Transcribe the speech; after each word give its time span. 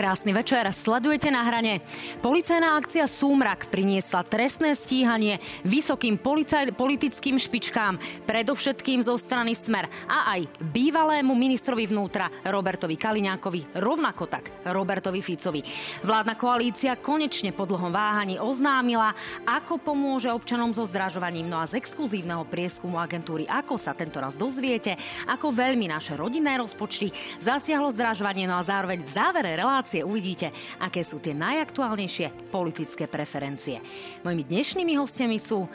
Krásny 0.00 0.32
večer, 0.32 0.64
sledujete 0.72 1.28
na 1.28 1.44
hrane. 1.44 1.84
Policajná 2.24 2.80
akcia 2.80 3.04
Súmrak 3.04 3.68
priniesla 3.68 4.24
trestné 4.24 4.72
stíhanie 4.72 5.36
vysokým 5.60 6.16
policaj- 6.16 6.72
politickým 6.72 7.36
špičkám, 7.36 8.00
predovšetkým 8.24 9.04
zo 9.04 9.20
strany 9.20 9.52
Smer 9.52 9.92
a 10.08 10.40
aj 10.40 10.48
bývalému 10.72 11.36
ministrovi 11.36 11.84
vnútra 11.84 12.32
Robertovi 12.48 12.96
Kaliňákovi, 12.96 13.76
rovnako 13.76 14.24
tak 14.24 14.48
Robertovi 14.72 15.20
Ficovi. 15.20 15.60
Vládna 16.00 16.32
koalícia 16.32 16.96
konečne 16.96 17.52
po 17.52 17.68
dlhom 17.68 17.92
váhaní 17.92 18.40
oznámila, 18.40 19.12
ako 19.44 19.84
pomôže 19.84 20.32
občanom 20.32 20.72
so 20.72 20.88
zdražovaním. 20.88 21.52
No 21.52 21.60
a 21.60 21.68
z 21.68 21.76
exkluzívneho 21.76 22.48
prieskumu 22.48 22.96
agentúry 22.96 23.44
Ako 23.44 23.76
sa 23.76 23.92
tento 23.92 24.16
raz 24.16 24.32
dozviete, 24.32 24.96
ako 25.28 25.52
veľmi 25.52 25.92
naše 25.92 26.16
rodinné 26.16 26.56
rozpočty 26.56 27.12
zasiahlo 27.36 27.92
zdražovanie, 27.92 28.48
no 28.48 28.56
a 28.56 28.64
zároveň 28.64 29.04
v 29.04 29.12
závere 29.12 29.52
relácie 29.60 29.89
relácie 29.90 30.06
uvidíte, 30.06 30.54
aké 30.78 31.02
sú 31.02 31.18
tie 31.18 31.34
najaktuálnejšie 31.34 32.54
politické 32.54 33.10
preferencie. 33.10 33.82
Mojimi 34.22 34.46
dnešnými 34.46 34.94
hostiami 34.94 35.38
sú 35.42 35.66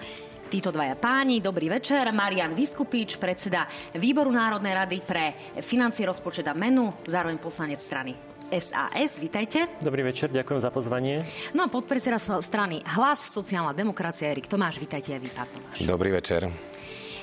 Títo 0.46 0.70
dvaja 0.70 0.94
páni, 0.94 1.42
dobrý 1.42 1.74
večer. 1.74 2.06
Marian 2.14 2.54
Vyskupič, 2.54 3.18
predseda 3.18 3.66
Výboru 3.98 4.30
Národnej 4.30 4.78
rady 4.78 5.02
pre 5.02 5.34
financie, 5.58 6.06
rozpočet 6.06 6.46
a 6.46 6.54
menu, 6.54 6.94
zároveň 7.10 7.42
poslanec 7.42 7.82
strany 7.82 8.14
SAS. 8.54 9.18
Vítajte. 9.18 9.66
Dobrý 9.82 10.06
večer, 10.06 10.30
ďakujem 10.30 10.62
za 10.62 10.70
pozvanie. 10.70 11.18
No 11.58 11.66
a 11.66 11.68
podpredseda 11.68 12.22
strany 12.22 12.78
Hlas, 12.86 13.26
sociálna 13.26 13.74
demokracia, 13.74 14.30
Erik 14.30 14.46
Tomáš. 14.46 14.78
Vítajte 14.78 15.18
aj 15.18 15.20
vy, 15.26 15.30
pán 15.34 15.50
Tomáš. 15.50 15.82
Dobrý 15.82 16.14
večer. 16.14 16.46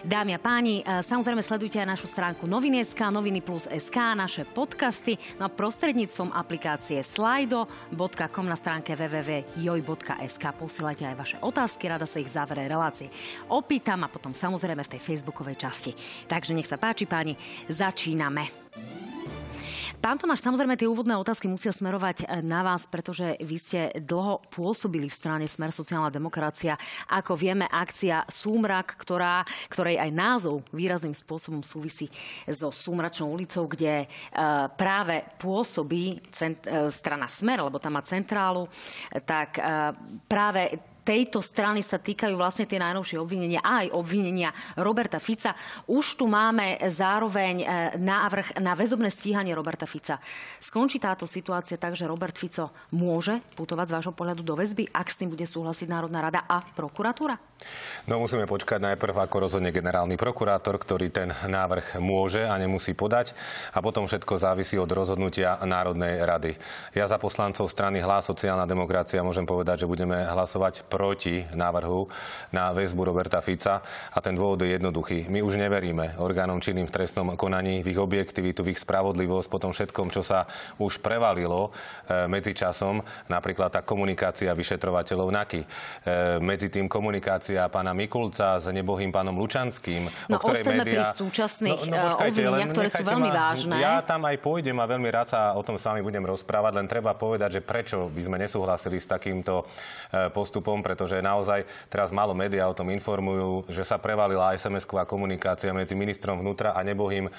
Dámy 0.03 0.35
a 0.35 0.41
páni, 0.43 0.83
e, 0.83 0.99
samozrejme 0.99 1.47
sledujte 1.47 1.79
aj 1.79 1.95
našu 1.95 2.11
stránku 2.11 2.51
Noviny.sk, 2.51 2.99
Noviny 3.07 3.39
plus 3.39 3.71
SK, 3.71 4.19
naše 4.19 4.43
podcasty 4.43 5.15
no 5.39 5.47
prostredníctvom 5.47 6.35
aplikácie 6.35 6.99
slido.com 7.07 8.47
na 8.51 8.59
stránke 8.59 8.99
www.joj.sk. 8.99 10.45
Posielajte 10.59 11.07
aj 11.07 11.15
vaše 11.15 11.37
otázky, 11.39 11.87
rada 11.87 12.03
sa 12.03 12.19
ich 12.19 12.27
v 12.27 12.35
závere 12.35 12.67
relácie 12.67 13.15
opýtam 13.47 14.03
a 14.03 14.11
potom 14.11 14.35
samozrejme 14.35 14.83
v 14.83 14.93
tej 14.99 15.01
facebookovej 15.07 15.63
časti. 15.63 15.95
Takže 16.27 16.51
nech 16.51 16.67
sa 16.67 16.83
páči 16.83 17.07
páni, 17.07 17.39
začíname. 17.71 18.51
Pán 20.03 20.19
Tomáš, 20.19 20.43
samozrejme 20.43 20.75
tie 20.75 20.91
úvodné 20.91 21.15
otázky 21.15 21.47
musia 21.47 21.71
smerovať 21.71 22.27
e, 22.27 22.43
na 22.43 22.67
vás, 22.67 22.91
pretože 22.91 23.39
vy 23.39 23.55
ste 23.55 23.81
dlho 24.03 24.43
pôsobili 24.51 25.07
v 25.07 25.15
strane 25.15 25.47
Smer 25.47 25.71
sociálna 25.71 26.11
demokracia. 26.11 26.75
Ako 27.07 27.39
vieme, 27.39 27.71
akcia 27.71 28.27
Súmrak, 28.27 28.99
ktorá, 28.99 29.47
ktorej 29.71 30.03
aj 30.03 30.11
názov 30.11 30.67
výrazným 30.75 31.15
spôsobom 31.15 31.63
súvisí 31.63 32.11
so 32.51 32.75
Súmračnou 32.75 33.31
ulicou, 33.31 33.71
kde 33.71 34.03
e, 34.03 34.07
práve 34.75 35.23
pôsobí 35.39 36.19
cent, 36.35 36.67
e, 36.67 36.91
strana 36.91 37.31
Smer, 37.31 37.63
lebo 37.63 37.79
tam 37.79 37.95
má 37.95 38.03
centrálu, 38.03 38.67
tak 39.23 39.63
práve 40.27 40.92
tejto 41.03 41.43
strany 41.43 41.83
sa 41.83 41.99
týkajú 41.99 42.35
vlastne 42.39 42.67
tie 42.67 42.79
najnovšie 42.79 43.19
obvinenia 43.19 43.61
a 43.63 43.87
aj 43.87 43.95
obvinenia 43.95 44.55
Roberta 44.79 45.19
Fica. 45.19 45.55
Už 45.91 46.17
tu 46.19 46.31
máme 46.31 46.79
zároveň 46.89 47.55
e, 47.63 47.67
návrh 47.99 48.63
na 48.63 48.73
väzobné 48.79 49.11
stíhanie 49.11 49.53
Roberta 49.53 49.85
Fica. 49.85 50.23
Skončí 50.63 51.03
táto 51.03 51.27
situácia 51.27 51.77
tak, 51.77 51.99
že 51.99 52.07
Robert 52.07 52.39
Fico 52.39 52.71
môže 52.95 53.43
putovať 53.59 53.87
z 53.91 53.95
vášho 53.99 54.15
pohľadu 54.15 54.43
do 54.47 54.55
väzby, 54.55 54.89
ak 54.95 55.11
s 55.11 55.19
tým 55.19 55.35
bude 55.35 55.45
súhlasiť 55.45 55.91
Národná 55.91 56.23
rada 56.23 56.47
a 56.47 56.63
prokuratúra? 56.63 57.53
No 58.11 58.19
musíme 58.19 58.47
počkať 58.51 58.83
najprv, 58.83 59.15
ako 59.23 59.47
rozhodne 59.47 59.71
generálny 59.71 60.19
prokurátor, 60.19 60.79
ktorý 60.79 61.15
ten 61.15 61.31
návrh 61.31 62.03
môže 62.03 62.43
a 62.43 62.59
nemusí 62.59 62.95
podať 62.95 63.35
a 63.71 63.79
potom 63.79 64.07
všetko 64.07 64.35
závisí 64.35 64.75
od 64.79 64.91
rozhodnutia 64.91 65.63
Národnej 65.63 66.27
rady. 66.27 66.59
Ja 66.95 67.07
za 67.07 67.23
poslancov 67.23 67.71
strany 67.71 68.03
Hlas 68.03 68.27
sociálna 68.27 68.67
demokracia 68.67 69.23
môžem 69.23 69.47
povedať, 69.47 69.87
že 69.87 69.91
budeme 69.91 70.27
hlasovať 70.27 70.91
proti 70.93 71.49
návrhu 71.57 72.13
na 72.53 72.77
väzbu 72.77 73.09
Roberta 73.09 73.41
Fica 73.41 73.81
a 74.13 74.19
ten 74.21 74.37
dôvod 74.37 74.61
je 74.61 74.77
jednoduchý. 74.77 75.33
My 75.33 75.41
už 75.41 75.57
neveríme 75.57 76.21
orgánom 76.21 76.61
činným 76.61 76.85
v 76.85 76.93
trestnom 76.93 77.33
konaní, 77.33 77.81
v 77.81 77.97
ich 77.97 78.01
objektivitu, 78.01 78.61
v 78.61 78.77
ich 78.77 78.83
spravodlivosť, 78.85 79.49
po 79.49 79.57
tom 79.57 79.73
všetkom, 79.73 80.13
čo 80.13 80.21
sa 80.21 80.45
už 80.77 81.01
prevalilo 81.01 81.73
e, 82.05 82.29
medzi 82.29 82.53
časom, 82.53 83.01
napríklad 83.33 83.73
tá 83.73 83.81
komunikácia 83.81 84.53
vyšetrovateľov 84.53 85.33
NAKY, 85.33 85.61
e, 85.65 85.67
medzi 86.45 86.69
tým 86.69 86.93
komunikácia 86.93 87.65
pána 87.73 87.97
Mikulca 87.97 88.61
s 88.61 88.69
nebohým 88.69 89.09
pánom 89.09 89.33
Lučanským. 89.39 90.11
No, 90.29 90.37
o 90.37 90.43
ktorej 90.43 90.67
média... 90.69 91.09
pri 91.09 91.17
súčasných 91.17 91.81
no, 91.87 91.95
no, 91.95 91.97
eh, 91.97 92.05
počkajte, 92.11 92.41
obvineniach, 92.43 92.71
ktoré 92.75 92.89
sú 92.91 93.03
veľmi 93.07 93.31
ma, 93.31 93.39
vážne. 93.39 93.75
Ja 93.79 93.95
tam 94.03 94.27
aj 94.27 94.37
pôjdem 94.43 94.77
a 94.83 94.85
veľmi 94.85 95.09
rád 95.09 95.29
sa 95.31 95.41
o 95.55 95.63
tom 95.63 95.79
s 95.79 95.87
vami 95.87 96.03
budem 96.03 96.25
rozprávať, 96.27 96.73
len 96.83 96.87
treba 96.91 97.15
povedať, 97.15 97.59
že 97.59 97.63
prečo 97.63 98.11
by 98.11 98.23
sme 98.27 98.37
nesúhlasili 98.43 98.99
s 98.99 99.07
takýmto 99.07 99.65
eh, 99.65 100.29
pretože 100.83 101.23
naozaj 101.23 101.65
teraz 101.89 102.13
málo 102.13 102.37
médiá 102.37 102.69
o 102.69 102.77
tom 102.77 102.91
informujú, 102.91 103.65
že 103.71 103.87
sa 103.87 103.97
prevalila 103.97 104.53
SMS-ková 104.53 105.09
komunikácia 105.09 105.73
medzi 105.73 105.97
ministrom 105.97 106.43
vnútra 106.43 106.77
a 106.77 106.83
nebohým 106.85 107.27
eh, 107.27 107.33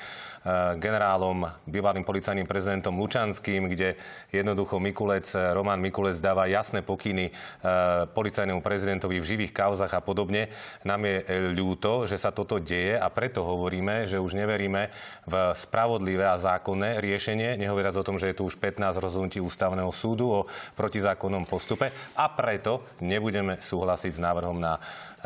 generálom, 0.80 1.46
bývalým 1.68 2.08
policajným 2.08 2.48
prezidentom 2.50 2.96
Lučanským, 2.98 3.70
kde 3.70 4.00
jednoducho 4.32 4.80
Mikulec, 4.80 5.28
Roman 5.54 5.80
Mikulec 5.80 6.18
dáva 6.24 6.50
jasné 6.50 6.80
pokyny 6.82 7.32
policajnému 8.14 8.62
prezidentovi 8.62 9.20
v 9.20 9.30
živých 9.30 9.56
kauzach 9.56 9.92
a 9.92 10.02
podobne. 10.02 10.48
Nám 10.86 11.04
je 11.04 11.16
e, 11.20 11.24
ľúto, 11.52 12.06
že 12.06 12.16
sa 12.16 12.30
toto 12.32 12.62
deje 12.62 12.96
a 12.96 13.08
preto 13.10 13.44
hovoríme, 13.44 14.06
že 14.08 14.22
už 14.22 14.38
neveríme 14.38 14.94
v 15.28 15.34
spravodlivé 15.58 16.24
a 16.28 16.40
zákonné 16.40 17.02
riešenie, 17.02 17.58
nehovoriac 17.58 17.98
o 17.98 18.06
tom, 18.06 18.16
že 18.16 18.32
je 18.32 18.38
tu 18.40 18.48
už 18.48 18.56
15 18.62 19.02
rozhodnutí 19.02 19.40
ústavného 19.42 19.90
súdu 19.92 20.26
o 20.30 20.46
protizákonnom 20.78 21.44
postupe 21.50 21.92
a 22.16 22.26
preto 22.32 22.86
nebudeme 23.34 23.58
súhlasiť 23.58 24.14
s 24.14 24.22
návrhom 24.22 24.62
na 24.62 24.78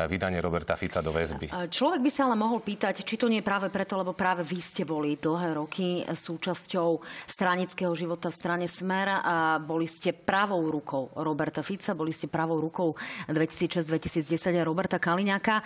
vydanie 0.06 0.38
Roberta 0.38 0.78
Fica 0.78 1.02
do 1.02 1.10
väzby. 1.10 1.50
Človek 1.50 2.00
by 2.04 2.10
sa 2.12 2.30
ale 2.30 2.36
mohol 2.38 2.62
pýtať, 2.62 3.02
či 3.02 3.18
to 3.18 3.26
nie 3.26 3.40
je 3.42 3.48
práve 3.48 3.66
preto, 3.72 3.98
lebo 3.98 4.14
práve 4.14 4.46
vy 4.46 4.60
ste 4.62 4.86
boli 4.86 5.18
dlhé 5.18 5.58
roky 5.58 6.04
súčasťou 6.06 7.02
stranického 7.26 7.90
života 7.96 8.30
v 8.30 8.36
strane 8.36 8.66
Smer 8.68 9.24
a 9.24 9.56
boli 9.58 9.88
ste 9.88 10.12
pravou 10.12 10.62
rukou 10.68 11.10
Roberta 11.16 11.64
Fica, 11.64 11.96
boli 11.96 12.12
ste 12.12 12.28
pravou 12.28 12.60
rukou 12.60 12.94
2006-2010 13.32 14.28
Roberta 14.62 15.00
Kaliňáka. 15.00 15.64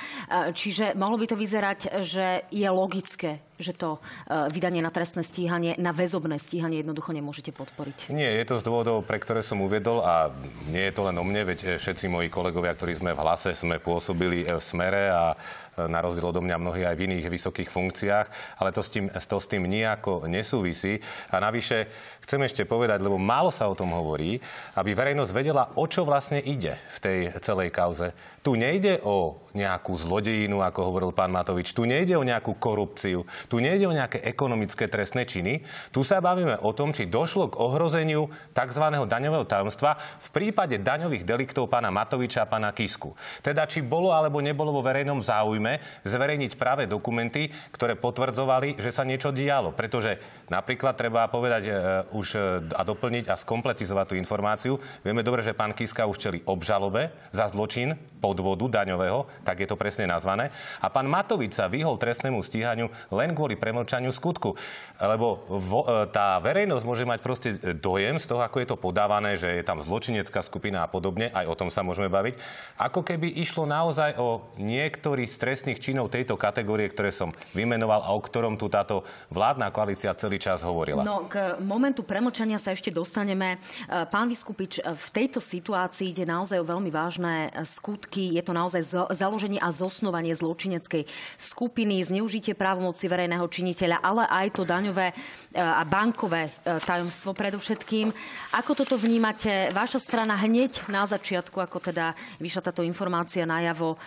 Čiže 0.55 0.95
mohlo 0.95 1.19
by 1.19 1.27
to 1.29 1.37
vyzerať, 1.37 2.05
že 2.07 2.47
je 2.49 2.69
logické, 2.71 3.43
že 3.59 3.75
to 3.75 3.99
e, 3.99 4.51
vydanie 4.51 4.83
na 4.83 4.91
trestné 4.91 5.23
stíhanie, 5.23 5.79
na 5.79 5.95
väzobné 5.95 6.39
stíhanie 6.39 6.83
jednoducho 6.83 7.11
nemôžete 7.15 7.51
podporiť? 7.55 8.11
Nie, 8.11 8.39
je 8.43 8.45
to 8.47 8.59
z 8.59 8.67
dôvodov, 8.67 9.07
pre 9.07 9.19
ktoré 9.19 9.43
som 9.43 9.63
uvedol 9.63 10.03
a 10.03 10.31
nie 10.71 10.87
je 10.91 10.95
to 10.95 11.03
len 11.07 11.17
o 11.19 11.25
mne, 11.25 11.47
veď 11.55 11.79
všetci 11.79 12.11
moji 12.11 12.29
kolegovia, 12.31 12.75
ktorí 12.75 12.95
sme 12.95 13.15
v 13.15 13.23
hlase, 13.23 13.55
sme 13.55 13.79
pôsobili 13.79 14.22
v 14.29 14.61
smere 14.63 15.11
a 15.11 15.35
na 15.77 16.05
rozdiel 16.05 16.29
odo 16.29 16.45
mňa 16.45 16.57
mnohí 16.61 16.85
aj 16.85 16.97
v 17.01 17.05
iných 17.09 17.33
vysokých 17.33 17.73
funkciách, 17.73 18.27
ale 18.61 18.71
to 18.77 18.85
s 18.85 18.93
tým, 18.93 19.09
to 19.09 19.37
s 19.41 19.49
tým 19.49 19.65
nejako 19.65 20.29
nesúvisí. 20.29 21.01
A 21.33 21.41
navyše 21.41 21.89
chcem 22.21 22.45
ešte 22.45 22.69
povedať, 22.69 23.01
lebo 23.01 23.17
málo 23.17 23.49
sa 23.49 23.69
o 23.73 23.79
tom 23.79 23.97
hovorí, 23.97 24.37
aby 24.77 24.93
verejnosť 24.93 25.33
vedela, 25.33 25.73
o 25.81 25.89
čo 25.89 26.05
vlastne 26.05 26.45
ide 26.45 26.77
v 26.93 26.99
tej 27.01 27.19
celej 27.41 27.73
kauze. 27.73 28.13
Tu 28.45 28.59
nejde 28.59 29.01
o 29.07 29.39
nejakú 29.55 29.95
zlodejinu, 29.97 30.61
ako 30.61 30.93
hovoril 30.93 31.11
pán 31.15 31.33
Matovič, 31.33 31.73
tu 31.73 31.89
nejde 31.89 32.19
o 32.19 32.27
nejakú 32.27 32.59
korupciu, 32.59 33.25
tu 33.47 33.63
nejde 33.63 33.87
o 33.87 33.95
nejaké 33.97 34.21
ekonomické 34.27 34.91
trestné 34.91 35.25
činy, 35.25 35.63
tu 35.95 36.03
sa 36.03 36.19
bavíme 36.21 36.59
o 36.61 36.71
tom, 36.75 36.91
či 36.91 37.07
došlo 37.07 37.55
k 37.55 37.59
ohrozeniu 37.63 38.29
tzv. 38.51 38.85
daňového 39.07 39.47
tajomstva 39.47 39.97
v 39.97 40.29
prípade 40.35 40.77
daňových 40.83 41.23
deliktov 41.23 41.71
pána 41.71 41.95
Matoviča 41.95 42.45
a 42.45 42.51
pána 42.51 42.75
Kisku. 42.75 43.15
Teda 43.41 43.65
či 43.65 43.79
bolo 43.81 44.11
alebo 44.11 44.43
nebolo 44.43 44.75
vo 44.75 44.83
verejnom 44.83 45.23
záujme 45.23 45.62
záujme 45.63 45.79
zverejniť 46.03 46.53
práve 46.59 46.91
dokumenty, 46.91 47.55
ktoré 47.71 47.95
potvrdzovali, 47.95 48.83
že 48.83 48.91
sa 48.91 49.07
niečo 49.07 49.31
dialo. 49.31 49.71
Pretože 49.71 50.19
napríklad 50.51 50.99
treba 50.99 51.31
povedať 51.31 51.63
e, 51.71 51.73
už 52.11 52.27
e, 52.35 52.39
a 52.75 52.83
doplniť 52.83 53.31
a 53.31 53.39
skompletizovať 53.39 54.07
tú 54.13 54.15
informáciu. 54.19 54.83
Vieme 55.07 55.23
dobre, 55.23 55.47
že 55.47 55.55
pán 55.55 55.71
Kiska 55.71 56.11
už 56.11 56.19
čeli 56.19 56.39
obžalobe 56.43 57.15
za 57.31 57.47
zločin 57.47 57.95
podvodu 58.19 58.83
daňového, 58.83 59.27
tak 59.43 59.63
je 59.63 59.69
to 59.71 59.79
presne 59.79 60.07
nazvané. 60.07 60.55
A 60.79 60.87
pán 60.91 61.11
Matovič 61.11 61.59
sa 61.59 61.67
vyhol 61.67 61.99
trestnému 61.99 62.39
stíhaniu 62.43 62.91
len 63.11 63.35
kvôli 63.35 63.59
premlčaniu 63.59 64.15
skutku. 64.15 64.59
Lebo 64.99 65.47
vo, 65.47 65.87
e, 65.87 66.11
tá 66.11 66.43
verejnosť 66.43 66.85
môže 66.87 67.07
mať 67.07 67.21
proste 67.23 67.49
dojem 67.79 68.19
z 68.19 68.27
toho, 68.27 68.43
ako 68.43 68.59
je 68.59 68.69
to 68.69 68.77
podávané, 68.79 69.39
že 69.39 69.63
je 69.63 69.67
tam 69.67 69.79
zločinecká 69.79 70.43
skupina 70.43 70.83
a 70.83 70.91
podobne, 70.91 71.31
aj 71.31 71.47
o 71.47 71.59
tom 71.59 71.71
sa 71.71 71.87
môžeme 71.87 72.11
baviť, 72.11 72.35
ako 72.79 73.03
keby 73.03 73.31
išlo 73.43 73.67
naozaj 73.67 74.19
o 74.19 74.43
niektorý 74.59 75.29
z 75.29 75.37
trestných 75.53 75.85
činov 75.85 76.09
tejto 76.09 76.41
kategórie, 76.41 76.89
ktoré 76.89 77.13
som 77.13 77.29
vymenoval 77.53 78.01
a 78.01 78.17
o 78.17 78.21
ktorom 78.25 78.57
tu 78.57 78.73
táto 78.73 79.05
vládna 79.29 79.69
koalícia 79.69 80.17
celý 80.17 80.41
čas 80.41 80.65
hovorila. 80.65 81.05
No, 81.05 81.29
k 81.29 81.61
momentu 81.61 82.09
premlčania 82.09 82.57
sa 82.57 82.73
ešte 82.73 82.89
dostaneme. 82.89 83.61
E, 83.85 84.09
pán 84.09 84.33
Vyskupič, 84.33 84.81
e, 84.81 84.97
v 84.97 85.09
tejto 85.13 85.45
situácii 85.45 86.17
ide 86.17 86.25
naozaj 86.25 86.57
o 86.57 86.65
veľmi 86.65 86.89
vážne 86.89 87.53
e, 87.53 87.69
skutky. 87.69 88.33
Je 88.33 88.41
to 88.41 88.57
naozaj 88.57 88.81
založenie 89.13 89.61
a 89.61 89.69
zosnovanie 89.69 90.33
zločineckej 90.33 91.05
skupiny, 91.37 92.01
zneužitie 92.01 92.57
právomoci 92.57 93.05
verejného 93.13 93.45
činiteľa, 93.45 94.01
ale 94.01 94.25
aj 94.25 94.57
to 94.57 94.65
daňové 94.65 95.13
a 95.53 95.85
bankové 95.85 96.49
tajomstvo 96.65 97.37
predovšetkým. 97.37 98.09
Ako 98.57 98.73
toto 98.73 98.97
vnímate? 98.97 99.69
Vaša 99.77 100.01
strana 100.01 100.33
hneď 100.41 100.89
na 100.89 101.05
začiatku, 101.05 101.61
ako 101.61 101.93
teda 101.93 102.17
vyšla 102.41 102.73
táto 102.73 102.81
informácia 102.81 103.45
najavo, 103.45 104.01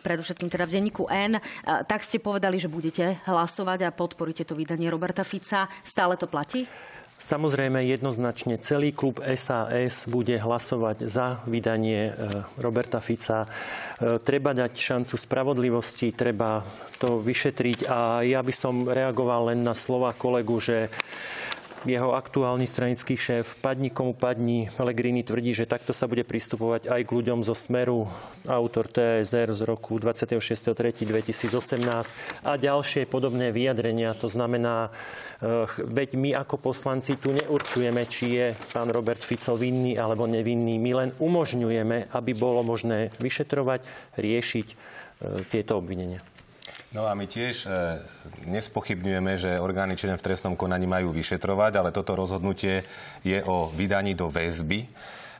predovšetkým 0.00 0.48
teda 0.48 0.55
v 0.64 0.80
denníku 0.80 1.04
N, 1.12 1.36
tak 1.84 2.00
ste 2.00 2.22
povedali, 2.22 2.56
že 2.56 2.72
budete 2.72 3.20
hlasovať 3.28 3.84
a 3.84 3.92
podporíte 3.92 4.48
to 4.48 4.56
vydanie 4.56 4.88
Roberta 4.88 5.26
Fica. 5.26 5.68
Stále 5.84 6.16
to 6.16 6.24
platí? 6.24 6.64
Samozrejme, 7.16 7.80
jednoznačne 7.80 8.60
celý 8.60 8.92
klub 8.92 9.24
SAS 9.24 10.04
bude 10.04 10.36
hlasovať 10.36 11.08
za 11.08 11.40
vydanie 11.48 12.12
e, 12.12 12.44
Roberta 12.60 13.00
Fica. 13.00 13.48
E, 13.48 14.20
treba 14.20 14.52
dať 14.52 14.76
šancu 14.76 15.16
spravodlivosti, 15.16 16.12
treba 16.12 16.60
to 17.00 17.16
vyšetriť 17.16 17.88
a 17.88 18.20
ja 18.20 18.44
by 18.44 18.52
som 18.52 18.84
reagoval 18.84 19.48
len 19.48 19.64
na 19.64 19.72
slova 19.72 20.12
kolegu, 20.12 20.60
že 20.60 20.92
jeho 21.86 22.18
aktuálny 22.18 22.66
stranický 22.66 23.14
šéf, 23.14 23.62
padni 23.62 23.94
komu 23.94 24.10
padni, 24.12 24.66
Pellegrini 24.74 25.22
tvrdí, 25.22 25.54
že 25.54 25.70
takto 25.70 25.94
sa 25.94 26.10
bude 26.10 26.26
pristupovať 26.26 26.90
aj 26.90 27.06
k 27.06 27.14
ľuďom 27.14 27.46
zo 27.46 27.54
Smeru, 27.54 28.10
autor 28.44 28.90
TSR 28.90 29.54
z 29.54 29.62
roku 29.64 30.02
26.3.2018 30.02 32.42
a 32.42 32.58
ďalšie 32.58 33.06
podobné 33.06 33.54
vyjadrenia. 33.54 34.18
To 34.18 34.26
znamená, 34.26 34.90
eh, 34.90 35.70
veď 35.78 36.18
my 36.18 36.34
ako 36.34 36.58
poslanci 36.58 37.14
tu 37.16 37.30
neurčujeme, 37.30 38.02
či 38.10 38.34
je 38.34 38.50
pán 38.74 38.90
Robert 38.90 39.22
Fico 39.22 39.54
vinný 39.54 39.94
alebo 39.96 40.26
nevinný. 40.26 40.82
My 40.82 41.06
len 41.06 41.14
umožňujeme, 41.16 42.10
aby 42.12 42.32
bolo 42.34 42.66
možné 42.66 43.14
vyšetrovať, 43.22 43.86
riešiť 44.18 44.66
eh, 44.68 44.76
tieto 45.48 45.78
obvinenia. 45.78 46.35
No 46.96 47.04
a 47.04 47.12
my 47.12 47.28
tiež 47.28 47.68
e, 47.68 48.00
nespochybňujeme, 48.48 49.36
že 49.36 49.60
orgány 49.60 50.00
činné 50.00 50.16
v 50.16 50.24
trestnom 50.24 50.56
konaní 50.56 50.88
majú 50.88 51.12
vyšetrovať, 51.12 51.76
ale 51.76 51.92
toto 51.92 52.16
rozhodnutie 52.16 52.88
je 53.20 53.44
o 53.44 53.68
vydaní 53.68 54.16
do 54.16 54.32
väzby. 54.32 54.88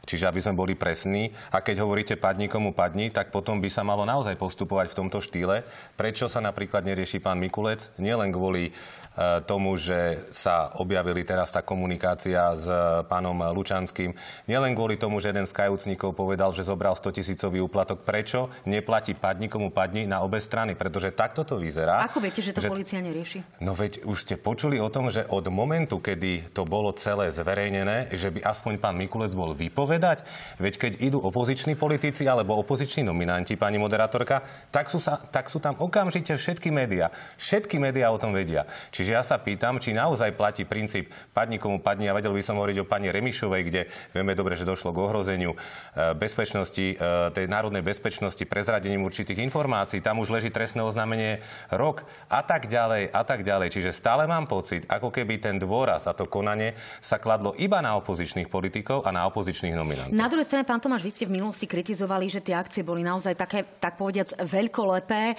Čiže 0.07 0.31
aby 0.31 0.41
sme 0.41 0.55
boli 0.55 0.79
presní. 0.79 1.35
A 1.51 1.61
keď 1.61 1.83
hovoríte 1.83 2.15
padni 2.15 2.47
komu 2.47 2.71
padni, 2.71 3.11
tak 3.11 3.35
potom 3.35 3.59
by 3.59 3.67
sa 3.67 3.83
malo 3.83 4.07
naozaj 4.07 4.39
postupovať 4.39 4.95
v 4.95 4.99
tomto 5.03 5.19
štýle. 5.19 5.67
Prečo 5.99 6.31
sa 6.31 6.39
napríklad 6.39 6.87
nerieši 6.87 7.19
pán 7.19 7.43
Mikulec? 7.43 7.91
Nielen 7.99 8.31
kvôli 8.31 8.71
E, 9.17 9.41
tomu, 9.49 9.81
že 9.81 10.21
sa 10.29 10.69
objavili 10.77 11.25
teraz 11.25 11.49
tá 11.49 11.65
komunikácia 11.65 12.53
s 12.53 12.69
pánom 13.09 13.33
Lučanským. 13.57 14.13
Nielen 14.45 14.77
kvôli 14.77 15.01
tomu, 15.01 15.25
že 15.25 15.33
jeden 15.33 15.49
z 15.49 15.57
kajúcnikov 15.57 16.13
povedal, 16.13 16.53
že 16.53 16.69
zobral 16.69 16.93
100 16.93 17.17
tisícový 17.17 17.65
úplatok. 17.65 18.05
Prečo 18.05 18.53
neplatí 18.69 19.17
padni 19.17 19.49
komu 19.49 19.73
padni 19.73 20.05
na 20.05 20.21
obe 20.21 20.37
strany? 20.37 20.77
Pretože 20.77 21.17
takto 21.17 21.49
to 21.49 21.57
vyzerá. 21.57 22.05
Ako 22.05 22.21
viete, 22.21 22.45
že 22.45 22.53
to 22.53 22.61
že... 22.61 22.69
policia 22.69 23.01
nerieši? 23.01 23.41
No 23.65 23.73
veď 23.73 24.05
už 24.05 24.29
ste 24.29 24.37
počuli 24.37 24.77
o 24.77 24.93
tom, 24.93 25.09
že 25.09 25.25
od 25.33 25.49
momentu, 25.49 25.97
kedy 25.97 26.53
to 26.53 26.69
bolo 26.69 26.93
celé 26.93 27.33
zverejnené, 27.33 28.13
že 28.13 28.29
by 28.29 28.45
aspoň 28.45 28.77
pán 28.77 29.01
Mikulec 29.01 29.33
bol 29.33 29.57
vypovedať, 29.97 30.19
veď 30.61 30.75
keď 30.77 30.93
idú 31.01 31.19
opoziční 31.25 31.75
politici 31.75 32.29
alebo 32.29 32.61
opoziční 32.61 33.09
nominanti, 33.09 33.57
pani 33.57 33.81
moderátorka, 33.81 34.45
tak 34.69 34.93
sú, 34.93 35.01
sa, 35.01 35.17
tak 35.17 35.49
sú 35.49 35.57
tam 35.59 35.75
okamžite 35.81 36.37
všetky 36.37 36.69
médiá. 36.69 37.09
Všetky 37.41 37.81
médiá 37.81 38.13
o 38.13 38.21
tom 38.21 38.37
vedia. 38.37 38.69
Čiže 38.93 39.11
ja 39.17 39.23
sa 39.25 39.41
pýtam, 39.41 39.81
či 39.81 39.97
naozaj 39.97 40.37
platí 40.37 40.69
princíp 40.69 41.09
padni 41.33 41.57
komu 41.57 41.81
padni. 41.81 42.13
A 42.13 42.17
vedel 42.17 42.37
by 42.37 42.45
som 42.45 42.61
hovoriť 42.61 42.85
o 42.85 42.89
pani 42.89 43.09
Remišovej, 43.09 43.63
kde 43.65 43.81
vieme 44.13 44.37
dobre, 44.37 44.55
že 44.55 44.69
došlo 44.69 44.93
k 44.93 45.01
ohrozeniu 45.01 45.57
e, 45.57 46.13
bezpečnosti, 46.13 46.87
e, 46.93 46.97
tej 47.33 47.49
národnej 47.49 47.81
bezpečnosti, 47.81 48.45
prezradením 48.45 49.03
určitých 49.09 49.41
informácií. 49.41 50.05
Tam 50.05 50.21
už 50.21 50.29
leží 50.29 50.53
trestné 50.53 50.85
oznámenie 50.85 51.41
rok 51.73 52.05
a 52.29 52.45
tak 52.45 52.69
ďalej 52.69 53.09
a 53.11 53.23
tak 53.25 53.43
ďalej. 53.43 53.73
Čiže 53.73 53.97
stále 53.97 54.29
mám 54.29 54.45
pocit, 54.45 54.85
ako 54.91 55.09
keby 55.09 55.41
ten 55.41 55.57
dôraz 55.57 56.05
a 56.05 56.13
to 56.13 56.29
konanie 56.29 56.77
sa 57.01 57.17
kladlo 57.17 57.57
iba 57.57 57.81
na 57.81 57.97
opozičných 57.97 58.53
politikov 58.53 59.07
a 59.07 59.11
na 59.15 59.25
opozičných 59.31 59.73
nominantov. 59.73 59.86
Na 60.11 60.27
druhej 60.27 60.47
strane, 60.47 60.67
pán 60.67 60.83
Tomáš, 60.83 61.07
vy 61.07 61.13
ste 61.13 61.25
v 61.29 61.39
minulosti 61.39 61.69
kritizovali, 61.69 62.27
že 62.27 62.43
tie 62.43 62.59
akcie 62.59 62.83
boli 62.83 63.07
naozaj 63.07 63.39
také, 63.39 63.65
tak 63.79 64.01
povediac, 64.01 64.35
veľkolepé. 64.43 65.37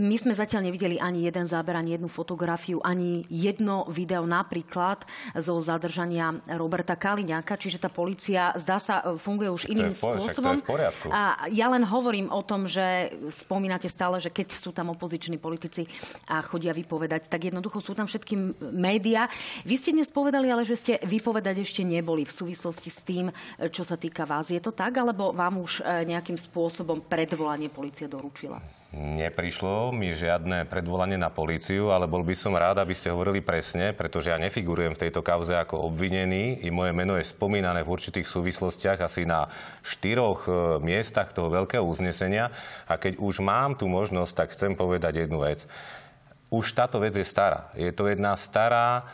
My 0.00 0.16
sme 0.16 0.32
zatiaľ 0.32 0.70
nevideli 0.70 0.96
ani 0.96 1.26
jeden 1.28 1.44
záber, 1.44 1.76
ani 1.76 1.98
jednu 1.98 2.08
fotografiu, 2.08 2.80
ani 2.80 3.26
jedno 3.28 3.84
video 3.90 4.24
napríklad 4.24 5.04
zo 5.36 5.58
zadržania 5.60 6.32
Roberta 6.56 6.96
Kaliňáka, 6.96 7.60
čiže 7.60 7.82
tá 7.82 7.90
policia 7.92 8.54
zdá 8.56 8.80
sa 8.80 9.16
funguje 9.16 9.50
už 9.50 9.62
iným 9.68 9.92
to 9.92 9.96
je, 9.96 10.00
spôsobom. 10.00 10.54
to 10.54 10.60
je 10.60 10.64
v 10.64 10.68
poriadku. 10.68 11.06
A 11.10 11.48
ja 11.52 11.66
len 11.68 11.84
hovorím 11.84 12.32
o 12.32 12.40
tom, 12.44 12.64
že 12.64 13.12
spomínate 13.30 13.90
stále, 13.90 14.22
že 14.22 14.32
keď 14.32 14.48
sú 14.54 14.70
tam 14.70 14.92
opoziční 14.94 15.36
politici 15.36 15.84
a 16.30 16.40
chodia 16.40 16.72
vypovedať, 16.72 17.28
tak 17.28 17.50
jednoducho 17.50 17.82
sú 17.82 17.92
tam 17.92 18.06
všetky 18.06 18.38
médiá. 18.74 19.26
Vy 19.66 19.74
ste 19.76 19.90
dnes 19.94 20.08
povedali, 20.08 20.48
ale 20.48 20.62
že 20.64 20.78
ste 20.78 20.92
vypovedať 21.02 21.62
ešte 21.64 21.82
neboli 21.82 22.22
v 22.24 22.32
súvislosti 22.32 22.90
s 22.90 23.00
tým, 23.02 23.26
čo 23.70 23.79
sa 23.82 23.98
týka 23.98 24.28
vás. 24.28 24.52
Je 24.52 24.60
to 24.60 24.70
tak, 24.70 24.94
alebo 25.00 25.32
vám 25.32 25.58
už 25.64 25.80
e, 25.80 26.04
nejakým 26.06 26.36
spôsobom 26.36 27.02
predvolanie 27.02 27.72
policia 27.72 28.06
doručila? 28.06 28.60
Neprišlo 28.90 29.94
mi 29.94 30.10
žiadne 30.10 30.66
predvolanie 30.66 31.14
na 31.14 31.30
políciu, 31.30 31.94
ale 31.94 32.10
bol 32.10 32.26
by 32.26 32.34
som 32.34 32.58
rád, 32.58 32.82
aby 32.82 32.90
ste 32.90 33.14
hovorili 33.14 33.38
presne, 33.38 33.94
pretože 33.94 34.34
ja 34.34 34.38
nefigurujem 34.42 34.98
v 34.98 35.02
tejto 35.06 35.22
kauze 35.22 35.54
ako 35.54 35.86
obvinený. 35.86 36.66
I 36.66 36.74
moje 36.74 36.90
meno 36.90 37.14
je 37.14 37.22
spomínané 37.22 37.86
v 37.86 37.92
určitých 37.94 38.26
súvislostiach 38.26 38.98
asi 38.98 39.24
na 39.24 39.46
štyroch 39.86 40.44
e, 40.44 40.52
miestach 40.82 41.30
toho 41.30 41.48
veľkého 41.48 41.86
uznesenia. 41.86 42.52
A 42.90 42.98
keď 42.98 43.16
už 43.22 43.40
mám 43.40 43.78
tú 43.78 43.86
možnosť, 43.86 44.32
tak 44.34 44.52
chcem 44.52 44.74
povedať 44.74 45.24
jednu 45.24 45.40
vec. 45.46 45.70
Už 46.50 46.74
táto 46.74 46.98
vec 46.98 47.14
je 47.14 47.22
stará. 47.22 47.70
Je 47.78 47.94
to 47.94 48.10
jedna 48.10 48.34
stará, 48.34 49.06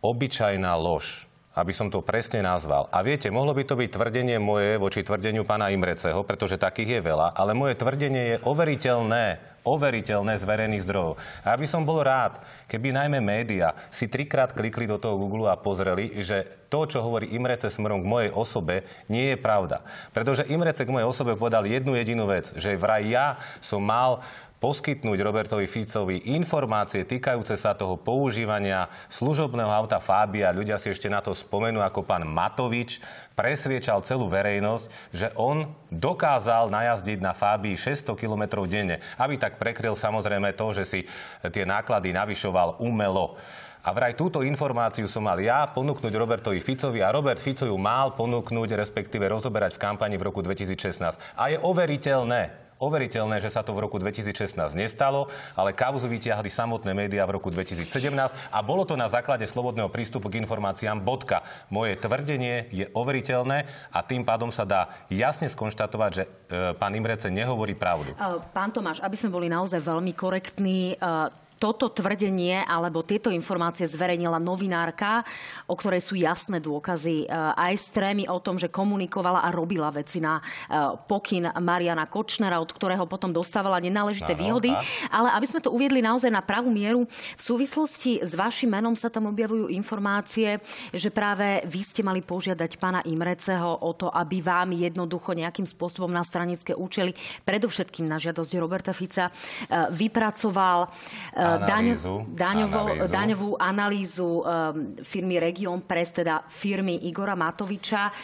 obyčajná 0.00 0.72
lož 0.80 1.29
aby 1.58 1.72
som 1.74 1.90
to 1.90 1.98
presne 1.98 2.46
nazval. 2.46 2.86
A 2.94 3.02
viete, 3.02 3.26
mohlo 3.26 3.50
by 3.50 3.66
to 3.66 3.74
byť 3.74 3.90
tvrdenie 3.90 4.38
moje 4.38 4.78
voči 4.78 5.02
tvrdeniu 5.02 5.42
pána 5.42 5.74
Imreceho, 5.74 6.22
pretože 6.22 6.60
takých 6.60 6.98
je 6.98 7.06
veľa, 7.10 7.34
ale 7.34 7.58
moje 7.58 7.74
tvrdenie 7.74 8.22
je 8.34 8.42
overiteľné 8.46 9.50
overiteľné 9.64 10.40
z 10.40 10.44
verejných 10.48 10.84
zdrojov. 10.88 11.20
A 11.44 11.52
aby 11.52 11.68
som 11.68 11.84
bol 11.84 12.00
rád, 12.00 12.40
keby 12.64 12.96
najmä 12.96 13.20
média 13.20 13.76
si 13.92 14.08
trikrát 14.08 14.56
klikli 14.56 14.88
do 14.88 14.96
toho 14.96 15.20
Google 15.20 15.52
a 15.52 15.60
pozreli, 15.60 16.16
že 16.24 16.48
to, 16.72 16.86
čo 16.86 17.02
hovorí 17.02 17.34
Imrece 17.34 17.68
smerom 17.68 18.00
k 18.00 18.10
mojej 18.10 18.30
osobe, 18.32 18.86
nie 19.10 19.34
je 19.34 19.36
pravda. 19.36 19.82
Pretože 20.14 20.48
Imrece 20.48 20.86
k 20.86 20.94
mojej 20.94 21.08
osobe 21.08 21.36
povedal 21.36 21.66
jednu 21.66 21.98
jedinú 21.98 22.30
vec, 22.30 22.54
že 22.56 22.78
vraj 22.78 23.04
ja 23.10 23.36
som 23.60 23.82
mal 23.82 24.22
poskytnúť 24.60 25.18
Robertovi 25.24 25.64
Ficovi 25.64 26.36
informácie 26.36 27.08
týkajúce 27.08 27.56
sa 27.56 27.72
toho 27.72 27.96
používania 27.96 28.92
služobného 29.08 29.72
auta 29.72 29.96
Fábia. 29.96 30.52
Ľudia 30.52 30.76
si 30.76 30.92
ešte 30.92 31.08
na 31.08 31.24
to 31.24 31.32
spomenú, 31.32 31.80
ako 31.80 32.04
pán 32.04 32.28
Matovič 32.28 33.00
presviečal 33.32 34.04
celú 34.04 34.28
verejnosť, 34.28 34.84
že 35.16 35.32
on 35.40 35.72
dokázal 35.88 36.68
najazdiť 36.68 37.18
na 37.24 37.32
Fábii 37.32 37.80
600 37.80 38.12
km 38.20 38.68
denne, 38.68 39.00
aby 39.16 39.40
tak 39.40 39.56
prekryl 39.56 39.96
samozrejme 39.96 40.52
to, 40.52 40.76
že 40.76 40.84
si 40.84 41.00
tie 41.48 41.64
náklady 41.64 42.12
navyšoval 42.12 42.84
umelo. 42.84 43.40
A 43.80 43.96
vraj 43.96 44.12
túto 44.12 44.44
informáciu 44.44 45.08
som 45.08 45.24
mal 45.24 45.40
ja 45.40 45.64
ponúknuť 45.72 46.12
Robertovi 46.12 46.60
Ficovi 46.60 47.00
a 47.00 47.08
Robert 47.08 47.40
Fico 47.40 47.64
ju 47.64 47.72
mal 47.80 48.12
ponúknuť, 48.12 48.76
respektíve 48.76 49.24
rozoberať 49.24 49.80
v 49.80 49.82
kampani 49.88 50.20
v 50.20 50.28
roku 50.28 50.44
2016. 50.44 51.00
A 51.32 51.48
je 51.48 51.56
overiteľné, 51.56 52.69
overiteľné, 52.80 53.44
že 53.44 53.52
sa 53.52 53.60
to 53.60 53.76
v 53.76 53.84
roku 53.84 54.00
2016 54.00 54.56
nestalo, 54.74 55.28
ale 55.54 55.76
kauzu 55.76 56.08
vytiahli 56.08 56.48
samotné 56.48 56.96
médiá 56.96 57.28
v 57.28 57.36
roku 57.36 57.52
2017 57.52 57.92
a 58.32 58.58
bolo 58.64 58.88
to 58.88 58.96
na 58.96 59.06
základe 59.06 59.44
slobodného 59.44 59.92
prístupu 59.92 60.32
k 60.32 60.40
informáciám. 60.40 61.04
Bodka. 61.04 61.44
Moje 61.68 62.00
tvrdenie 62.00 62.72
je 62.72 62.88
overiteľné 62.96 63.68
a 63.92 64.00
tým 64.00 64.24
pádom 64.24 64.48
sa 64.48 64.64
dá 64.64 65.06
jasne 65.12 65.46
skonštatovať, 65.52 66.10
že 66.10 66.24
e, 66.24 66.28
pán 66.80 66.96
Imrece 66.96 67.28
nehovorí 67.28 67.76
pravdu. 67.76 68.16
Pán 68.56 68.72
Tomáš, 68.72 69.04
aby 69.04 69.14
sme 69.14 69.30
boli 69.30 69.46
naozaj 69.52 69.84
veľmi 69.84 70.16
korektní, 70.16 70.96
e, 70.96 71.49
toto 71.60 71.92
tvrdenie 71.92 72.64
alebo 72.64 73.04
tieto 73.04 73.28
informácie 73.28 73.84
zverejnila 73.84 74.40
novinárka, 74.40 75.20
o 75.68 75.76
ktorej 75.76 76.00
sú 76.00 76.16
jasné 76.16 76.56
dôkazy 76.56 77.28
e, 77.28 77.36
aj 77.36 77.76
z 77.76 77.86
trémy 77.92 78.24
o 78.32 78.40
tom, 78.40 78.56
že 78.56 78.72
komunikovala 78.72 79.44
a 79.44 79.52
robila 79.52 79.92
veci 79.92 80.24
na 80.24 80.40
e, 80.40 80.42
pokyn 81.04 81.52
Mariana 81.60 82.08
Kočnera, 82.08 82.56
od 82.64 82.72
ktorého 82.72 83.04
potom 83.04 83.28
dostávala 83.28 83.76
nenáležité 83.76 84.32
ano, 84.32 84.40
výhody. 84.40 84.72
A... 84.72 84.80
Ale 85.20 85.28
aby 85.36 85.46
sme 85.52 85.60
to 85.60 85.68
uviedli 85.68 86.00
naozaj 86.00 86.32
na 86.32 86.40
pravú 86.40 86.72
mieru, 86.72 87.04
v 87.36 87.42
súvislosti 87.44 88.24
s 88.24 88.32
vašim 88.32 88.72
menom 88.72 88.96
sa 88.96 89.12
tam 89.12 89.28
objavujú 89.28 89.68
informácie, 89.68 90.64
že 90.96 91.12
práve 91.12 91.60
vy 91.68 91.80
ste 91.84 92.00
mali 92.00 92.24
požiadať 92.24 92.80
pána 92.80 93.04
Imreceho 93.04 93.84
o 93.84 93.92
to, 93.92 94.08
aby 94.08 94.40
vám 94.40 94.72
jednoducho 94.72 95.36
nejakým 95.36 95.68
spôsobom 95.68 96.08
na 96.08 96.24
stranické 96.24 96.72
účely, 96.72 97.12
predovšetkým 97.44 98.08
na 98.08 98.16
žiadosť 98.16 98.56
Roberta 98.56 98.96
Fica, 98.96 99.28
e, 99.28 99.32
vypracoval 99.92 100.88
analýzu, 101.58 102.14
daňovo, 102.30 102.82
analýzu. 102.86 103.10
daňovú 103.10 103.50
analýzu 103.58 104.28
um, 104.28 104.42
firmy 105.02 105.42
Region 105.42 105.82
Press, 105.82 106.14
teda 106.14 106.46
firmy 106.46 107.02
Igora 107.08 107.34
Matoviča. 107.34 108.14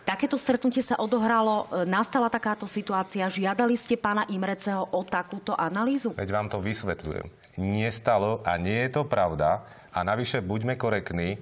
Takéto 0.00 0.40
stretnutie 0.40 0.82
sa 0.82 0.98
odohralo, 0.98 1.68
e, 1.70 1.86
nastala 1.86 2.26
takáto 2.32 2.64
situácia, 2.64 3.28
žiadali 3.28 3.76
ste 3.76 3.94
pána 3.94 4.26
Imreceho 4.26 4.88
o 4.90 5.06
takúto 5.06 5.52
analýzu? 5.54 6.16
Veď 6.16 6.30
vám 6.34 6.48
to 6.48 6.58
vysvetľujem. 6.58 7.30
nestalo 7.60 8.40
a 8.42 8.56
nie 8.56 8.88
je 8.88 8.90
to 8.96 9.02
pravda. 9.04 9.62
A 9.92 10.02
navyše 10.06 10.40
buďme 10.40 10.78
korektní, 10.78 11.38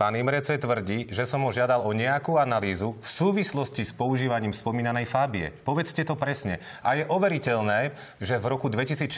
Pán 0.00 0.16
Imrece 0.16 0.56
tvrdí, 0.56 1.12
že 1.12 1.28
som 1.28 1.44
ho 1.44 1.52
žiadal 1.52 1.84
o 1.84 1.92
nejakú 1.92 2.40
analýzu 2.40 2.96
v 3.04 3.08
súvislosti 3.20 3.84
s 3.84 3.92
používaním 3.92 4.56
spomínanej 4.56 5.04
fábie. 5.04 5.52
Povedzte 5.60 6.08
to 6.08 6.16
presne. 6.16 6.56
A 6.80 6.96
je 6.96 7.04
overiteľné, 7.04 7.92
že 8.16 8.40
v 8.40 8.48
roku 8.48 8.72
2016 8.72 9.12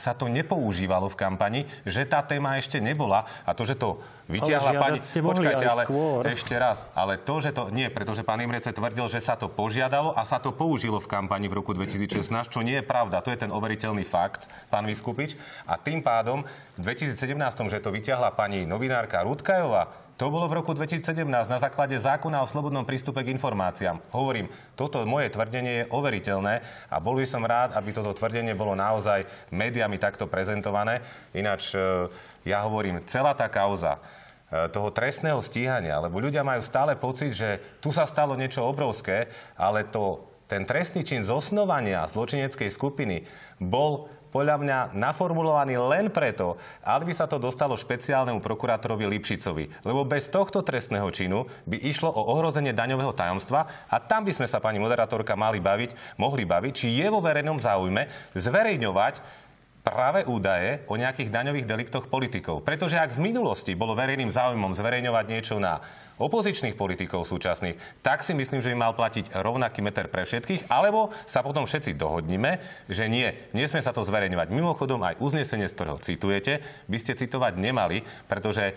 sa 0.00 0.12
to 0.16 0.32
nepoužívalo 0.32 1.12
v 1.12 1.16
kampani, 1.20 1.60
že 1.84 2.08
tá 2.08 2.24
téma 2.24 2.56
ešte 2.56 2.80
nebola 2.80 3.28
a 3.44 3.52
to, 3.52 3.68
že 3.68 3.76
to 3.76 4.00
vyťahla 4.32 4.72
pani... 4.80 4.98
Ste 5.04 5.20
Počkajte, 5.20 5.66
ale 5.68 5.84
skôr. 5.84 6.24
ešte 6.32 6.56
raz. 6.56 6.88
Ale 6.96 7.20
to, 7.20 7.44
že 7.44 7.52
to... 7.52 7.68
Nie, 7.68 7.92
pretože 7.92 8.24
pán 8.24 8.40
Imrece 8.40 8.72
tvrdil, 8.72 9.04
že 9.12 9.20
sa 9.20 9.36
to 9.36 9.52
požiadalo 9.52 10.16
a 10.16 10.24
sa 10.24 10.40
to 10.40 10.56
použilo 10.56 11.04
v 11.04 11.08
kampani 11.20 11.52
v 11.52 11.60
roku 11.60 11.76
2016, 11.76 12.24
čo 12.48 12.64
nie 12.64 12.80
je 12.80 12.84
pravda. 12.88 13.20
To 13.20 13.28
je 13.28 13.44
ten 13.44 13.52
overiteľný 13.52 14.08
fakt, 14.08 14.48
pán 14.72 14.88
Vyskupič. 14.88 15.36
A 15.68 15.76
tým 15.76 16.00
pádom 16.00 16.48
v 16.80 16.96
2017, 16.96 17.36
že 17.68 17.84
to 17.84 17.92
vyťahla 17.92 18.32
pani 18.32 18.64
novinárka 18.64 19.20
Rudkajová, 19.20 20.04
to 20.14 20.30
bolo 20.30 20.46
v 20.46 20.62
roku 20.62 20.70
2017 20.70 21.26
na 21.26 21.58
základe 21.58 21.98
zákona 21.98 22.38
o 22.38 22.46
slobodnom 22.46 22.86
prístupe 22.86 23.26
k 23.26 23.34
informáciám. 23.34 23.98
Hovorím, 24.14 24.46
toto 24.78 25.02
moje 25.02 25.34
tvrdenie 25.34 25.72
je 25.74 25.88
overiteľné 25.90 26.54
a 26.86 26.96
bol 27.02 27.18
by 27.18 27.26
som 27.26 27.42
rád, 27.42 27.74
aby 27.74 27.90
toto 27.90 28.14
tvrdenie 28.14 28.54
bolo 28.54 28.78
naozaj 28.78 29.26
médiami 29.50 29.98
takto 29.98 30.30
prezentované. 30.30 31.02
Ináč 31.34 31.74
e, 31.74 32.06
ja 32.46 32.62
hovorím, 32.62 33.02
celá 33.10 33.34
tá 33.34 33.50
kauza 33.50 33.98
e, 33.98 34.70
toho 34.70 34.94
trestného 34.94 35.42
stíhania, 35.42 35.98
lebo 35.98 36.22
ľudia 36.22 36.46
majú 36.46 36.62
stále 36.62 36.94
pocit, 36.94 37.34
že 37.34 37.58
tu 37.82 37.90
sa 37.90 38.06
stalo 38.06 38.38
niečo 38.38 38.62
obrovské, 38.62 39.26
ale 39.58 39.82
to, 39.82 40.30
ten 40.46 40.62
trestný 40.62 41.02
čin 41.02 41.26
zosnovania 41.26 42.06
zločineckej 42.06 42.70
skupiny 42.70 43.26
bol 43.58 44.06
podľa 44.34 44.58
mňa 44.58 44.78
naformulovaný 44.98 45.78
len 45.78 46.10
preto, 46.10 46.58
aby 46.82 47.14
sa 47.14 47.30
to 47.30 47.38
dostalo 47.38 47.78
špeciálnemu 47.78 48.42
prokurátorovi 48.42 49.06
Lipšicovi. 49.06 49.86
Lebo 49.86 50.02
bez 50.02 50.26
tohto 50.26 50.66
trestného 50.66 51.06
činu 51.14 51.46
by 51.70 51.78
išlo 51.78 52.10
o 52.10 52.34
ohrozenie 52.34 52.74
daňového 52.74 53.14
tajomstva 53.14 53.86
a 53.86 53.96
tam 54.02 54.26
by 54.26 54.34
sme 54.34 54.50
sa, 54.50 54.58
pani 54.58 54.82
moderátorka, 54.82 55.38
mali 55.38 55.62
baviť, 55.62 56.18
mohli 56.18 56.42
baviť, 56.42 56.72
či 56.74 56.98
je 56.98 57.06
vo 57.06 57.22
verejnom 57.22 57.62
záujme 57.62 58.10
zverejňovať 58.34 59.43
práve 59.84 60.24
údaje 60.24 60.80
o 60.88 60.96
nejakých 60.96 61.28
daňových 61.28 61.68
deliktoch 61.68 62.08
politikov. 62.08 62.64
Pretože 62.64 62.96
ak 62.96 63.20
v 63.20 63.28
minulosti 63.28 63.76
bolo 63.76 63.92
verejným 63.92 64.32
záujmom 64.32 64.72
zverejňovať 64.72 65.24
niečo 65.28 65.60
na 65.60 65.84
opozičných 66.14 66.78
politikov 66.78 67.26
súčasných, 67.26 67.74
tak 67.98 68.22
si 68.22 68.38
myslím, 68.38 68.62
že 68.62 68.70
by 68.70 68.76
mal 68.78 68.92
platiť 68.94 69.34
rovnaký 69.34 69.82
meter 69.82 70.06
pre 70.06 70.22
všetkých, 70.22 70.70
alebo 70.70 71.10
sa 71.26 71.42
potom 71.42 71.66
všetci 71.66 71.98
dohodnime, 71.98 72.62
že 72.86 73.10
nie, 73.10 73.34
nesmie 73.50 73.82
sa 73.82 73.90
to 73.90 74.06
zverejňovať. 74.06 74.54
Mimochodom, 74.54 75.02
aj 75.02 75.18
uznesenie, 75.18 75.66
z 75.66 75.74
ktorého 75.74 75.98
citujete, 75.98 76.62
by 76.86 76.98
ste 77.02 77.18
citovať 77.18 77.58
nemali, 77.58 78.06
pretože 78.30 78.62
e, 78.70 78.74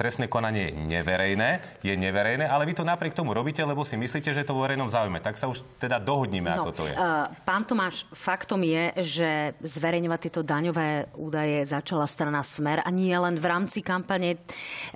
trestné 0.00 0.32
konanie 0.32 0.72
je 0.72 0.74
neverejné, 0.96 1.50
je 1.84 1.92
neverejné, 1.92 2.48
ale 2.48 2.64
vy 2.64 2.72
to 2.72 2.88
napriek 2.88 3.12
tomu 3.12 3.36
robíte, 3.36 3.60
lebo 3.60 3.84
si 3.84 4.00
myslíte, 4.00 4.32
že 4.32 4.40
je 4.40 4.48
to 4.48 4.56
vo 4.56 4.64
verejnom 4.64 4.88
záujme. 4.88 5.20
Tak 5.20 5.36
sa 5.36 5.52
už 5.52 5.60
teda 5.76 6.00
dohodnime, 6.00 6.56
no, 6.56 6.64
ako 6.64 6.70
to 6.72 6.82
je. 6.88 6.94
Uh, 6.96 7.28
pán 7.44 7.68
Tomáš, 7.68 8.08
faktom 8.16 8.64
je, 8.64 8.84
že 9.04 9.30
zverejňovať 9.60 10.31
tieto 10.32 10.48
daňové 10.48 11.12
údaje 11.20 11.60
začala 11.68 12.08
strana 12.08 12.40
Smer 12.40 12.80
a 12.80 12.88
nie 12.88 13.12
len 13.12 13.36
v 13.36 13.44
rámci 13.52 13.84
kampane. 13.84 14.40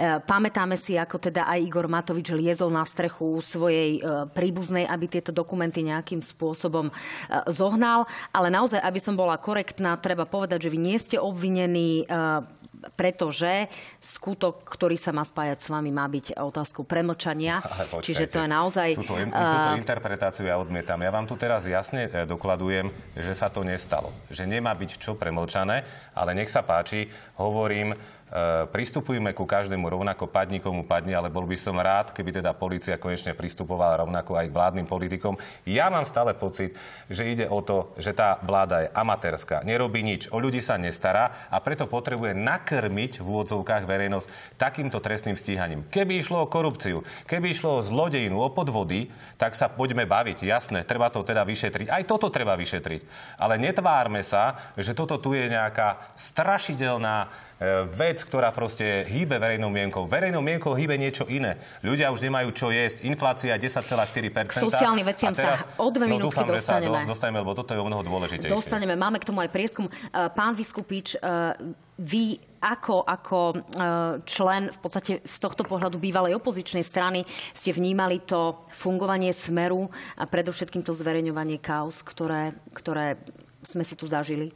Uh, 0.01 0.17
pamätáme 0.25 0.81
si, 0.81 0.97
ako 0.97 1.21
teda 1.21 1.45
aj 1.45 1.61
Igor 1.61 1.93
Matovič 1.93 2.33
liezol 2.33 2.73
na 2.73 2.89
strechu 2.89 3.45
svojej 3.45 4.01
e, 4.01 4.25
príbuznej, 4.33 4.89
aby 4.89 5.05
tieto 5.13 5.29
dokumenty 5.35 5.85
nejakým 5.85 6.25
spôsobom 6.25 6.89
e, 6.89 6.93
zohnal. 7.53 8.09
Ale 8.33 8.49
naozaj, 8.49 8.81
aby 8.81 8.97
som 8.97 9.13
bola 9.13 9.37
korektná, 9.37 10.01
treba 10.01 10.25
povedať, 10.25 10.65
že 10.65 10.73
vy 10.73 10.79
nie 10.81 10.97
ste 10.97 11.21
obvinení 11.21 12.07
e, 12.09 12.17
pretože 12.95 13.69
skutok, 14.01 14.67
ktorý 14.67 14.97
sa 14.99 15.13
má 15.15 15.23
spájať 15.23 15.59
s 15.63 15.67
vami, 15.69 15.91
má 15.91 16.07
byť 16.07 16.39
otázku 16.39 16.85
premlčania. 16.85 17.61
Čiže 18.07 18.31
to 18.31 18.39
je 18.45 18.49
naozaj... 18.49 18.89
Túto, 18.97 19.15
túto 19.17 19.71
interpretáciu 19.77 20.45
ja 20.49 20.57
odmietam. 20.61 21.01
Ja 21.01 21.13
vám 21.13 21.29
tu 21.29 21.35
teraz 21.39 21.65
jasne 21.65 22.09
dokladujem, 22.27 22.89
že 23.17 23.33
sa 23.33 23.53
to 23.53 23.63
nestalo. 23.67 24.13
Že 24.33 24.59
nemá 24.59 24.73
byť 24.75 24.91
čo 25.01 25.15
premlčané, 25.17 25.85
ale 26.13 26.31
nech 26.37 26.53
sa 26.53 26.65
páči, 26.65 27.09
hovorím, 27.39 27.95
pristupujme 28.75 29.31
ku 29.39 29.47
každému 29.47 29.87
rovnako, 29.87 30.27
padni 30.27 30.59
komu 30.59 30.83
padni, 30.83 31.15
ale 31.15 31.31
bol 31.31 31.47
by 31.47 31.55
som 31.55 31.79
rád, 31.79 32.11
keby 32.11 32.43
teda 32.43 32.59
policia 32.59 32.99
konečne 32.99 33.39
pristupovala 33.39 34.03
rovnako 34.03 34.35
aj 34.35 34.51
k 34.51 34.57
vládnym 34.57 34.87
politikom. 34.91 35.39
Ja 35.63 35.87
mám 35.95 36.03
stále 36.03 36.35
pocit, 36.35 36.75
že 37.07 37.23
ide 37.23 37.47
o 37.47 37.63
to, 37.63 37.95
že 37.95 38.11
tá 38.11 38.43
vláda 38.43 38.87
je 38.87 38.89
amatérska, 38.91 39.63
nerobí 39.63 40.03
nič, 40.03 40.27
o 40.35 40.43
ľudí 40.43 40.59
sa 40.59 40.75
nestará 40.75 41.47
a 41.47 41.63
preto 41.63 41.87
potrebuje 41.87 42.35
nakrmiť 42.35 43.23
v 43.23 43.27
úvodzovkách 43.27 43.87
verejnosť 43.87 44.59
takýmto 44.59 44.99
trestným 44.99 45.39
stíhaním. 45.39 45.87
Keby 45.87 46.19
išlo 46.19 46.43
o 46.43 46.51
korupciu, 46.51 47.07
keby 47.31 47.55
išlo 47.55 47.79
o 47.79 47.85
zlodejinu, 47.87 48.43
o 48.43 48.51
podvody, 48.51 49.07
tak 49.39 49.55
sa 49.55 49.71
poďme 49.71 50.03
baviť. 50.03 50.43
Jasné, 50.43 50.83
treba 50.83 51.15
to 51.15 51.23
teda 51.23 51.47
vyšetriť. 51.47 51.95
Aj 51.95 52.03
toto 52.03 52.27
treba 52.35 52.59
vyšetriť. 52.59 53.07
Ale 53.39 53.55
netvárme 53.63 54.27
sa, 54.27 54.75
že 54.75 54.99
toto 54.99 55.23
tu 55.23 55.31
je 55.39 55.47
nejaká 55.47 56.19
strašidelná 56.19 57.46
E, 57.46 57.46
vec, 57.89 58.21
ktorá 58.21 58.53
proste 58.53 59.09
hýbe 59.09 59.41
verejnou 59.41 59.73
mienkou. 59.73 60.05
Verejnou 60.05 60.45
mienkou 60.45 60.77
hýbe 60.77 61.01
niečo 61.01 61.25
iné. 61.25 61.57
Ľudia 61.81 62.13
už 62.13 62.21
nemajú 62.29 62.53
čo 62.53 62.69
jesť. 62.69 63.09
Inflácia 63.09 63.57
10,4%. 63.57 64.53
K 64.53 64.61
sociálnym 64.61 65.07
veciam 65.09 65.33
teraz, 65.33 65.65
sa 65.65 65.81
o 65.81 65.89
dve 65.89 66.05
no, 66.05 66.21
minútky 66.21 66.37
dúfam, 66.37 66.53
dostaneme. 66.53 67.01
Že 67.01 67.09
sa 67.09 67.13
dostaneme, 67.17 67.39
lebo 67.41 67.53
toto 67.57 67.73
je 67.73 67.81
o 67.81 67.87
mnoho 67.89 68.03
dôležitejšie. 68.05 68.53
Dostaneme, 68.53 68.93
máme 68.93 69.17
k 69.17 69.25
tomu 69.33 69.41
aj 69.41 69.49
prieskum. 69.49 69.89
E, 69.89 69.93
pán 70.37 70.53
Vyskupič, 70.53 71.17
e, 71.17 71.19
vy 71.97 72.37
ako, 72.61 73.09
ako 73.09 73.39
člen 74.29 74.69
v 74.69 74.79
podstate 74.81 75.13
z 75.23 75.37
tohto 75.39 75.65
pohľadu 75.65 75.97
bývalej 75.97 76.37
opozičnej 76.37 76.85
strany 76.85 77.25
ste 77.57 77.73
vnímali 77.73 78.21
to 78.21 78.59
fungovanie 78.75 79.33
smeru 79.33 79.89
a 80.19 80.29
predovšetkým 80.29 80.85
to 80.85 80.93
zverejňovanie 80.93 81.57
kaos, 81.63 82.05
ktoré, 82.05 82.53
ktoré 82.75 83.17
sme 83.65 83.87
si 83.87 83.95
tu 83.95 84.11
zažili? 84.11 84.53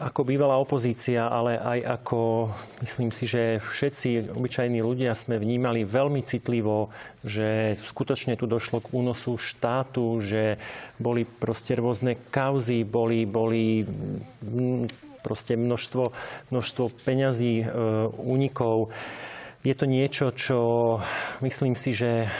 Ako 0.00 0.24
bývalá 0.24 0.56
opozícia, 0.56 1.28
ale 1.28 1.60
aj 1.60 2.00
ako, 2.00 2.48
myslím 2.80 3.12
si, 3.12 3.28
že 3.28 3.60
všetci 3.60 4.32
obyčajní 4.32 4.80
ľudia 4.80 5.12
sme 5.12 5.36
vnímali 5.36 5.84
veľmi 5.84 6.24
citlivo, 6.24 6.88
že 7.20 7.76
skutočne 7.76 8.40
tu 8.40 8.48
došlo 8.48 8.80
k 8.80 8.88
únosu 8.88 9.36
štátu, 9.36 10.16
že 10.24 10.56
boli 10.96 11.28
proste 11.28 11.76
rôzne 11.76 12.16
kauzy, 12.32 12.88
boli, 12.88 13.28
boli 13.28 13.84
mm, 13.84 14.88
proste 15.20 15.60
množstvo, 15.60 16.08
množstvo 16.48 16.84
peňazí, 17.04 17.60
e, 17.60 17.66
únikov. 18.16 18.96
Je 19.60 19.76
to 19.76 19.84
niečo, 19.84 20.32
čo 20.32 20.58
myslím 21.44 21.76
si, 21.76 21.92
že 21.92 22.32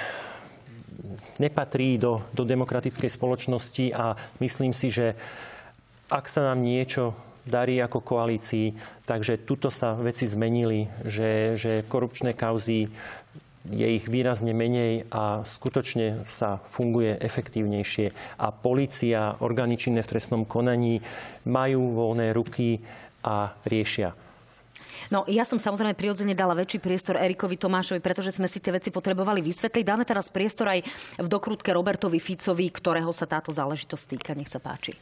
nepatrí 1.37 2.01
do, 2.01 2.25
do 2.33 2.49
demokratickej 2.49 3.13
spoločnosti 3.13 3.93
a 3.93 4.17
myslím 4.41 4.73
si, 4.73 4.89
že 4.89 5.13
ak 6.09 6.25
sa 6.33 6.49
nám 6.49 6.65
niečo 6.65 7.13
darí 7.47 7.79
ako 7.83 8.03
koalícii. 8.03 8.75
Takže 9.07 9.43
tuto 9.43 9.71
sa 9.71 9.95
veci 9.99 10.27
zmenili, 10.31 10.87
že, 11.07 11.59
že 11.59 11.83
korupčné 11.87 12.35
kauzy 12.39 12.91
je 13.71 13.87
ich 13.87 14.11
výrazne 14.11 14.51
menej 14.51 15.07
a 15.15 15.47
skutočne 15.47 16.27
sa 16.27 16.59
funguje 16.67 17.15
efektívnejšie. 17.15 18.39
A 18.43 18.51
policia, 18.51 19.39
orgány 19.39 19.79
činné 19.79 20.03
v 20.03 20.11
trestnom 20.19 20.43
konaní 20.43 20.99
majú 21.47 21.95
voľné 21.95 22.35
ruky 22.35 22.83
a 23.23 23.55
riešia. 23.63 24.19
No, 25.13 25.29
ja 25.29 25.45
som 25.45 25.61
samozrejme 25.61 25.93
prirodzene 25.93 26.33
dala 26.33 26.57
väčší 26.57 26.81
priestor 26.81 27.21
Erikovi 27.21 27.61
Tomášovi, 27.61 28.01
pretože 28.01 28.33
sme 28.33 28.49
si 28.49 28.65
tie 28.65 28.73
veci 28.73 28.89
potrebovali 28.89 29.45
vysvetliť. 29.45 29.85
Dáme 29.85 30.09
teraz 30.09 30.33
priestor 30.33 30.73
aj 30.73 30.81
v 31.21 31.27
dokrutke 31.29 31.69
Robertovi 31.69 32.17
Ficovi, 32.17 32.73
ktorého 32.73 33.13
sa 33.13 33.29
táto 33.29 33.53
záležitosť 33.53 34.05
týka. 34.09 34.33
Nech 34.33 34.49
sa 34.49 34.57
páči. 34.57 34.97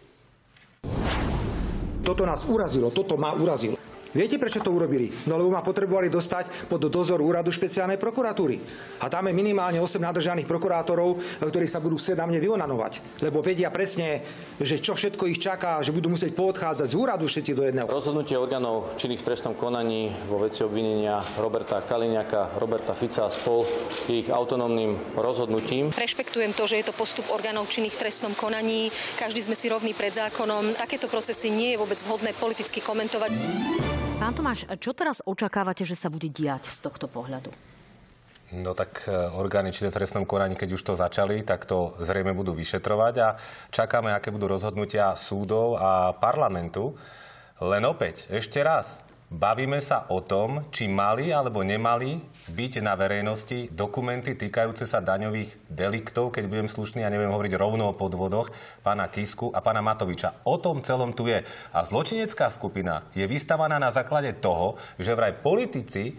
Toto 2.04 2.26
nás 2.26 2.44
urazilo, 2.48 2.90
toto 2.90 3.16
ma 3.16 3.32
urazilo. 3.32 3.76
Viete, 4.10 4.42
prečo 4.42 4.58
to 4.58 4.74
urobili? 4.74 5.06
No 5.30 5.38
lebo 5.38 5.54
ma 5.54 5.62
potrebovali 5.62 6.10
dostať 6.10 6.66
pod 6.66 6.82
dozor 6.90 7.22
úradu 7.22 7.54
špeciálnej 7.54 7.94
prokuratúry. 7.94 8.58
A 8.98 9.06
tam 9.06 9.30
je 9.30 9.34
minimálne 9.38 9.78
8 9.78 10.02
nadržaných 10.02 10.50
prokurátorov, 10.50 11.22
ktorí 11.38 11.70
sa 11.70 11.78
budú 11.78 11.94
chcieť 11.94 12.18
na 12.18 12.26
mne 12.26 12.42
vyonanovať. 12.42 13.22
Lebo 13.22 13.38
vedia 13.38 13.70
presne, 13.70 14.18
že 14.58 14.82
čo 14.82 14.98
všetko 14.98 15.30
ich 15.30 15.38
čaká, 15.38 15.78
že 15.86 15.94
budú 15.94 16.10
musieť 16.10 16.34
poodchádzať 16.34 16.90
z 16.90 16.98
úradu 16.98 17.30
všetci 17.30 17.52
do 17.54 17.62
jedného. 17.62 17.86
Rozhodnutie 17.86 18.34
orgánov 18.34 18.98
činných 18.98 19.22
v 19.22 19.26
trestnom 19.30 19.54
konaní 19.54 20.10
vo 20.26 20.42
veci 20.42 20.66
obvinenia 20.66 21.22
Roberta 21.38 21.78
Kaliňaka, 21.78 22.58
Roberta 22.58 22.90
Fica 22.90 23.24
a 23.26 23.30
spol 23.30 23.62
je 24.10 24.26
ich 24.26 24.28
autonómnym 24.34 24.98
rozhodnutím. 25.14 25.94
Rešpektujem 25.94 26.50
to, 26.58 26.66
že 26.66 26.82
je 26.82 26.90
to 26.90 26.98
postup 26.98 27.30
orgánov 27.30 27.70
činných 27.70 27.94
v 27.94 28.10
trestnom 28.10 28.34
konaní. 28.34 28.90
Každý 29.22 29.46
sme 29.46 29.54
si 29.54 29.70
rovní 29.70 29.94
pred 29.94 30.10
zákonom. 30.10 30.74
Takéto 30.74 31.06
procesy 31.06 31.54
nie 31.54 31.78
je 31.78 31.80
vôbec 31.80 32.02
vhodné 32.02 32.34
politicky 32.34 32.82
komentovať. 32.82 33.99
Pán 34.20 34.32
Tomáš, 34.36 34.68
čo 34.78 34.92
teraz 34.92 35.24
očakávate, 35.24 35.82
že 35.82 35.96
sa 35.96 36.12
bude 36.12 36.28
diať 36.28 36.68
z 36.68 36.78
tohto 36.84 37.08
pohľadu? 37.08 37.50
No 38.50 38.74
tak 38.74 39.06
e, 39.06 39.14
orgány 39.14 39.70
či 39.70 39.86
v 39.86 39.94
trestnom 39.94 40.26
konaní, 40.26 40.58
keď 40.58 40.74
už 40.74 40.82
to 40.82 40.94
začali, 40.98 41.46
tak 41.46 41.70
to 41.70 41.94
zrejme 42.02 42.34
budú 42.34 42.50
vyšetrovať 42.50 43.14
a 43.22 43.28
čakáme, 43.70 44.10
aké 44.10 44.34
budú 44.34 44.50
rozhodnutia 44.50 45.14
súdov 45.14 45.78
a 45.78 46.10
parlamentu. 46.18 46.98
Len 47.62 47.82
opäť, 47.86 48.26
ešte 48.26 48.58
raz, 48.58 48.98
Bavíme 49.30 49.78
sa 49.78 50.10
o 50.10 50.18
tom, 50.18 50.66
či 50.74 50.90
mali 50.90 51.30
alebo 51.30 51.62
nemali 51.62 52.18
byť 52.50 52.82
na 52.82 52.98
verejnosti 52.98 53.70
dokumenty 53.70 54.34
týkajúce 54.34 54.90
sa 54.90 54.98
daňových 54.98 55.70
deliktov, 55.70 56.34
keď 56.34 56.50
budem 56.50 56.66
slušný, 56.66 57.06
ja 57.06 57.14
neviem 57.14 57.30
hovoriť 57.30 57.54
rovno 57.54 57.94
o 57.94 57.94
podvodoch, 57.94 58.50
pána 58.82 59.06
Kisku 59.06 59.54
a 59.54 59.62
pána 59.62 59.86
Matoviča. 59.86 60.42
O 60.42 60.58
tom 60.58 60.82
celom 60.82 61.14
tu 61.14 61.30
je. 61.30 61.46
A 61.46 61.78
zločinecká 61.86 62.50
skupina 62.50 63.06
je 63.14 63.22
vystavaná 63.30 63.78
na 63.78 63.94
základe 63.94 64.34
toho, 64.34 64.74
že 64.98 65.14
vraj 65.14 65.38
politici 65.38 66.18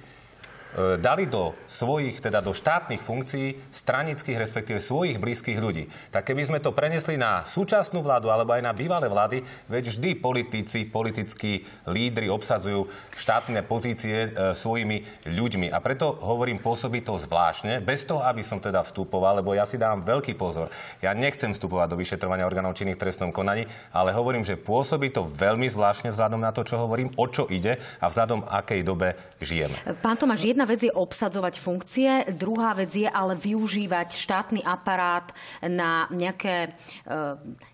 dali 1.00 1.28
do 1.28 1.52
svojich, 1.68 2.24
teda 2.24 2.40
do 2.40 2.56
štátnych 2.56 3.04
funkcií 3.04 3.60
stranických, 3.72 4.40
respektíve 4.40 4.80
svojich 4.80 5.20
blízkych 5.20 5.60
ľudí. 5.60 5.88
Tak 6.10 6.32
keby 6.32 6.48
sme 6.48 6.60
to 6.64 6.72
prenesli 6.72 7.20
na 7.20 7.44
súčasnú 7.44 8.00
vládu 8.00 8.32
alebo 8.32 8.56
aj 8.56 8.64
na 8.64 8.72
bývalé 8.72 9.12
vlády, 9.12 9.44
veď 9.68 9.92
vždy 9.92 10.10
politici, 10.18 10.88
politickí 10.88 11.68
lídry 11.88 12.32
obsadzujú 12.32 12.88
štátne 13.16 13.62
pozície 13.68 14.32
e, 14.32 14.56
svojimi 14.56 15.28
ľuďmi. 15.28 15.68
A 15.70 15.78
preto 15.84 16.16
hovorím, 16.24 16.64
pôsobí 16.64 17.04
to 17.04 17.20
zvláštne, 17.20 17.84
bez 17.84 18.08
toho, 18.08 18.24
aby 18.24 18.42
som 18.42 18.64
teda 18.64 18.82
vstupoval, 18.82 19.44
lebo 19.44 19.52
ja 19.52 19.68
si 19.68 19.76
dám 19.76 20.04
veľký 20.08 20.36
pozor. 20.40 20.72
Ja 21.04 21.12
nechcem 21.12 21.52
vstupovať 21.52 21.94
do 21.94 22.00
vyšetrovania 22.00 22.48
orgánov 22.48 22.78
činných 22.78 23.00
trestnom 23.00 23.36
konaní, 23.36 23.68
ale 23.92 24.16
hovorím, 24.16 24.48
že 24.48 24.60
pôsobí 24.60 25.12
to 25.12 25.28
veľmi 25.28 25.68
zvláštne 25.68 26.14
vzhľadom 26.14 26.42
na 26.42 26.56
to, 26.56 26.64
čo 26.64 26.80
hovorím, 26.80 27.14
o 27.20 27.26
čo 27.28 27.46
ide 27.52 27.78
a 28.00 28.06
vzhľadom 28.08 28.48
akej 28.48 28.82
dobe 28.82 29.14
žijeme. 29.42 29.76
Pán 30.02 30.18
Tomáš, 30.18 30.46
jedna 30.46 30.61
vec 30.66 30.82
je 30.84 30.92
obsadzovať 30.92 31.56
funkcie, 31.60 32.10
druhá 32.34 32.74
vec 32.74 32.92
je 32.94 33.10
ale 33.10 33.38
využívať 33.38 34.14
štátny 34.16 34.62
aparát 34.64 35.30
na 35.66 36.08
nejaké 36.10 36.70
e, 36.70 36.70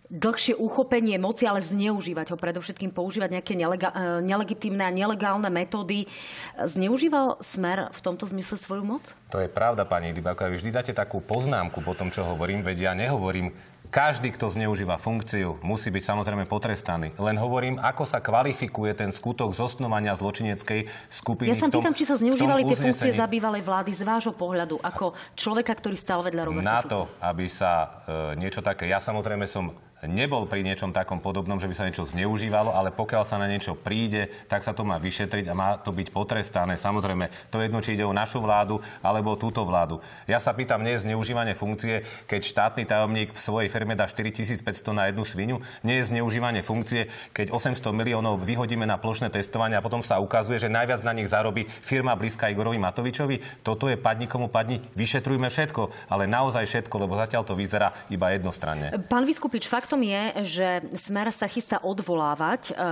dlhšie 0.08 0.56
uchopenie 0.56 1.20
moci, 1.20 1.44
ale 1.44 1.60
zneužívať 1.60 2.32
ho, 2.32 2.38
predovšetkým 2.40 2.96
používať 2.96 3.40
nejaké 3.40 3.54
nelega- 3.60 3.92
e, 3.92 4.24
nelegitímne 4.24 4.84
a 4.84 4.92
nelegálne 4.92 5.52
metódy. 5.52 6.08
Zneužíval 6.56 7.44
Smer 7.44 7.92
v 7.92 8.00
tomto 8.00 8.24
zmysle 8.28 8.56
svoju 8.56 8.84
moc? 8.88 9.04
To 9.36 9.44
je 9.44 9.52
pravda, 9.52 9.84
pani 9.84 10.16
Dybáková. 10.16 10.48
Vy 10.48 10.64
vždy 10.64 10.72
dáte 10.72 10.94
takú 10.96 11.20
poznámku 11.20 11.84
po 11.84 11.92
tom, 11.92 12.08
čo 12.08 12.24
hovorím, 12.24 12.64
veď 12.64 12.92
ja 12.92 12.94
nehovorím 12.96 13.52
každý, 13.88 14.36
kto 14.36 14.52
zneužíva 14.52 15.00
funkciu, 15.00 15.58
musí 15.64 15.90
byť 15.90 16.04
samozrejme 16.04 16.46
potrestaný. 16.46 17.16
Len 17.18 17.38
hovorím, 17.40 17.80
ako 17.80 18.04
sa 18.04 18.20
kvalifikuje 18.20 18.94
ten 18.94 19.10
skutok 19.16 19.56
zosnovania 19.56 20.14
zločineckej 20.14 20.88
skupiny. 21.08 21.52
Ja 21.52 21.58
sa 21.58 21.72
pýtam, 21.72 21.96
či 21.96 22.04
sa 22.04 22.20
zneužívali 22.20 22.68
tie 22.68 22.78
funkcie 22.78 23.12
za 23.16 23.26
bývalej 23.26 23.64
vlády 23.64 23.92
z 23.96 24.04
vášho 24.04 24.34
pohľadu, 24.36 24.80
ako 24.84 25.16
človeka, 25.34 25.74
ktorý 25.74 25.96
stál 25.96 26.22
vedľa 26.22 26.44
Roberta 26.46 26.68
Na 26.68 26.82
to, 26.84 27.08
aby 27.24 27.48
sa 27.48 28.04
e, 28.06 28.40
niečo 28.40 28.60
také... 28.60 28.92
Ja 28.92 29.00
samozrejme 29.00 29.48
som 29.48 29.74
nebol 30.06 30.46
pri 30.46 30.62
niečom 30.62 30.94
takom 30.94 31.18
podobnom, 31.18 31.58
že 31.58 31.66
by 31.66 31.74
sa 31.74 31.88
niečo 31.90 32.06
zneužívalo, 32.06 32.76
ale 32.76 32.94
pokiaľ 32.94 33.24
sa 33.26 33.42
na 33.42 33.50
niečo 33.50 33.74
príde, 33.74 34.30
tak 34.46 34.62
sa 34.62 34.78
to 34.78 34.86
má 34.86 35.02
vyšetriť 35.02 35.50
a 35.50 35.58
má 35.58 35.82
to 35.82 35.90
byť 35.90 36.14
potrestané. 36.14 36.78
Samozrejme, 36.78 37.50
to 37.50 37.58
jedno, 37.58 37.82
či 37.82 37.98
ide 37.98 38.06
o 38.06 38.14
našu 38.14 38.38
vládu 38.38 38.78
alebo 39.02 39.34
túto 39.34 39.66
vládu. 39.66 39.98
Ja 40.30 40.38
sa 40.38 40.54
pýtam, 40.54 40.86
nie 40.86 40.94
je 40.94 41.10
zneužívanie 41.10 41.58
funkcie, 41.58 42.06
keď 42.30 42.42
štátny 42.46 42.84
tajomník 42.86 43.34
v 43.34 43.40
svojej 43.42 43.70
firme 43.74 43.98
dá 43.98 44.06
4500 44.06 44.62
na 44.94 45.10
jednu 45.10 45.26
svinu? 45.26 45.56
Nie 45.82 46.06
je 46.06 46.14
zneužívanie 46.14 46.62
funkcie, 46.62 47.10
keď 47.34 47.50
800 47.50 47.82
miliónov 47.90 48.46
vyhodíme 48.46 48.86
na 48.86 49.02
plošné 49.02 49.34
testovanie 49.34 49.80
a 49.80 49.82
potom 49.82 50.06
sa 50.06 50.22
ukazuje, 50.22 50.62
že 50.62 50.70
najviac 50.70 51.02
na 51.02 51.16
nich 51.18 51.32
zarobí 51.32 51.66
firma 51.66 52.14
blízka 52.14 52.54
Igorovi 52.54 52.78
Matovičovi? 52.78 53.66
Toto 53.66 53.90
je 53.90 53.98
padni 53.98 54.30
komu 54.30 54.52
padni. 54.52 54.78
Vyšetrujme 54.94 55.50
všetko, 55.50 56.12
ale 56.12 56.30
naozaj 56.30 56.68
všetko, 56.68 56.96
lebo 57.02 57.18
zatiaľ 57.18 57.48
to 57.48 57.58
vyzerá 57.58 57.96
iba 58.12 58.30
jednostranne. 58.36 58.94
Pán 59.08 59.24
Vyskupič, 59.24 59.66
fakt 59.66 59.87
Faktom 59.88 60.04
je, 60.04 60.24
že 60.44 60.68
Smer 61.00 61.32
sa 61.32 61.48
chystá 61.48 61.80
odvolávať 61.80 62.76
e, 62.76 62.84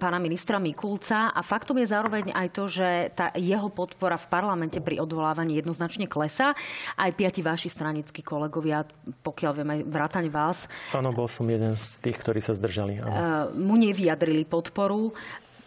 pána 0.00 0.16
ministra 0.16 0.56
Mikulca 0.56 1.28
a 1.28 1.44
faktom 1.44 1.76
je 1.76 1.92
zároveň 1.92 2.32
aj 2.32 2.48
to, 2.56 2.64
že 2.64 3.12
tá 3.12 3.28
jeho 3.36 3.68
podpora 3.68 4.16
v 4.16 4.32
parlamente 4.32 4.80
pri 4.80 4.96
odvolávaní 4.96 5.60
jednoznačne 5.60 6.08
klesá. 6.08 6.56
Aj 6.96 7.12
piati 7.12 7.44
vaši 7.44 7.68
stranickí 7.68 8.24
kolegovia, 8.24 8.88
pokiaľ 9.20 9.52
viem 9.60 9.68
aj 9.76 9.80
vrátane 9.92 10.32
vás. 10.32 10.64
Áno, 10.96 11.12
bol 11.12 11.28
som 11.28 11.44
jeden 11.44 11.76
z 11.76 12.00
tých, 12.00 12.16
ktorí 12.16 12.40
sa 12.40 12.56
zdržali. 12.56 12.96
Áno. 12.96 13.12
E, 13.12 13.52
mu 13.52 13.76
nevyjadrili 13.76 14.48
podporu. 14.48 15.12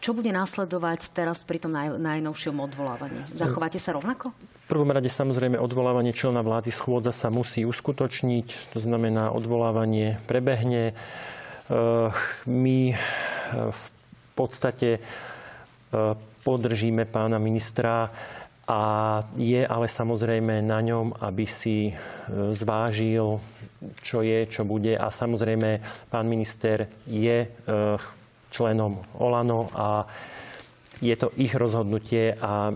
Čo 0.01 0.17
bude 0.17 0.33
následovať 0.33 1.13
teraz 1.13 1.45
pri 1.45 1.61
tom 1.61 1.77
naj, 1.77 1.93
najnovšom 2.01 2.57
odvolávaní? 2.57 3.21
Zachováte 3.37 3.77
sa 3.77 3.93
rovnako? 3.93 4.33
Prvom 4.71 4.87
rade 4.87 5.11
samozrejme 5.11 5.59
odvolávanie 5.59 6.15
člena 6.15 6.39
vlády 6.39 6.71
schôdza 6.71 7.11
sa 7.11 7.27
musí 7.27 7.67
uskutočniť. 7.67 8.71
To 8.71 8.79
znamená, 8.79 9.35
odvolávanie 9.35 10.15
prebehne. 10.31 10.95
Eh, 10.95 12.07
my 12.47 12.77
eh, 12.87 12.97
v 13.67 13.85
podstate 14.31 14.89
eh, 14.95 15.01
podržíme 16.47 17.03
pána 17.03 17.35
ministra 17.35 18.07
a 18.63 18.81
je 19.35 19.59
ale 19.59 19.91
samozrejme 19.91 20.63
na 20.63 20.79
ňom, 20.79 21.19
aby 21.19 21.43
si 21.43 21.91
zvážil, 22.55 23.43
čo 23.99 24.23
je, 24.23 24.47
čo 24.47 24.63
bude. 24.63 24.95
A 24.95 25.11
samozrejme, 25.11 25.83
pán 26.07 26.31
minister 26.31 26.87
je 27.03 27.51
členom 28.47 29.03
Olano 29.19 29.67
a 29.75 30.07
je 31.03 31.15
to 31.19 31.35
ich 31.35 31.51
rozhodnutie 31.51 32.39
a 32.39 32.71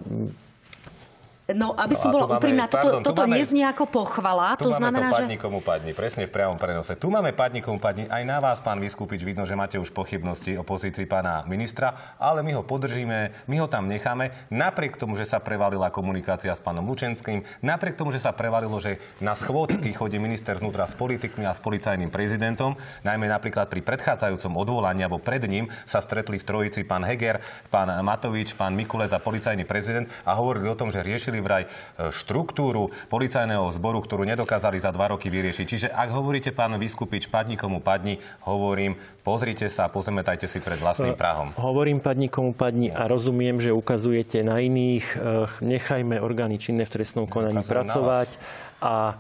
No, 1.46 1.78
aby 1.78 1.94
no, 1.94 2.02
som 2.02 2.10
bola 2.10 2.42
úprimná, 2.42 2.66
toto, 2.66 3.06
toto 3.06 3.22
máme, 3.22 3.38
neznie 3.38 3.62
ako 3.70 3.86
pochvala. 3.86 4.58
Tu 4.58 4.66
to 4.66 4.74
máme 4.74 4.82
znamená, 4.82 5.08
to 5.14 5.16
padni, 5.22 5.38
že... 5.38 5.42
komu 5.46 5.60
padni, 5.62 5.92
presne 5.94 6.26
v 6.26 6.34
priamom 6.34 6.58
prenose. 6.58 6.98
Tu 6.98 7.06
máme 7.06 7.38
padni, 7.38 7.62
komu 7.62 7.78
padni. 7.78 8.10
Aj 8.10 8.26
na 8.26 8.42
vás, 8.42 8.66
pán 8.66 8.82
Vyskupič, 8.82 9.22
vidno, 9.22 9.46
že 9.46 9.54
máte 9.54 9.78
už 9.78 9.94
pochybnosti 9.94 10.58
o 10.58 10.66
pozícii 10.66 11.06
pána 11.06 11.46
ministra, 11.46 12.18
ale 12.18 12.42
my 12.42 12.58
ho 12.58 12.66
podržíme, 12.66 13.46
my 13.46 13.56
ho 13.62 13.70
tam 13.70 13.86
necháme, 13.86 14.34
napriek 14.50 14.98
tomu, 14.98 15.14
že 15.14 15.30
sa 15.30 15.38
prevalila 15.38 15.94
komunikácia 15.94 16.50
s 16.50 16.66
pánom 16.66 16.82
Lučenským, 16.82 17.46
napriek 17.62 17.94
tomu, 17.94 18.10
že 18.10 18.26
sa 18.26 18.34
prevalilo, 18.34 18.82
že 18.82 18.98
na 19.22 19.38
schôdzky 19.38 19.94
chodí 19.94 20.18
minister 20.18 20.58
vnútra 20.58 20.90
s 20.90 20.98
politikmi 20.98 21.46
a 21.46 21.54
s 21.54 21.62
policajným 21.62 22.10
prezidentom, 22.10 22.74
najmä 23.06 23.30
napríklad 23.30 23.70
pri 23.70 23.86
predchádzajúcom 23.86 24.58
odvolaní 24.58 25.06
alebo 25.06 25.22
pred 25.22 25.46
ním 25.46 25.70
sa 25.86 26.02
stretli 26.02 26.42
v 26.42 26.48
trojici 26.48 26.82
pán 26.82 27.06
Heger, 27.06 27.38
pán 27.70 27.94
Matovič, 28.02 28.58
pán 28.58 28.74
Mikulec 28.74 29.14
a 29.14 29.22
policajný 29.22 29.62
prezident 29.62 30.10
a 30.26 30.34
hovorili 30.34 30.74
o 30.74 30.80
tom, 30.80 30.90
že 30.90 31.06
riešili 31.06 31.35
riešili 31.36 31.44
vraj 31.44 31.64
e, 31.68 31.70
štruktúru 32.12 32.92
policajného 33.12 33.68
zboru, 33.76 34.00
ktorú 34.00 34.24
nedokázali 34.24 34.80
za 34.80 34.96
dva 34.96 35.12
roky 35.12 35.28
vyriešiť. 35.28 35.66
Čiže 35.68 35.88
ak 35.92 36.10
hovoríte, 36.16 36.56
pán 36.56 36.80
Vyskupič, 36.80 37.28
padni 37.28 37.60
komu 37.60 37.84
padni, 37.84 38.24
hovorím, 38.48 38.96
pozrite 39.28 39.68
sa 39.68 39.88
a 39.88 39.92
pozemetajte 39.92 40.48
si 40.48 40.64
pred 40.64 40.80
vlastným 40.80 41.16
e, 41.16 41.20
prahom. 41.20 41.52
Hovorím 41.60 42.00
padni 42.00 42.32
komu 42.32 42.56
padni 42.56 42.88
a 42.92 43.12
rozumiem, 43.12 43.60
že 43.60 43.76
ukazujete 43.76 44.48
na 44.48 44.64
iných. 44.64 45.06
E, 45.16 45.18
nechajme 45.60 46.24
orgány 46.24 46.56
činné 46.56 46.88
v 46.88 46.94
trestnom 47.02 47.28
konaní 47.28 47.60
pracovať 47.60 48.30
a 48.80 49.20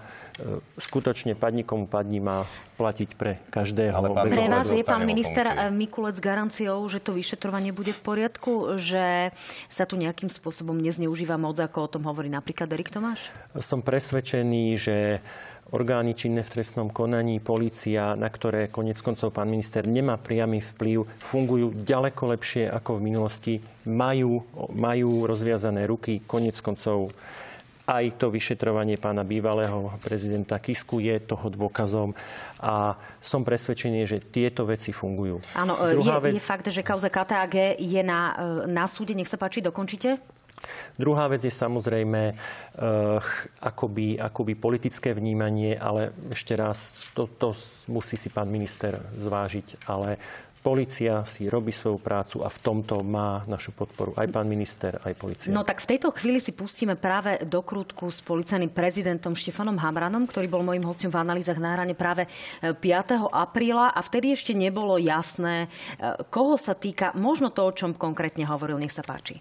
skutočne 0.76 1.32
padni 1.34 1.64
komu 1.64 1.88
padni 1.88 2.20
má 2.20 2.44
platiť 2.76 3.10
pre 3.16 3.40
každého. 3.48 3.96
Ale 3.96 4.28
pre 4.28 4.52
vás 4.52 4.68
je 4.68 4.84
pán 4.84 5.08
minister 5.08 5.48
funkcie. 5.48 5.72
Mikulec 5.72 6.18
garanciou, 6.20 6.84
že 6.92 7.00
to 7.00 7.16
vyšetrovanie 7.16 7.72
bude 7.72 7.96
v 7.96 8.02
poriadku, 8.04 8.76
že 8.76 9.32
sa 9.72 9.88
tu 9.88 9.96
nejakým 9.96 10.28
spôsobom 10.28 10.76
nezneužíva 10.76 11.40
moc, 11.40 11.56
ako 11.56 11.88
o 11.88 11.92
tom 11.96 12.04
hovorí 12.04 12.28
napríklad 12.28 12.68
Erik 12.68 12.92
Tomáš? 12.92 13.32
Som 13.64 13.80
presvedčený, 13.80 14.76
že 14.76 15.24
orgány 15.72 16.14
činné 16.14 16.44
v 16.44 16.52
trestnom 16.52 16.92
konaní, 16.92 17.40
policia, 17.40 18.14
na 18.14 18.30
ktoré 18.30 18.70
konec 18.70 19.00
koncov 19.02 19.34
pán 19.34 19.50
minister 19.50 19.88
nemá 19.88 20.20
priamy 20.20 20.62
vplyv, 20.62 21.08
fungujú 21.26 21.74
ďaleko 21.74 22.38
lepšie 22.38 22.70
ako 22.70 23.00
v 23.00 23.06
minulosti, 23.08 23.54
majú, 23.88 24.46
majú 24.76 25.26
rozviazané 25.26 25.90
ruky, 25.90 26.22
konec 26.28 26.60
koncov 26.62 27.16
aj 27.86 28.18
to 28.18 28.34
vyšetrovanie 28.34 28.98
pána 28.98 29.22
bývalého 29.22 29.94
prezidenta 30.02 30.58
Kisku 30.58 30.98
je 30.98 31.22
toho 31.22 31.54
dôkazom 31.54 32.18
a 32.58 32.98
som 33.22 33.46
presvedčený, 33.46 34.10
že 34.10 34.18
tieto 34.22 34.66
veci 34.66 34.90
fungujú. 34.90 35.42
Áno, 35.54 35.78
je, 35.94 36.14
vec... 36.22 36.34
je 36.34 36.42
fakt, 36.42 36.68
že 36.70 36.82
kauza 36.82 37.14
KTAG 37.14 37.78
je 37.78 38.02
na, 38.02 38.22
e, 38.34 38.74
na 38.74 38.90
súde. 38.90 39.14
Nech 39.14 39.30
sa 39.30 39.38
páči, 39.38 39.62
dokončite. 39.62 40.18
Druhá 40.96 41.28
vec 41.28 41.44
je 41.44 41.52
samozrejme 41.52 42.32
uh, 42.32 43.20
akoby, 43.60 44.18
akoby 44.18 44.56
politické 44.56 45.12
vnímanie, 45.12 45.76
ale 45.76 46.16
ešte 46.32 46.56
raz, 46.56 46.96
to, 47.12 47.28
to 47.28 47.52
musí 47.92 48.16
si 48.16 48.32
pán 48.32 48.48
minister 48.48 48.98
zvážiť, 49.20 49.86
ale 49.92 50.18
Polícia 50.66 51.22
si 51.30 51.46
robí 51.46 51.70
svoju 51.70 52.02
prácu 52.02 52.42
a 52.42 52.50
v 52.50 52.58
tomto 52.58 53.06
má 53.06 53.46
našu 53.46 53.70
podporu 53.70 54.18
aj 54.18 54.26
pán 54.34 54.50
minister, 54.50 54.98
aj 55.06 55.14
policia. 55.14 55.54
No 55.54 55.62
tak 55.62 55.78
v 55.78 55.94
tejto 55.94 56.10
chvíli 56.10 56.42
si 56.42 56.58
pustíme 56.58 56.98
práve 56.98 57.38
do 57.46 57.62
krútku 57.62 58.10
s 58.10 58.18
policajným 58.26 58.74
prezidentom 58.74 59.38
Štefanom 59.38 59.78
Hamranom, 59.78 60.26
ktorý 60.26 60.50
bol 60.50 60.66
môjim 60.66 60.82
hostom 60.90 61.14
v 61.14 61.22
analýzach 61.22 61.62
na 61.62 61.78
hrane 61.78 61.94
práve 61.94 62.26
5. 62.66 62.82
E, 62.82 63.14
apríla 63.30 63.94
a 63.94 64.02
vtedy 64.02 64.34
ešte 64.34 64.58
nebolo 64.58 64.98
jasné, 64.98 65.70
e, 66.02 66.18
koho 66.34 66.58
sa 66.58 66.74
týka, 66.74 67.14
možno 67.14 67.54
to, 67.54 67.62
o 67.62 67.70
čom 67.70 67.94
konkrétne 67.94 68.50
hovoril. 68.50 68.82
Nech 68.82 68.90
sa 68.90 69.06
páči. 69.06 69.38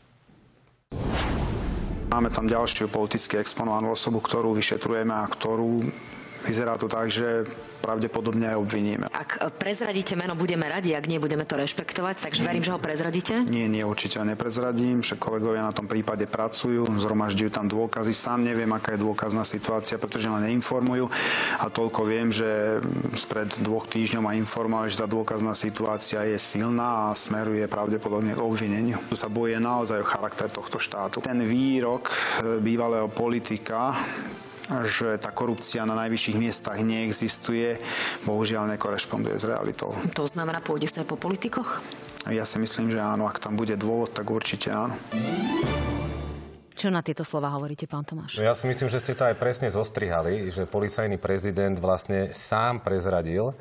Máme 2.13 2.29
tam 2.29 2.45
ďalšiu 2.45 2.93
politicky 2.93 3.41
exponovanú 3.41 3.97
osobu, 3.97 4.21
ktorú 4.21 4.53
vyšetrujeme 4.53 5.17
a 5.17 5.25
ktorú 5.25 5.89
vyzerá 6.45 6.77
to 6.77 6.87
tak, 6.87 7.09
že 7.09 7.49
pravdepodobne 7.85 8.49
aj 8.49 8.57
obviníme. 8.57 9.07
Ak 9.13 9.37
prezradíte 9.61 10.17
meno, 10.17 10.33
budeme 10.33 10.65
radi, 10.65 10.97
ak 10.97 11.05
nie, 11.05 11.21
budeme 11.21 11.45
to 11.45 11.61
rešpektovať, 11.61 12.25
takže 12.25 12.41
verím, 12.41 12.65
že 12.65 12.73
ho 12.73 12.81
prezradíte. 12.81 13.45
Nie, 13.45 13.69
nie, 13.69 13.85
určite 13.85 14.17
neprezradím, 14.25 15.05
však 15.05 15.21
kolegovia 15.21 15.61
na 15.61 15.77
tom 15.77 15.85
prípade 15.85 16.25
pracujú, 16.25 16.89
zhromažďujú 16.97 17.51
tam 17.53 17.69
dôkazy, 17.69 18.17
sám 18.17 18.41
neviem, 18.41 18.73
aká 18.73 18.97
je 18.97 19.05
dôkazná 19.05 19.45
situácia, 19.45 20.01
pretože 20.01 20.33
ma 20.33 20.41
neinformujú 20.41 21.13
a 21.61 21.67
toľko 21.69 22.01
viem, 22.09 22.33
že 22.33 22.81
spred 23.21 23.53
dvoch 23.61 23.85
týždňov 23.85 24.23
ma 24.25 24.33
informovali, 24.33 24.89
že 24.89 25.05
tá 25.05 25.09
dôkazná 25.09 25.53
situácia 25.53 26.25
je 26.25 26.41
silná 26.41 27.13
a 27.13 27.17
smeruje 27.17 27.69
pravdepodobne 27.69 28.33
k 28.33 28.41
obvineniu. 28.41 28.97
Tu 29.13 29.17
sa 29.21 29.29
boje 29.29 29.61
naozaj 29.61 30.01
o 30.01 30.09
charakter 30.09 30.49
tohto 30.49 30.81
štátu. 30.81 31.21
Ten 31.21 31.45
výrok 31.45 32.09
bývalého 32.65 33.13
politika 33.13 33.93
že 34.85 35.21
tá 35.21 35.29
korupcia 35.29 35.85
na 35.85 35.93
najvyšších 35.93 36.37
miestach 36.41 36.81
neexistuje, 36.81 37.77
bohužiaľ 38.25 38.77
nekorešponduje 38.77 39.37
s 39.37 39.45
realitou. 39.45 39.93
To 40.17 40.25
znamená, 40.25 40.65
pôjde 40.65 40.89
sa 40.89 41.05
aj 41.05 41.09
po 41.13 41.21
politikoch? 41.21 41.85
Ja 42.33 42.49
si 42.49 42.57
myslím, 42.57 42.89
že 42.89 43.05
áno. 43.05 43.29
Ak 43.29 43.37
tam 43.37 43.61
bude 43.61 43.77
dôvod, 43.77 44.17
tak 44.17 44.33
určite 44.33 44.73
áno. 44.73 44.97
Čo 46.75 46.91
na 46.91 47.05
tieto 47.07 47.23
slova 47.23 47.53
hovoríte, 47.55 47.87
pán 47.87 48.03
Tomáš? 48.03 48.41
No 48.41 48.43
ja 48.43 48.57
si 48.57 48.67
myslím, 48.67 48.91
že 48.91 48.99
ste 48.99 49.15
to 49.15 49.29
aj 49.29 49.39
presne 49.39 49.71
zostrihali, 49.71 50.51
že 50.51 50.67
policajný 50.67 51.23
prezident 51.23 51.79
vlastne 51.79 52.35
sám 52.35 52.83
prezradil, 52.83 53.55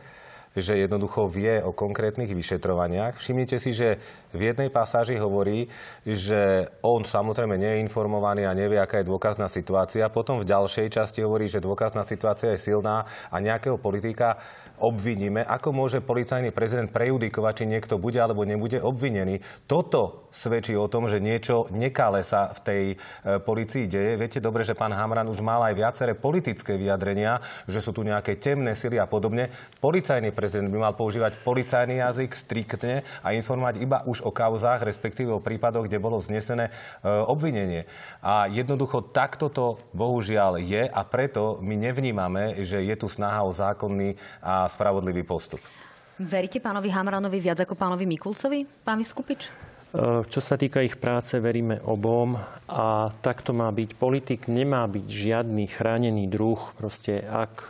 že 0.53 0.77
jednoducho 0.77 1.25
vie 1.25 1.61
o 1.65 1.73
konkrétnych 1.73 2.29
vyšetrovaniach. 2.29 3.17
Všimnite 3.17 3.57
si, 3.57 3.73
že 3.73 3.97
v 4.33 4.53
jednej 4.53 4.69
pasáži 4.69 5.17
hovorí, 5.17 5.65
že 6.05 6.69
on 6.85 7.01
samozrejme 7.01 7.57
nie 7.57 7.77
je 7.77 7.83
informovaný 7.83 8.45
a 8.45 8.53
nevie, 8.53 8.77
aká 8.77 9.01
je 9.01 9.09
dôkazná 9.09 9.49
situácia. 9.49 10.05
Potom 10.13 10.37
v 10.37 10.49
ďalšej 10.49 10.93
časti 10.93 11.25
hovorí, 11.25 11.49
že 11.49 11.63
dôkazná 11.63 12.05
situácia 12.05 12.53
je 12.53 12.61
silná 12.61 13.09
a 13.33 13.35
nejakého 13.41 13.81
politika 13.81 14.37
obviníme, 14.81 15.45
ako 15.45 15.69
môže 15.75 15.99
policajný 16.01 16.49
prezident 16.49 16.89
prejudikovať, 16.89 17.53
či 17.63 17.65
niekto 17.69 18.01
bude 18.01 18.17
alebo 18.17 18.47
nebude 18.47 18.81
obvinený. 18.81 19.39
Toto 19.69 20.23
svedčí 20.33 20.73
o 20.73 20.89
tom, 20.89 21.05
že 21.05 21.21
niečo 21.21 21.69
nekále 21.69 22.25
sa 22.25 22.49
v 22.51 22.59
tej 22.65 22.83
e, 22.91 22.95
policii 23.37 23.85
deje. 23.85 24.17
Viete 24.17 24.41
dobre, 24.41 24.65
že 24.65 24.73
pán 24.73 24.89
Hamran 24.89 25.29
už 25.29 25.45
mal 25.45 25.61
aj 25.61 25.77
viaceré 25.77 26.11
politické 26.17 26.73
vyjadrenia, 26.75 27.37
že 27.69 27.79
sú 27.79 27.93
tu 27.93 28.01
nejaké 28.01 28.41
temné 28.41 28.73
sily 28.73 28.97
a 28.97 29.05
podobne. 29.05 29.53
Policajný 29.77 30.33
prezident 30.33 30.73
by 30.73 30.89
mal 30.89 30.93
používať 30.97 31.37
policajný 31.45 32.01
jazyk 32.01 32.31
striktne 32.33 33.05
a 33.21 33.37
informovať 33.37 33.77
iba 33.77 34.01
už 34.09 34.25
o 34.25 34.33
kauzách, 34.33 34.81
respektíve 34.81 35.29
o 35.29 35.43
prípadoch, 35.43 35.85
kde 35.85 36.01
bolo 36.01 36.17
znesené 36.17 36.69
e, 36.69 36.71
obvinenie. 37.07 37.85
A 38.25 38.49
jednoducho 38.49 39.05
takto 39.05 39.53
to 39.53 39.77
bohužiaľ 39.93 40.57
je 40.57 40.89
a 40.89 41.01
preto 41.05 41.61
my 41.61 41.77
nevnímame, 41.77 42.65
že 42.65 42.81
je 42.81 42.95
tu 42.97 43.05
snaha 43.05 43.45
o 43.45 43.53
zákonný 43.53 44.17
a 44.41 44.62
spravodlivý 44.67 45.23
postup. 45.23 45.59
Veríte 46.21 46.61
pánovi 46.61 46.93
Hamranovi 46.93 47.41
viac 47.41 47.65
ako 47.65 47.73
pánovi 47.73 48.05
Mikulcovi, 48.05 48.63
pán 48.85 49.01
Vyskupič? 49.01 49.49
E, 49.49 49.51
čo 50.29 50.41
sa 50.41 50.57
týka 50.57 50.81
ich 50.85 51.01
práce, 51.01 51.37
veríme 51.41 51.81
obom 51.85 52.37
a 52.69 53.09
takto 53.21 53.53
má 53.53 53.69
byť. 53.73 53.89
Politik 53.97 54.45
nemá 54.45 54.85
byť 54.85 55.05
žiadny 55.09 55.65
chránený 55.69 56.29
druh. 56.29 56.61
Proste 56.77 57.21
ak 57.25 57.65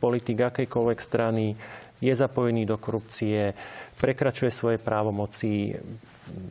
politik 0.00 0.40
akejkoľvek 0.40 0.98
strany 1.00 1.56
je 2.02 2.12
zapojený 2.12 2.66
do 2.66 2.76
korupcie, 2.76 3.54
prekračuje 4.02 4.50
svoje 4.50 4.78
právomoci, 4.82 5.78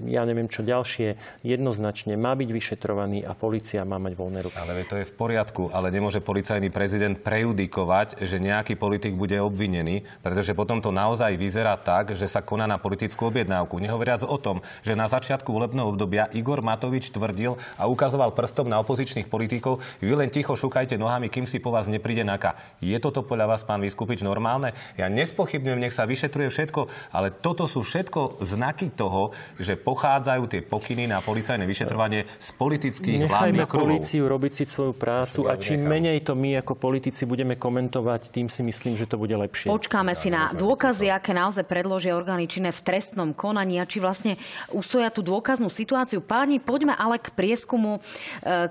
ja 0.06 0.26
neviem 0.26 0.50
čo 0.50 0.66
ďalšie, 0.66 1.16
jednoznačne 1.46 2.18
má 2.18 2.34
byť 2.34 2.50
vyšetrovaný 2.50 3.24
a 3.26 3.38
policia 3.38 3.86
má 3.86 4.02
mať 4.02 4.14
voľné 4.18 4.40
ruky. 4.46 4.58
Ale 4.58 4.86
to 4.88 5.00
je 5.00 5.10
v 5.10 5.14
poriadku, 5.14 5.70
ale 5.72 5.94
nemôže 5.94 6.20
policajný 6.24 6.74
prezident 6.74 7.16
prejudikovať, 7.18 8.22
že 8.24 8.42
nejaký 8.42 8.78
politik 8.78 9.14
bude 9.16 9.38
obvinený, 9.40 10.04
pretože 10.26 10.58
potom 10.58 10.82
to 10.82 10.90
naozaj 10.90 11.34
vyzerá 11.38 11.78
tak, 11.78 12.14
že 12.18 12.26
sa 12.26 12.44
koná 12.44 12.66
na 12.66 12.82
politickú 12.82 13.30
objednávku. 13.30 13.78
Nehovoriac 13.78 14.26
o 14.26 14.38
tom, 14.38 14.62
že 14.82 14.98
na 14.98 15.06
začiatku 15.08 15.50
volebného 15.50 15.94
obdobia 15.94 16.30
Igor 16.34 16.66
Matovič 16.66 17.14
tvrdil 17.14 17.58
a 17.78 17.88
ukazoval 17.88 18.34
prstom 18.34 18.70
na 18.70 18.82
opozičných 18.82 19.30
politikov, 19.30 19.80
vy 20.02 20.14
len 20.18 20.34
ticho 20.34 20.54
šukajte 20.58 20.98
nohami, 20.98 21.30
kým 21.32 21.46
si 21.46 21.62
po 21.62 21.72
vás 21.74 21.88
nepríde 21.88 22.26
naka. 22.26 22.58
Je 22.82 22.98
toto 22.98 23.22
podľa 23.22 23.56
vás, 23.56 23.62
pán 23.64 23.82
Vyskupič, 23.82 24.22
normálne? 24.26 24.74
Ja 25.00 25.08
nespochybňujem, 25.08 25.82
nech 25.82 25.96
sa 25.96 26.10
vyšetruje 26.10 26.50
všetko, 26.52 26.88
ale 27.14 27.32
toto 27.32 27.66
sú 27.66 27.86
všetko 27.86 28.44
znaky 28.44 28.92
toho, 28.94 29.32
že 29.58 29.71
pochádzajú 29.78 30.44
tie 30.48 30.62
pokyny 30.64 31.06
na 31.06 31.20
policajné 31.20 31.68
vyšetrovanie 31.68 32.26
z 32.40 32.50
politických 32.56 33.28
Nechajme 33.28 33.68
vládnych 33.68 33.70
políciu 33.70 34.24
robiť 34.26 34.52
si 34.52 34.64
svoju 34.66 34.94
prácu 34.96 35.52
a 35.52 35.60
čím 35.60 35.86
menej 35.86 36.24
to 36.24 36.34
my 36.34 36.58
ako 36.64 36.80
politici 36.80 37.28
budeme 37.28 37.60
komentovať, 37.60 38.32
tým 38.34 38.48
si 38.48 38.64
myslím, 38.64 38.96
že 38.96 39.06
to 39.06 39.20
bude 39.20 39.36
lepšie. 39.36 39.70
Počkáme 39.70 40.16
si 40.18 40.32
na 40.32 40.56
dôkazy, 40.56 41.12
aké 41.12 41.36
naozaj 41.36 41.68
predložia 41.68 42.16
orgány 42.16 42.48
činné 42.48 42.72
v 42.72 42.82
trestnom 42.82 43.36
konaní 43.36 43.78
a 43.78 43.86
či 43.86 44.00
vlastne 44.00 44.40
ustoja 44.72 45.12
tú 45.12 45.22
dôkaznú 45.22 45.68
situáciu. 45.68 46.24
Páni, 46.24 46.64
poďme 46.64 46.96
ale 46.96 47.20
k 47.20 47.30
prieskumu, 47.36 48.00
e, 48.00 48.02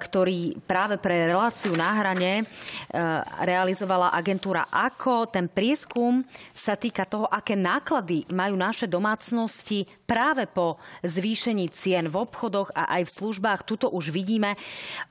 ktorý 0.01 0.57
práve 0.65 0.97
pre 0.97 1.29
reláciu 1.29 1.77
na 1.77 1.93
hrane 1.93 2.41
e, 2.41 2.45
realizovala 3.45 4.11
agentúra 4.17 4.67
AKO. 4.73 5.29
Ten 5.29 5.47
prieskum 5.47 6.25
sa 6.57 6.75
týka 6.75 7.05
toho, 7.05 7.29
aké 7.29 7.55
náklady 7.55 8.25
majú 8.33 8.57
naše 8.57 8.89
domácnosti 8.89 9.85
práve 10.09 10.49
po 10.51 10.80
zvýšení 11.05 11.71
cien 11.71 12.09
v 12.09 12.17
obchodoch 12.17 12.75
a 12.75 13.01
aj 13.01 13.09
v 13.09 13.15
službách. 13.21 13.65
Tuto 13.65 13.89
už 13.93 14.11
vidíme 14.11 14.59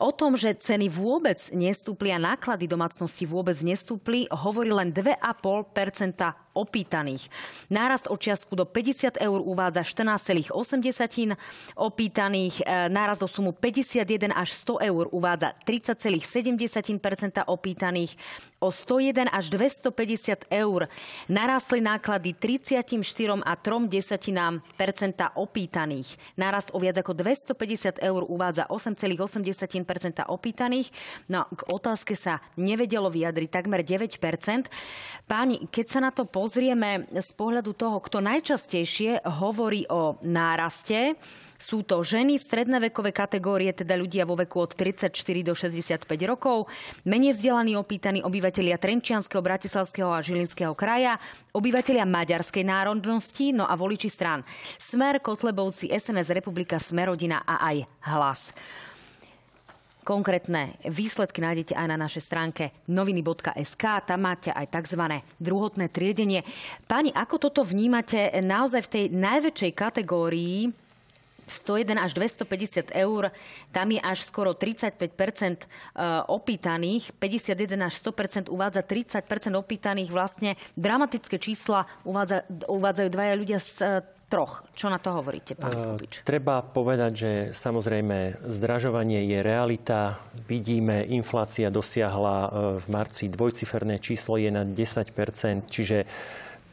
o 0.01 0.11
tom, 0.11 0.35
že 0.35 0.57
ceny 0.57 0.89
vôbec 0.91 1.37
nestúpli 1.55 2.11
a 2.11 2.19
náklady 2.19 2.67
domácnosti 2.67 3.23
vôbec 3.25 3.55
nestúpli, 3.63 4.27
hovorí 4.29 4.73
len 4.73 4.91
2,5 4.91 6.48
opýtaných. 6.53 7.29
Nárast 7.69 8.07
o 8.09 8.17
čiastku 8.17 8.55
do 8.55 8.65
50 8.65 9.21
eur 9.21 9.39
uvádza 9.41 9.85
14,8 9.85 11.37
opýtaných, 11.75 12.61
e, 12.61 12.89
nárast 12.89 13.21
do 13.21 13.27
sumu 13.27 13.51
51 13.53 14.33
až 14.33 14.53
100 14.53 14.81
eur 14.89 15.05
uvádza 15.11 15.53
30,7% 15.65 17.43
opýtaných, 17.45 18.17
o 18.59 18.71
101 18.71 19.31
až 19.31 19.49
250 19.49 20.51
eur 20.51 20.91
narastli 21.31 21.79
náklady 21.79 22.35
34 22.35 23.39
a 23.45 23.53
3 23.55 23.87
desatinám 23.87 24.59
percenta 24.75 25.31
opýtaných. 25.35 26.19
Nárast 26.35 26.75
o 26.75 26.79
viac 26.79 26.99
ako 26.99 27.15
250 27.15 28.03
eur 28.03 28.21
uvádza 28.27 28.67
8,8% 28.67 30.27
opýtaných. 30.27 30.91
No 31.31 31.47
k 31.47 31.61
otázke 31.71 32.19
sa 32.19 32.43
nevedelo 32.59 33.07
vyjadriť 33.07 33.49
takmer 33.49 33.81
9 33.81 34.19
Páni, 35.29 35.69
keď 35.69 35.85
sa 35.87 35.99
na 36.03 36.11
to 36.11 36.25
pozrieme 36.39 37.03
z 37.11 37.31
pohľadu 37.35 37.75
toho, 37.75 37.99
kto 37.99 38.23
najčastejšie 38.23 39.27
hovorí 39.43 39.83
o 39.91 40.15
náraste, 40.23 41.19
sú 41.59 41.83
to 41.83 41.99
ženy 41.99 42.39
stredné 42.39 42.79
vekové 42.87 43.11
kategórie, 43.11 43.75
teda 43.75 43.99
ľudia 43.99 44.23
vo 44.23 44.39
veku 44.39 44.63
od 44.63 44.71
34 44.71 45.11
do 45.43 45.51
65 45.51 46.07
rokov, 46.23 46.71
menej 47.03 47.35
vzdelaní 47.35 47.75
opýtaní 47.75 48.23
obyvateľia 48.23 48.79
Trenčianského, 48.79 49.43
Bratislavského 49.43 50.07
a 50.07 50.23
Žilinského 50.23 50.71
kraja, 50.71 51.19
obyvateľia 51.51 52.07
maďarskej 52.07 52.63
národnosti, 52.63 53.51
no 53.51 53.67
a 53.67 53.75
voliči 53.75 54.07
strán 54.07 54.47
Smer, 54.79 55.19
Kotlebovci, 55.19 55.91
SNS 55.91 56.31
Republika, 56.31 56.79
Smerodina 56.79 57.43
a 57.43 57.67
aj 57.75 57.77
Hlas. 58.07 58.55
Konkrétne 60.07 60.79
výsledky 60.87 61.43
nájdete 61.43 61.73
aj 61.75 61.87
na 61.91 61.97
našej 61.99 62.23
stránke 62.23 62.71
noviny.sk. 62.87 63.83
Tam 64.07 64.19
máte 64.23 64.49
aj 64.49 64.71
tzv. 64.71 65.21
druhotné 65.37 65.91
triedenie. 65.91 66.47
Pani, 66.87 67.11
ako 67.11 67.37
toto 67.37 67.61
vnímate 67.67 68.31
naozaj 68.39 68.87
v 68.87 68.91
tej 68.91 69.05
najväčšej 69.11 69.71
kategórii 69.75 70.71
101 71.49 71.97
až 71.97 72.13
250 72.13 72.93
eur, 72.93 73.33
tam 73.73 73.87
je 73.89 73.99
až 73.99 74.21
skoro 74.21 74.53
35 74.53 75.01
e, 75.01 75.65
opýtaných, 76.29 77.09
51 77.17 77.89
až 77.89 77.93
100% 77.97 78.53
uvádza 78.53 78.85
30% 78.85 79.57
opýtaných. 79.57 80.13
Vlastne 80.13 80.53
dramatické 80.77 81.41
čísla 81.41 81.89
uvádza, 82.05 82.45
uvádzajú 82.69 83.09
dvaja 83.09 83.33
ľudia 83.33 83.59
z 83.59 84.05
troch. 84.29 84.61
Čo 84.77 84.93
na 84.93 85.01
to 85.01 85.17
hovoríte, 85.17 85.57
pán 85.57 85.73
eh, 85.73 85.81
Skupič? 85.81 86.21
Treba 86.21 86.61
povedať, 86.61 87.11
že 87.11 87.31
samozrejme 87.51 88.45
zdražovanie 88.45 89.25
je 89.25 89.39
realita. 89.41 90.21
Vidíme, 90.45 91.01
inflácia 91.09 91.73
dosiahla 91.73 92.37
eh, 92.39 92.49
v 92.77 92.85
marci 92.87 93.27
dvojciferné 93.27 93.97
číslo 93.97 94.37
je 94.37 94.53
na 94.53 94.63
10% 94.63 95.67
čiže 95.67 96.05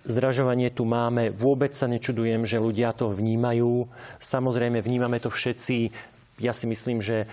Zdražovanie 0.06 0.70
tu 0.70 0.86
máme. 0.86 1.34
Vôbec 1.34 1.74
sa 1.74 1.90
nečudujem, 1.90 2.46
že 2.46 2.62
ľudia 2.62 2.94
to 2.94 3.10
vnímajú. 3.10 3.90
Samozrejme, 4.22 4.78
vnímame 4.78 5.18
to 5.18 5.34
všetci. 5.34 5.90
Ja 6.38 6.54
si 6.54 6.70
myslím, 6.70 7.02
že 7.02 7.26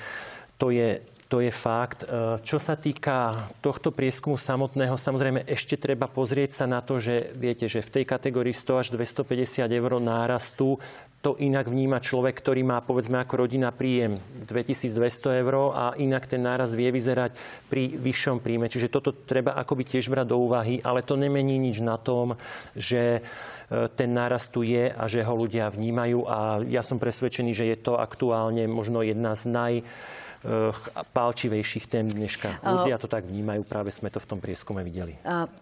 to 0.57 0.73
je 0.73 1.05
to 1.33 1.41
je 1.41 1.49
fakt. 1.49 2.05
E, 2.05 2.37
čo 2.45 2.61
sa 2.61 2.77
týka 2.77 3.49
tohto 3.57 3.89
prieskumu 3.89 4.37
samotného, 4.37 5.01
samozrejme 5.01 5.49
ešte 5.49 5.81
treba 5.81 6.05
pozrieť 6.05 6.61
sa 6.61 6.65
na 6.69 6.77
to, 6.85 7.01
že 7.01 7.33
viete, 7.33 7.65
že 7.65 7.81
v 7.81 7.89
tej 7.89 8.05
kategórii 8.05 8.53
100 8.53 8.77
až 8.77 8.87
250 8.93 9.65
eur 9.65 9.97
nárastu 9.97 10.77
to 11.25 11.33
inak 11.39 11.65
vníma 11.65 12.03
človek, 12.03 12.37
ktorý 12.37 12.61
má 12.67 12.83
povedzme 12.85 13.17
ako 13.17 13.47
rodina 13.47 13.73
príjem 13.73 14.19
2200 14.45 15.41
eur 15.41 15.73
a 15.73 15.97
inak 15.97 16.29
ten 16.29 16.43
náraz 16.43 16.75
vie 16.75 16.93
vyzerať 16.93 17.33
pri 17.65 17.97
vyššom 17.97 18.37
príjme. 18.37 18.69
Čiže 18.69 18.91
toto 18.93 19.15
treba 19.15 19.57
akoby 19.57 19.89
tiež 19.89 20.13
brať 20.13 20.29
do 20.29 20.37
úvahy, 20.37 20.85
ale 20.85 21.01
to 21.01 21.17
nemení 21.17 21.57
nič 21.57 21.81
na 21.81 21.97
tom, 21.97 22.37
že 22.77 23.17
e, 23.17 23.21
ten 23.97 24.13
náraz 24.13 24.53
tu 24.53 24.61
je 24.61 24.93
a 24.93 25.03
že 25.09 25.25
ho 25.25 25.33
ľudia 25.33 25.73
vnímajú 25.73 26.29
a 26.29 26.61
ja 26.61 26.85
som 26.85 27.01
presvedčený, 27.01 27.57
že 27.57 27.73
je 27.73 27.77
to 27.81 27.97
aktuálne 27.97 28.69
možno 28.69 29.01
jedna 29.01 29.33
z 29.33 29.43
naj 29.49 29.73
pálčivejších 31.15 31.88
tém 31.88 32.08
dneška. 32.08 32.60
Ľudia 32.60 32.99
to 32.99 33.08
tak 33.08 33.23
vnímajú, 33.23 33.63
práve 33.63 33.95
sme 33.95 34.12
to 34.12 34.19
v 34.19 34.27
tom 34.27 34.39
prieskume 34.43 34.84
videli. 34.84 35.15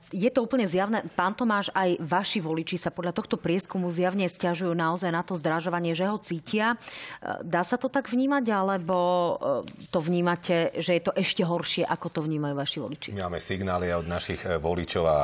Je 0.10 0.30
to 0.34 0.41
úplne 0.41 0.65
zjavné. 0.65 1.06
Pán 1.13 1.38
Tomáš, 1.38 1.70
aj 1.72 2.02
vaši 2.02 2.41
voliči 2.41 2.82
sa 2.82 2.89
podľa 2.89 3.13
tohto 3.13 3.38
prieskumu 3.38 3.94
zjavne 3.94 4.26
stiažujú 4.26 4.74
naozaj 4.74 5.12
na 5.13 5.22
to 5.22 5.38
zdražovanie, 5.38 5.94
že 5.94 6.10
ho 6.10 6.17
cítia. 6.17 6.76
Eh, 7.22 7.46
dá 7.46 7.62
sa 7.62 7.78
to 7.78 7.91
tak 7.91 8.10
vnímať, 8.10 8.46
alebo 8.50 8.98
eh, 8.98 9.89
to 9.94 10.00
vnímate, 10.02 10.74
že 10.80 10.98
je 10.98 11.04
to 11.04 11.13
ešte 11.13 11.44
horšie, 11.46 11.84
ako 11.86 12.08
to 12.10 12.20
vnímajú 12.26 12.56
vaši 12.56 12.78
voliči? 12.80 13.10
My 13.13 13.30
máme 13.30 13.44
signály 13.44 13.94
od 13.94 14.08
našich 14.08 14.44
voličov 14.46 15.04
a 15.06 15.20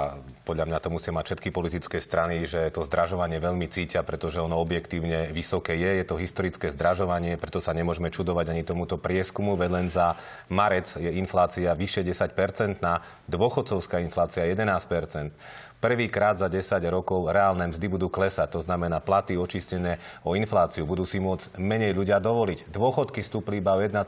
podľa 0.45 0.65
mňa 0.69 0.79
to 0.83 0.89
musia 0.91 1.11
mať 1.15 1.25
všetky 1.33 1.49
politické 1.49 1.97
strany, 2.03 2.43
že 2.45 2.69
to 2.69 2.83
zdražovanie 2.83 3.39
veľmi 3.39 3.65
cítia, 3.71 4.03
pretože 4.03 4.43
ono 4.43 4.59
objektívne 4.59 5.31
vysoké 5.31 5.79
je. 5.79 6.03
Je 6.03 6.05
to 6.05 6.19
historické 6.19 6.67
zdražovanie, 6.71 7.39
preto 7.39 7.63
sa 7.63 7.71
nemôžeme 7.71 8.11
čudovať 8.11 8.51
ani 8.51 8.63
tomuto 8.67 8.99
prieskumu 8.99 9.46
prieskumu, 9.47 9.55
veď 9.55 9.69
len 9.71 9.87
za 9.87 10.19
marec 10.51 10.99
je 10.99 11.11
inflácia 11.15 11.71
vyše 11.71 12.03
10% 12.03 12.83
na 12.83 12.99
dôchodcovská 13.31 14.03
inflácia 14.03 14.43
11% 14.43 15.31
Prvýkrát 15.77 16.33
za 16.33 16.49
10 16.49 16.81
rokov 16.89 17.29
reálne 17.29 17.69
mzdy 17.69 17.85
budú 17.85 18.09
klesať, 18.09 18.49
to 18.49 18.65
znamená 18.65 18.97
platy 18.97 19.37
očistené 19.37 20.01
o 20.25 20.33
infláciu, 20.33 20.89
budú 20.89 21.05
si 21.05 21.21
môcť 21.21 21.61
menej 21.61 21.93
ľudia 21.93 22.17
dovoliť. 22.17 22.73
Dôchodky 22.73 23.21
stúpli 23.21 23.61
iba 23.61 23.77
o 23.77 23.79
1,3% 23.85 24.01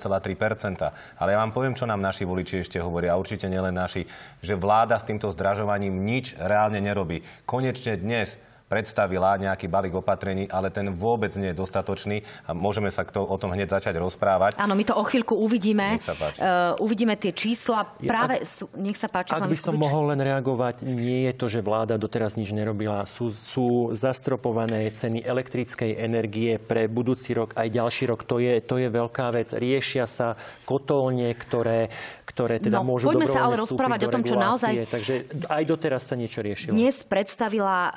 Ale 1.22 1.30
ja 1.30 1.38
vám 1.38 1.54
poviem, 1.54 1.78
čo 1.78 1.86
nám 1.86 2.02
naši 2.02 2.26
voliči 2.26 2.66
ešte 2.66 2.82
hovoria, 2.82 3.14
a 3.14 3.22
určite 3.22 3.46
nielen 3.46 3.78
naši, 3.78 4.10
že 4.42 4.58
vláda 4.58 4.98
s 4.98 5.06
týmto 5.06 5.30
zdražovaním 5.30 5.94
nič 5.94 6.34
reálne 6.42 6.82
nerobí. 6.82 7.22
Konečne 7.46 8.02
dnes 8.02 8.34
predstavila 8.70 9.34
nejaký 9.42 9.66
balík 9.66 9.98
opatrení, 9.98 10.46
ale 10.46 10.70
ten 10.70 10.94
vôbec 10.94 11.34
nie 11.42 11.52
je 11.52 11.58
dostatočný 11.58 12.22
a 12.46 12.54
môžeme 12.54 12.94
sa 12.94 13.02
to, 13.02 13.26
o 13.26 13.36
tom 13.42 13.50
hneď 13.58 13.82
začať 13.82 13.98
rozprávať. 13.98 14.62
Áno, 14.62 14.78
my 14.78 14.86
to 14.86 14.94
o 14.94 15.02
chvíľku 15.02 15.34
uvidíme. 15.34 15.98
Nech 15.98 16.06
sa 16.06 16.14
páči. 16.14 16.38
Uh, 16.38 16.78
uvidíme 16.78 17.18
tie 17.18 17.34
čísla. 17.34 17.90
Práve, 17.98 18.46
ak, 18.46 18.48
sú, 18.48 18.70
nech 18.78 18.96
sa 18.96 19.10
páči. 19.10 19.34
Ak 19.34 19.50
by 19.50 19.58
som 19.58 19.74
Skubič. 19.74 19.84
mohol 19.90 20.14
len 20.14 20.22
reagovať, 20.22 20.86
nie 20.86 21.26
je 21.28 21.34
to, 21.34 21.50
že 21.50 21.66
vláda 21.66 21.98
doteraz 21.98 22.38
nič 22.38 22.54
nerobila. 22.54 23.10
Sú, 23.10 23.34
sú 23.34 23.90
zastropované 23.98 24.86
ceny 24.94 25.26
elektrickej 25.26 25.98
energie 25.98 26.62
pre 26.62 26.86
budúci 26.86 27.34
rok 27.34 27.58
aj 27.58 27.74
ďalší 27.74 28.06
rok. 28.14 28.22
To 28.30 28.38
je, 28.38 28.62
to 28.62 28.78
je 28.78 28.88
veľká 28.94 29.34
vec. 29.34 29.50
Riešia 29.50 30.06
sa 30.06 30.38
kotolne, 30.70 31.34
ktoré, 31.34 31.90
ktoré 32.30 32.62
teda 32.62 32.86
no, 32.86 32.94
môžu 32.94 33.10
poďme 33.10 33.26
sa 33.26 33.50
ale 33.50 33.58
rozprávať 33.58 34.06
o 34.06 34.10
tom, 34.14 34.22
čo 34.22 34.38
naozaj... 34.38 34.86
Takže 34.94 35.14
aj 35.50 35.64
doteraz 35.66 36.06
sa 36.06 36.14
niečo 36.14 36.46
riešilo. 36.46 36.78
Dnes 36.78 37.02
predstavila 37.02 37.90
e, 37.90 37.92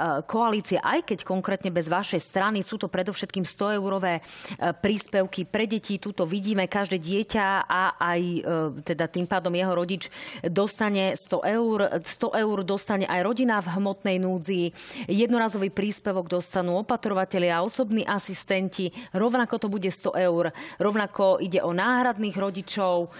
koalícia, 0.62 0.78
aj 0.78 1.10
keď 1.10 1.18
konkrétne 1.26 1.74
bez 1.74 1.90
vašej 1.90 2.22
strany, 2.22 2.62
sú 2.62 2.78
to 2.78 2.86
predovšetkým 2.86 3.42
100-eurové 3.42 4.14
e, 4.18 4.22
príspevky 4.70 5.42
pre 5.42 5.66
deti. 5.66 5.98
Tuto 5.98 6.22
vidíme, 6.22 6.70
každé 6.70 7.02
dieťa 7.02 7.66
a 7.66 7.98
aj 7.98 8.20
e, 8.22 8.40
teda 8.86 9.10
tým 9.10 9.26
pádom 9.26 9.50
jeho 9.50 9.74
rodič 9.74 10.06
dostane 10.46 11.18
100 11.18 11.58
eur. 11.58 11.78
100 11.98 12.42
eur 12.46 12.56
dostane 12.62 13.10
aj 13.10 13.20
rodina 13.26 13.58
v 13.58 13.74
hmotnej 13.74 14.22
núdzi. 14.22 14.70
Jednorazový 15.10 15.74
príspevok 15.74 16.30
dostanú 16.30 16.78
opatrovateľi 16.86 17.50
a 17.50 17.66
osobní 17.66 18.06
asistenti. 18.06 18.94
Rovnako 19.10 19.58
to 19.58 19.66
bude 19.66 19.90
100 19.90 20.14
eur. 20.14 20.54
Rovnako 20.78 21.42
ide 21.42 21.58
o 21.58 21.74
náhradných 21.74 22.38
rodičov. 22.38 23.10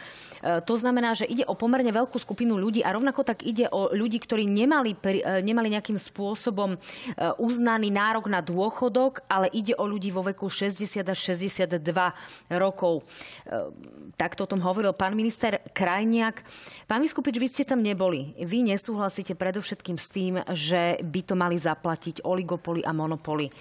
E, 0.43 0.59
to 0.67 0.75
znamená, 0.75 1.15
že 1.15 1.25
ide 1.31 1.47
o 1.47 1.55
pomerne 1.55 1.95
veľkú 1.95 2.19
skupinu 2.19 2.59
ľudí 2.59 2.83
a 2.83 2.91
rovnako 2.91 3.23
tak 3.23 3.47
ide 3.47 3.71
o 3.71 3.95
ľudí, 3.95 4.19
ktorí 4.19 4.51
nemali, 4.51 4.99
e, 4.99 5.41
nemali 5.41 5.71
nejakým 5.71 5.95
spôsobom 5.95 6.75
e, 6.75 6.79
uznaný 7.39 7.95
nárok 7.95 8.27
na 8.27 8.43
dôchodok, 8.43 9.23
ale 9.31 9.47
ide 9.55 9.79
o 9.79 9.87
ľudí 9.87 10.11
vo 10.11 10.27
veku 10.27 10.51
60 10.51 11.07
až 11.07 11.19
62 11.39 11.79
rokov. 12.59 13.07
Takto 14.19 14.45
o 14.45 14.51
tom 14.51 14.61
hovoril 14.61 14.91
pán 14.93 15.15
minister 15.15 15.63
Krajniak. 15.71 16.43
Pán 16.91 17.01
Vyskupič, 17.01 17.39
vy 17.39 17.49
ste 17.49 17.63
tam 17.63 17.81
neboli. 17.81 18.35
Vy 18.43 18.67
nesúhlasíte 18.67 19.39
predovšetkým 19.39 19.97
s 19.97 20.09
tým, 20.11 20.35
že 20.51 20.99
by 21.01 21.21
to 21.23 21.35
mali 21.39 21.57
zaplatiť 21.57 22.27
oligopoly 22.27 22.83
a 22.83 22.91
monopoly. 22.91 23.53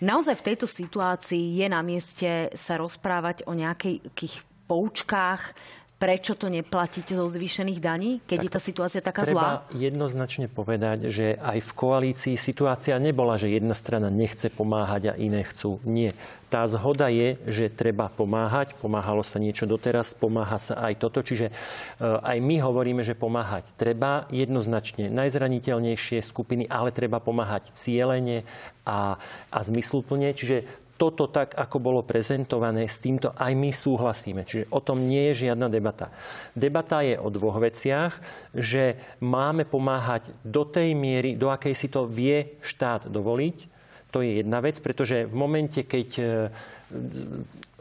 Naozaj 0.00 0.40
v 0.40 0.46
tejto 0.52 0.64
situácii 0.64 1.60
je 1.60 1.66
na 1.68 1.84
mieste 1.84 2.48
sa 2.56 2.80
rozprávať 2.80 3.44
o 3.44 3.52
nejakých 3.52 4.40
poučkách, 4.64 5.52
prečo 6.00 6.32
to 6.32 6.48
neplatiť 6.48 7.12
zo 7.12 7.28
zvýšených 7.28 7.78
daní, 7.78 8.24
keď 8.24 8.38
tak 8.40 8.44
je 8.48 8.50
tá 8.56 8.60
situácia 8.60 9.00
taká 9.04 9.28
treba 9.28 9.36
zlá? 9.36 9.50
Jednoznačne 9.76 10.48
povedať, 10.48 11.12
že 11.12 11.36
aj 11.36 11.60
v 11.60 11.70
koalícii 11.76 12.34
situácia 12.40 12.96
nebola, 12.96 13.36
že 13.36 13.52
jedna 13.52 13.76
strana 13.76 14.08
nechce 14.08 14.48
pomáhať 14.48 15.12
a 15.12 15.14
iné 15.20 15.44
chcú. 15.44 15.76
Nie. 15.84 16.16
Tá 16.48 16.66
zhoda 16.66 17.12
je, 17.12 17.38
že 17.46 17.70
treba 17.70 18.10
pomáhať. 18.10 18.74
Pomáhalo 18.80 19.22
sa 19.22 19.38
niečo 19.38 19.68
doteraz, 19.68 20.16
pomáha 20.16 20.58
sa 20.58 20.80
aj 20.82 20.98
toto. 20.98 21.22
Čiže 21.22 21.46
e, 21.46 21.54
aj 22.02 22.42
my 22.42 22.56
hovoríme, 22.64 23.06
že 23.06 23.14
pomáhať 23.14 23.70
treba 23.78 24.26
jednoznačne 24.34 25.12
najzraniteľnejšie 25.14 26.18
skupiny, 26.24 26.66
ale 26.66 26.90
treba 26.90 27.22
pomáhať 27.22 27.70
cieľene 27.76 28.42
a, 28.82 29.20
a 29.52 29.58
zmysluplne. 29.62 30.34
Čiže 30.34 30.66
toto 31.00 31.24
tak, 31.32 31.56
ako 31.56 31.80
bolo 31.80 32.04
prezentované, 32.04 32.84
s 32.84 33.00
týmto 33.00 33.32
aj 33.32 33.56
my 33.56 33.72
súhlasíme. 33.72 34.44
Čiže 34.44 34.68
o 34.68 34.84
tom 34.84 35.00
nie 35.08 35.32
je 35.32 35.48
žiadna 35.48 35.72
debata. 35.72 36.12
Debata 36.52 37.00
je 37.00 37.16
o 37.16 37.32
dvoch 37.32 37.56
veciach, 37.56 38.20
že 38.52 39.00
máme 39.24 39.64
pomáhať 39.64 40.28
do 40.44 40.68
tej 40.68 40.92
miery, 40.92 41.40
do 41.40 41.48
akej 41.48 41.72
si 41.72 41.88
to 41.88 42.04
vie 42.04 42.60
štát 42.60 43.08
dovoliť. 43.08 43.80
To 44.12 44.20
je 44.20 44.44
jedna 44.44 44.60
vec, 44.60 44.76
pretože 44.84 45.24
v 45.24 45.34
momente, 45.38 45.80
keď 45.88 46.08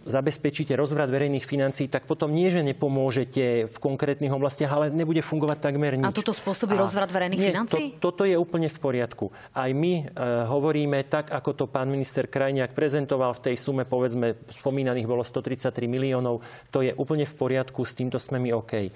zabezpečíte 0.06 0.76
rozvrat 0.78 1.12
verejných 1.12 1.44
financií, 1.44 1.92
tak 1.92 2.08
potom 2.08 2.32
nie, 2.32 2.48
že 2.48 2.64
nepomôžete 2.64 3.68
v 3.68 3.78
konkrétnych 3.82 4.32
oblastiach, 4.32 4.72
ale 4.72 4.86
nebude 4.94 5.20
fungovať 5.20 5.58
takmer 5.60 6.00
nič. 6.00 6.08
A 6.08 6.16
toto 6.16 6.32
spôsobí 6.32 6.78
a 6.78 6.84
rozvrat 6.84 7.10
verejných 7.12 7.42
nie, 7.42 7.50
financií? 7.52 7.86
To, 7.98 8.12
toto 8.12 8.24
je 8.24 8.36
úplne 8.38 8.72
v 8.72 8.78
poriadku. 8.80 9.32
Aj 9.52 9.72
my 9.72 9.94
e, 10.00 10.04
hovoríme 10.48 11.04
tak, 11.08 11.32
ako 11.32 11.50
to 11.56 11.66
pán 11.68 11.92
minister 11.92 12.28
Krajniak 12.28 12.72
prezentoval 12.72 13.36
v 13.36 13.52
tej 13.52 13.56
sume, 13.60 13.84
povedzme, 13.84 14.40
spomínaných 14.48 15.10
bolo 15.10 15.24
133 15.26 15.72
miliónov. 15.90 16.44
To 16.72 16.86
je 16.86 16.96
úplne 16.96 17.26
v 17.28 17.34
poriadku, 17.36 17.84
s 17.84 17.98
týmto 17.98 18.22
sme 18.22 18.40
my 18.40 18.56
OK. 18.56 18.74
E, 18.80 18.90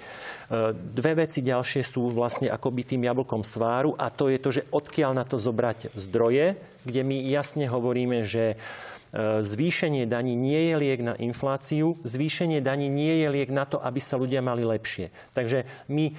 dve 0.73 1.11
veci 1.17 1.43
ďalšie 1.43 1.81
sú 1.83 2.11
vlastne 2.13 2.47
akoby 2.47 2.95
tým 2.95 3.03
jablkom 3.07 3.41
sváru 3.41 3.97
a 3.99 4.07
to 4.13 4.29
je 4.29 4.37
to, 4.39 4.49
že 4.49 4.67
odkiaľ 4.71 5.11
na 5.17 5.25
to 5.27 5.35
zobrať 5.35 5.95
zdroje, 5.97 6.55
kde 6.83 7.01
my 7.01 7.17
jasne 7.31 7.65
hovoríme, 7.67 8.27
že 8.27 8.59
zvýšenie 9.41 10.09
daní 10.09 10.33
nie 10.33 10.73
je 10.73 10.75
liek 10.77 11.01
na 11.05 11.13
infláciu, 11.13 11.93
zvýšenie 12.01 12.65
daní 12.65 12.89
nie 12.89 13.21
je 13.21 13.27
liek 13.29 13.49
na 13.53 13.69
to, 13.69 13.77
aby 13.77 14.01
sa 14.01 14.17
ľudia 14.17 14.41
mali 14.41 14.65
lepšie. 14.65 15.13
Takže 15.37 15.69
my 15.93 16.17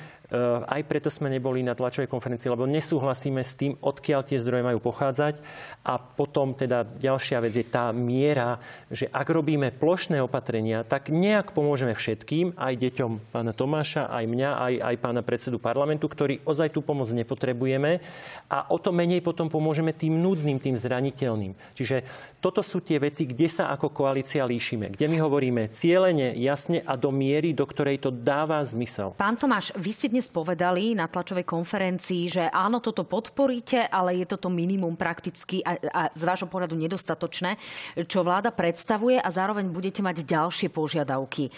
aj 0.65 0.83
preto 0.89 1.13
sme 1.13 1.29
neboli 1.29 1.61
na 1.61 1.77
tlačovej 1.77 2.09
konferencii, 2.09 2.49
lebo 2.49 2.65
nesúhlasíme 2.65 3.45
s 3.45 3.61
tým, 3.61 3.77
odkiaľ 3.85 4.25
tie 4.25 4.41
zdroje 4.41 4.65
majú 4.65 4.81
pochádzať. 4.81 5.45
A 5.85 6.01
potom 6.01 6.57
teda 6.57 6.89
ďalšia 6.89 7.45
vec 7.45 7.53
je 7.53 7.67
tá 7.69 7.93
miera, 7.93 8.57
že 8.89 9.05
ak 9.13 9.29
robíme 9.29 9.69
plošné 9.77 10.25
opatrenia, 10.25 10.81
tak 10.81 11.13
nejak 11.13 11.53
pomôžeme 11.53 11.93
všetkým, 11.93 12.57
aj 12.57 12.73
deťom 12.73 13.37
pána 13.37 13.53
Tomáša, 13.53 14.09
aj 14.09 14.25
mňa, 14.25 14.51
aj, 14.57 14.75
aj 14.81 14.97
pána 15.05 15.21
predsedu 15.21 15.61
parlamentu, 15.61 16.09
ktorí 16.09 16.41
ozaj 16.49 16.73
tú 16.73 16.81
pomoc 16.81 17.13
nepotrebujeme. 17.13 18.01
A 18.49 18.73
o 18.73 18.81
to 18.81 18.97
menej 18.97 19.21
potom 19.21 19.53
pomôžeme 19.53 19.93
tým 19.93 20.17
núdznym, 20.25 20.57
tým 20.57 20.73
zraniteľným. 20.73 21.53
Čiže 21.77 22.01
toto 22.41 22.65
sú 22.65 22.81
tie 22.81 22.97
veci, 22.97 23.29
kde 23.29 23.49
sa 23.53 23.69
ako 23.77 23.93
koalícia 23.93 24.49
líšime. 24.49 24.89
Kde 24.89 25.05
my 25.11 25.19
hovoríme 25.21 25.69
cieľene, 25.69 26.33
jasne 26.41 26.81
a 26.81 26.97
do 26.97 27.13
miery, 27.13 27.53
do 27.53 27.69
ktorej 27.69 28.01
to 28.01 28.11
dáva 28.15 28.65
zmysel. 28.65 29.13
Pán 29.21 29.37
Tomáš, 29.37 29.75
vy 29.77 29.93
ste 29.93 30.14
dnes 30.15 30.31
povedali 30.31 30.95
na 30.95 31.11
tlačovej 31.11 31.43
konferencii, 31.43 32.31
že 32.31 32.47
áno, 32.47 32.79
toto 32.79 33.03
podporíte, 33.03 33.91
ale 33.91 34.23
je 34.23 34.31
toto 34.31 34.47
minimum 34.47 34.95
prakticky 34.95 35.59
a, 35.67 35.75
a 35.91 36.03
z 36.15 36.23
vášho 36.23 36.47
pohľadu 36.47 36.79
nedostatočné, 36.79 37.59
čo 38.07 38.23
vláda 38.23 38.55
predstavuje 38.55 39.19
a 39.19 39.27
zároveň 39.27 39.75
budete 39.75 40.07
mať 40.07 40.23
ďalšie 40.23 40.71
požiadavky. 40.71 41.51
E, 41.51 41.53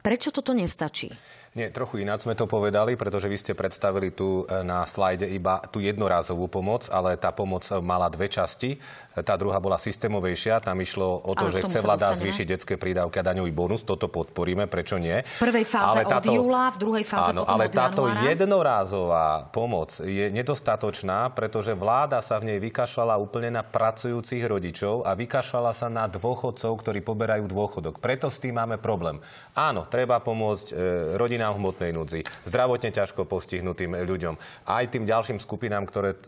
prečo 0.00 0.32
toto 0.32 0.56
nestačí? 0.56 1.12
Nie, 1.52 1.68
trochu 1.68 2.00
ináč 2.00 2.24
sme 2.24 2.32
to 2.32 2.48
povedali, 2.48 2.96
pretože 2.96 3.28
vy 3.28 3.36
ste 3.36 3.52
predstavili 3.52 4.08
tu 4.08 4.48
e, 4.48 4.64
na 4.64 4.88
slajde 4.88 5.28
iba 5.28 5.60
tú 5.68 5.84
jednorázovú 5.84 6.48
pomoc, 6.48 6.88
ale 6.88 7.20
tá 7.20 7.28
pomoc 7.28 7.60
mala 7.84 8.08
dve 8.08 8.32
časti. 8.32 8.80
Tá 9.12 9.36
druhá 9.36 9.60
bola 9.60 9.76
systémovejšia, 9.76 10.64
tam 10.64 10.80
išlo 10.80 11.20
o 11.20 11.36
to, 11.36 11.52
ale 11.52 11.60
že 11.60 11.68
chce 11.68 11.84
vláda 11.84 12.16
zvýšiť 12.16 12.46
detské 12.56 12.80
prídavky 12.80 13.20
a 13.20 13.28
daňový 13.28 13.52
bonus. 13.52 13.84
Toto 13.84 14.08
podporíme, 14.08 14.64
prečo 14.64 14.96
nie? 14.96 15.20
V 15.20 15.52
prvej 15.52 15.68
fáze 15.68 16.00
ale 16.00 16.08
táto, 16.08 16.32
od 16.32 16.40
júla, 16.40 16.72
v 16.72 16.78
druhej 16.80 17.04
fáze 17.04 17.36
áno, 17.36 17.44
potom 17.44 17.52
ale 17.52 17.64
od 17.68 17.76
táto 17.76 18.02
januára. 18.08 18.24
jednorázová 18.32 19.28
pomoc 19.52 20.00
je 20.00 20.32
nedostatočná, 20.32 21.28
pretože 21.36 21.76
vláda 21.76 22.24
sa 22.24 22.40
v 22.40 22.56
nej 22.56 22.58
vykašľala 22.64 23.20
úplne 23.20 23.52
na 23.52 23.60
pracujúcich 23.60 24.40
rodičov 24.48 25.04
a 25.04 25.12
vykašľala 25.12 25.76
sa 25.76 25.92
na 25.92 26.08
dôchodcov, 26.08 26.72
ktorí 26.80 27.04
poberajú 27.04 27.44
dôchodok. 27.44 28.00
Preto 28.00 28.32
s 28.32 28.40
tým 28.40 28.56
máme 28.56 28.80
problém. 28.80 29.20
Áno, 29.52 29.84
treba 29.84 30.16
pomôcť 30.24 30.72
e, 30.72 30.74
rodinám 31.20 31.41
v 31.50 31.58
hmotnej 31.58 31.90
núdzi, 31.90 32.20
zdravotne 32.46 32.94
ťažko 32.94 33.26
postihnutým 33.26 33.98
ľuďom, 34.06 34.38
aj 34.68 34.84
tým 34.92 35.08
ďalším 35.08 35.42
skupinám, 35.42 35.88
ktoré 35.88 36.14
e, 36.14 36.18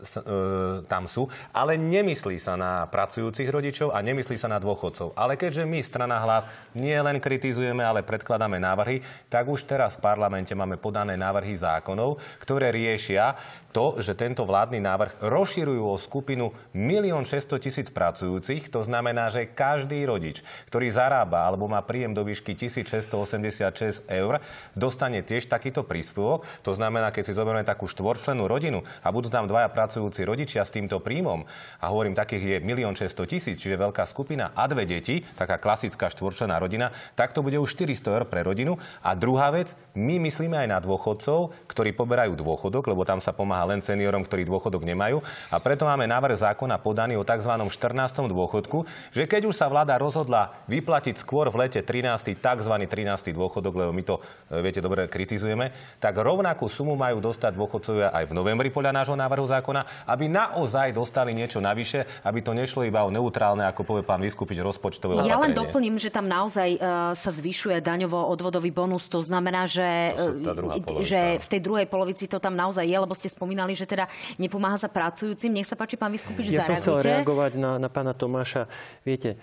tam 0.89 1.07
sú, 1.07 1.31
ale 1.55 1.79
nemyslí 1.79 2.35
sa 2.41 2.59
na 2.59 2.89
pracujúcich 2.91 3.47
rodičov 3.47 3.95
a 3.95 4.03
nemyslí 4.03 4.35
sa 4.35 4.51
na 4.51 4.59
dôchodcov. 4.59 5.15
Ale 5.15 5.39
keďže 5.39 5.63
my, 5.63 5.79
strana 5.85 6.19
hlas, 6.19 6.49
nie 6.75 6.97
len 6.97 7.21
kritizujeme, 7.21 7.85
ale 7.85 8.03
predkladáme 8.03 8.59
návrhy, 8.59 8.99
tak 9.31 9.47
už 9.47 9.63
teraz 9.63 9.95
v 9.95 10.03
parlamente 10.09 10.51
máme 10.51 10.75
podané 10.81 11.15
návrhy 11.15 11.55
zákonov, 11.55 12.19
ktoré 12.41 12.73
riešia 12.73 13.37
to, 13.75 13.99
že 13.99 14.15
tento 14.15 14.47
vládny 14.47 14.79
návrh 14.79 15.19
rozširujú 15.19 15.83
o 15.83 15.99
skupinu 15.99 16.55
1 16.71 17.27
600 17.27 17.59
tisíc 17.59 17.91
pracujúcich. 17.91 18.71
To 18.71 18.87
znamená, 18.87 19.27
že 19.27 19.51
každý 19.51 19.99
rodič, 20.07 20.47
ktorý 20.71 20.87
zarába 20.95 21.43
alebo 21.43 21.67
má 21.67 21.83
príjem 21.83 22.15
do 22.15 22.23
výšky 22.23 22.55
1686 22.55 24.07
eur, 24.07 24.39
dostane 24.79 25.19
tiež 25.19 25.51
takýto 25.51 25.83
príspevok. 25.83 26.47
To 26.63 26.71
znamená, 26.71 27.11
keď 27.11 27.27
si 27.27 27.33
zoberieme 27.35 27.67
takú 27.67 27.91
štvorčlenú 27.91 28.47
rodinu 28.47 28.87
a 29.03 29.11
budú 29.11 29.27
tam 29.27 29.43
dvaja 29.43 29.67
pracujúci 29.67 30.23
rodičia 30.23 30.63
s 30.63 30.71
týmto 30.71 31.03
príjmom, 31.03 31.43
a 31.83 31.85
hovorím, 31.91 32.15
takých 32.15 32.43
je 32.47 32.57
1 32.63 32.95
600 32.95 33.27
tisíc, 33.27 33.59
čiže 33.59 33.75
veľká 33.75 34.07
skupina 34.07 34.55
a 34.55 34.71
dve 34.71 34.87
deti, 34.87 35.27
taká 35.35 35.59
klasická 35.59 36.07
štvorčlená 36.07 36.55
rodina, 36.63 36.95
tak 37.19 37.35
to 37.35 37.43
bude 37.43 37.59
už 37.59 37.75
400 37.75 38.07
eur 38.07 38.23
pre 38.23 38.39
rodinu. 38.39 38.79
A 39.03 39.19
druhá 39.19 39.51
vec, 39.51 39.75
my 39.99 40.15
myslíme 40.23 40.55
aj 40.63 40.67
na 40.71 40.79
dôchodcov, 40.79 41.51
ktorí 41.67 41.91
poberajú 41.91 42.39
dôchodok, 42.39 42.87
lebo 42.87 43.03
tam 43.03 43.19
sa 43.19 43.35
pomáha 43.35 43.64
len 43.65 43.81
seniorom, 43.81 44.21
ktorí 44.21 44.45
dôchodok 44.45 44.85
nemajú. 44.85 45.21
A 45.49 45.57
preto 45.59 45.89
máme 45.89 46.05
návrh 46.05 46.41
zákona 46.41 46.77
podaný 46.79 47.17
o 47.17 47.25
tzv. 47.25 47.51
14. 47.51 48.29
dôchodku, 48.29 48.85
že 49.11 49.25
keď 49.25 49.49
už 49.49 49.55
sa 49.57 49.65
vláda 49.65 49.97
rozhodla 49.97 50.53
vyplatiť 50.69 51.17
skôr 51.17 51.49
v 51.49 51.65
lete 51.65 51.81
13. 51.81 52.37
tzv. 52.37 52.73
13. 52.85 53.33
dôchodok, 53.33 53.73
lebo 53.73 53.91
my 53.95 54.03
to, 54.03 54.21
e, 54.51 54.61
viete, 54.61 54.83
dobre 54.83 55.07
kritizujeme, 55.09 55.71
tak 55.97 56.19
rovnakú 56.19 56.67
sumu 56.67 56.99
majú 56.99 57.23
dostať 57.23 57.55
dôchodcovia 57.55 58.11
aj 58.11 58.29
v 58.29 58.33
novembri 58.35 58.69
podľa 58.69 58.91
nášho 58.91 59.15
návrhu 59.15 59.47
zákona, 59.47 60.05
aby 60.05 60.27
naozaj 60.27 60.91
dostali 60.91 61.31
niečo 61.31 61.63
navyše, 61.63 62.05
aby 62.21 62.43
to 62.43 62.51
nešlo 62.51 62.83
iba 62.83 63.01
o 63.01 63.09
neutrálne, 63.09 63.63
ako 63.65 63.81
povie 63.87 64.03
pán 64.03 64.19
Vyskupič, 64.19 64.59
rozpočtové 64.59 65.23
Ja 65.23 65.39
len 65.39 65.55
doplním, 65.55 65.95
že 65.95 66.11
tam 66.11 66.27
naozaj 66.27 66.69
uh, 66.77 67.15
sa 67.15 67.31
zvyšuje 67.31 67.79
daňovo-odvodový 67.79 68.75
bonus. 68.75 69.07
To 69.07 69.23
znamená, 69.23 69.63
že, 69.65 70.11
uh, 70.13 71.01
že 71.01 71.39
v 71.39 71.47
tej 71.47 71.61
druhej 71.63 71.87
polovici 71.87 72.27
to 72.27 72.43
tam 72.43 72.59
naozaj 72.59 72.83
je, 72.83 72.97
lebo 72.99 73.15
ste 73.15 73.31
spomínali 73.31 73.54
spomínali, 73.55 73.71
že 73.71 73.87
teda 73.87 74.11
nepomáha 74.35 74.75
sa 74.75 74.91
pracujúcim. 74.91 75.47
Nech 75.47 75.63
sa 75.63 75.79
páči, 75.79 75.95
pán 75.95 76.11
Vyskupič, 76.11 76.51
Ja 76.51 76.59
zareagujte. 76.59 76.67
som 76.67 76.75
chcel 76.75 76.95
reagovať 77.07 77.51
na, 77.55 77.79
na 77.79 77.87
pána 77.87 78.11
Tomáša. 78.11 78.67
Viete, 79.07 79.39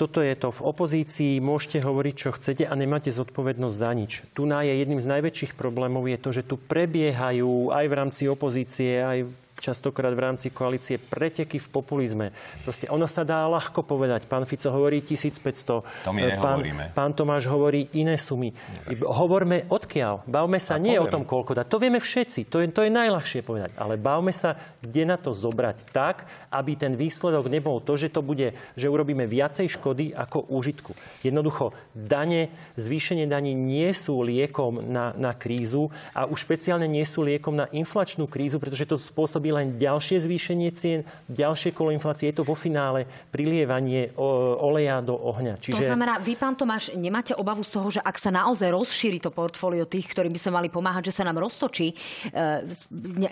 toto 0.00 0.24
je 0.24 0.32
to 0.32 0.48
v 0.48 0.60
opozícii, 0.64 1.44
môžete 1.44 1.84
hovoriť, 1.84 2.14
čo 2.16 2.32
chcete 2.32 2.64
a 2.64 2.72
nemáte 2.72 3.12
zodpovednosť 3.12 3.76
za 3.76 3.90
nič. 3.92 4.24
Tu 4.32 4.48
na 4.48 4.64
je 4.64 4.72
jedným 4.72 4.96
z 4.96 5.12
najväčších 5.12 5.52
problémov 5.60 6.08
je 6.08 6.16
to, 6.16 6.32
že 6.32 6.48
tu 6.48 6.56
prebiehajú 6.56 7.68
aj 7.68 7.84
v 7.84 7.94
rámci 8.00 8.24
opozície, 8.24 9.04
aj 9.04 9.28
častokrát 9.60 10.16
v 10.16 10.24
rámci 10.24 10.48
koalície 10.48 10.96
preteky 10.96 11.60
v 11.60 11.68
populizme. 11.68 12.32
Proste 12.64 12.88
ono 12.88 13.04
sa 13.04 13.22
dá 13.22 13.44
ľahko 13.44 13.84
povedať. 13.84 14.24
Pán 14.24 14.48
Fico 14.48 14.72
hovorí 14.72 15.04
1500. 15.04 16.08
To 16.08 16.10
my 16.16 16.40
pán, 16.40 16.58
pán 16.96 17.12
Tomáš 17.12 17.44
hovorí 17.52 17.92
iné 17.92 18.16
sumy. 18.16 18.56
Hovorme 19.04 19.68
odkiaľ. 19.68 20.24
Bavme 20.24 20.56
sa 20.56 20.80
a 20.80 20.82
nie 20.82 20.96
poviem. 20.96 21.04
o 21.04 21.12
tom, 21.12 21.22
koľko 21.28 21.52
dá. 21.52 21.68
To 21.68 21.76
vieme 21.76 22.00
všetci. 22.00 22.48
To 22.48 22.64
je, 22.64 22.72
to 22.72 22.88
je 22.88 22.90
najľahšie 22.90 23.44
povedať. 23.44 23.76
Ale 23.76 24.00
bavme 24.00 24.32
sa, 24.32 24.56
kde 24.80 25.04
na 25.04 25.20
to 25.20 25.36
zobrať 25.36 25.92
tak, 25.92 26.24
aby 26.48 26.72
ten 26.74 26.96
výsledok 26.96 27.52
nebol 27.52 27.84
to, 27.84 28.00
že 28.00 28.08
to 28.08 28.24
bude, 28.24 28.56
že 28.74 28.88
urobíme 28.88 29.28
viacej 29.28 29.68
škody 29.68 30.16
ako 30.16 30.48
úžitku. 30.48 30.96
Jednoducho, 31.20 31.76
dane, 31.92 32.48
zvýšenie 32.80 33.28
daní 33.28 33.52
nie 33.52 33.92
sú 33.92 34.24
liekom 34.24 34.80
na, 34.88 35.12
na 35.18 35.36
krízu 35.36 35.92
a 36.16 36.24
už 36.24 36.48
špeciálne 36.48 36.88
nie 36.88 37.04
sú 37.04 37.26
liekom 37.26 37.52
na 37.52 37.66
inflačnú 37.68 38.24
krízu, 38.24 38.56
pretože 38.56 38.88
to 38.88 38.96
spôsobí 38.96 39.49
len 39.50 39.76
ďalšie 39.76 40.22
zvýšenie 40.22 40.70
cien, 40.74 41.06
ďalšie 41.30 41.74
kolo 41.74 41.90
inflácie. 41.94 42.30
Je 42.30 42.40
to 42.40 42.46
vo 42.46 42.56
finále 42.58 43.06
prilievanie 43.30 44.10
oleja 44.16 45.02
do 45.02 45.14
ohňa. 45.14 45.58
Čiže... 45.58 45.82
To 45.82 45.90
znamená, 45.92 46.18
vy, 46.18 46.34
pán 46.38 46.54
Tomáš, 46.54 46.94
nemáte 46.94 47.34
obavu 47.34 47.62
z 47.66 47.70
toho, 47.74 47.88
že 47.90 48.00
ak 48.02 48.16
sa 48.16 48.30
naozaj 48.30 48.70
rozšíri 48.70 49.18
to 49.22 49.34
portfólio 49.34 49.86
tých, 49.86 50.10
ktorým 50.10 50.32
by 50.32 50.40
sme 50.40 50.52
mali 50.62 50.68
pomáhať, 50.68 51.10
že 51.10 51.20
sa 51.20 51.26
nám 51.26 51.42
roztočí 51.42 51.92
e, 51.92 51.94